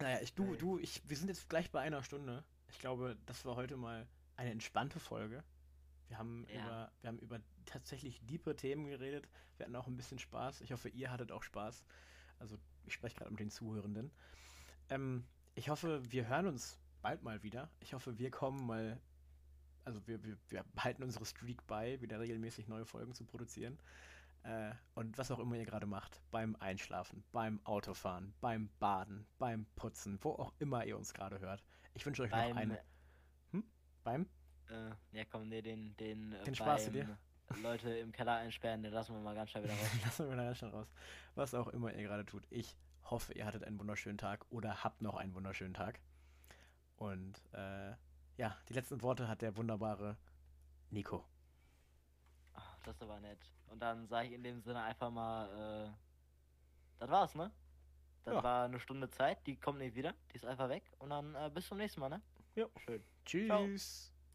Naja, 0.00 0.20
ich, 0.20 0.34
du, 0.34 0.56
du, 0.56 0.78
ich, 0.78 1.00
wir 1.08 1.16
sind 1.16 1.28
jetzt 1.28 1.48
gleich 1.48 1.70
bei 1.70 1.80
einer 1.80 2.02
Stunde. 2.02 2.42
Ich 2.72 2.78
glaube, 2.78 3.16
das 3.26 3.44
war 3.44 3.56
heute 3.56 3.76
mal 3.76 4.06
eine 4.36 4.50
entspannte 4.50 4.98
Folge. 4.98 5.44
Wir 6.08 6.18
haben 6.18 6.46
Ja. 6.48 6.60
über, 6.64 6.92
wir 7.00 7.08
haben 7.08 7.18
über 7.18 7.40
tatsächlich 7.64 8.20
diepe 8.26 8.56
Themen 8.56 8.86
geredet. 8.86 9.28
Wir 9.56 9.66
hatten 9.66 9.76
auch 9.76 9.86
ein 9.86 9.96
bisschen 9.96 10.18
Spaß. 10.18 10.60
Ich 10.62 10.72
hoffe, 10.72 10.88
ihr 10.88 11.10
hattet 11.10 11.30
auch 11.32 11.42
Spaß. 11.42 11.84
Also, 12.38 12.58
ich 12.84 12.94
spreche 12.94 13.16
gerade 13.16 13.30
mit 13.30 13.40
den 13.40 13.50
Zuhörenden. 13.50 14.10
Ähm, 14.90 15.24
ich 15.54 15.68
hoffe, 15.68 16.00
wir 16.10 16.26
hören 16.26 16.46
uns 16.48 16.78
bald 17.02 17.22
mal 17.22 17.42
wieder. 17.42 17.70
Ich 17.80 17.94
hoffe, 17.94 18.18
wir 18.18 18.30
kommen 18.30 18.66
mal. 18.66 19.00
Also, 19.84 20.06
wir, 20.06 20.22
wir, 20.24 20.36
wir 20.48 20.64
halten 20.78 21.02
unsere 21.02 21.24
Streak 21.24 21.66
bei, 21.66 22.00
wieder 22.00 22.20
regelmäßig 22.20 22.68
neue 22.68 22.84
Folgen 22.86 23.14
zu 23.14 23.24
produzieren. 23.24 23.78
Äh, 24.44 24.72
und 24.94 25.18
was 25.18 25.30
auch 25.30 25.38
immer 25.38 25.56
ihr 25.56 25.64
gerade 25.64 25.86
macht, 25.86 26.20
beim 26.30 26.56
Einschlafen, 26.56 27.22
beim 27.32 27.60
Autofahren, 27.64 28.34
beim 28.40 28.70
Baden, 28.80 29.26
beim 29.38 29.66
Putzen, 29.76 30.18
wo 30.22 30.30
auch 30.32 30.52
immer 30.58 30.84
ihr 30.84 30.96
uns 30.96 31.14
gerade 31.14 31.38
hört. 31.38 31.62
Ich 31.94 32.04
wünsche 32.06 32.22
euch 32.22 32.30
noch 32.30 32.38
Beim, 32.38 32.56
eine. 32.56 32.78
Beim? 34.04 34.28
äh, 34.68 34.90
ja 35.12 35.24
komm, 35.30 35.48
nee, 35.48 35.62
den, 35.62 35.96
den, 35.96 36.32
äh, 36.32 36.44
Den 36.44 36.54
sparst 36.54 36.88
du 36.88 36.92
beim 36.92 37.16
Leute 37.62 37.90
im 37.98 38.12
Keller 38.12 38.36
einsperren, 38.36 38.82
den 38.82 38.92
lassen 38.92 39.14
wir 39.14 39.20
mal 39.20 39.34
ganz 39.34 39.50
schnell 39.50 39.64
wieder 39.64 39.74
raus. 39.74 39.90
Lassen 40.04 40.28
wir 40.28 40.36
mal 40.36 40.44
ganz 40.46 40.58
schnell 40.58 40.70
raus. 40.70 40.88
Was 41.34 41.54
auch 41.54 41.68
immer 41.68 41.92
ihr 41.92 42.02
gerade 42.02 42.24
tut. 42.24 42.46
Ich 42.50 42.76
hoffe, 43.04 43.34
ihr 43.34 43.44
hattet 43.44 43.64
einen 43.64 43.78
wunderschönen 43.78 44.18
Tag 44.18 44.46
oder 44.50 44.82
habt 44.82 45.02
noch 45.02 45.16
einen 45.16 45.34
wunderschönen 45.34 45.74
Tag. 45.74 46.00
Und 46.96 47.42
äh, 47.52 47.94
ja, 48.36 48.56
die 48.68 48.72
letzten 48.72 49.02
Worte 49.02 49.28
hat 49.28 49.42
der 49.42 49.56
wunderbare 49.56 50.16
Nico. 50.90 51.24
Ach, 52.54 52.78
das 52.84 52.96
ist 52.96 53.02
aber 53.02 53.20
nett. 53.20 53.52
Und 53.66 53.80
dann 53.80 54.06
sage 54.08 54.28
ich 54.28 54.34
in 54.34 54.42
dem 54.42 54.60
Sinne 54.62 54.82
einfach 54.82 55.10
mal, 55.10 55.88
äh, 55.88 55.92
das 56.98 57.10
war's, 57.10 57.34
ne? 57.34 57.50
Das 58.24 58.34
Ja. 58.34 58.42
war 58.42 58.64
eine 58.66 58.78
Stunde 58.78 59.08
Zeit, 59.10 59.38
die 59.46 59.56
kommt 59.56 59.78
nicht 59.78 59.94
wieder, 59.96 60.14
die 60.30 60.36
ist 60.36 60.44
einfach 60.46 60.68
weg. 60.68 60.84
Und 60.98 61.10
dann 61.10 61.34
äh, 61.34 61.50
bis 61.52 61.66
zum 61.66 61.78
nächsten 61.78 62.00
Mal, 62.00 62.08
ne? 62.08 62.22
Jo. 62.54 62.68
Schön. 62.84 63.02
Tschüss. 63.24 64.11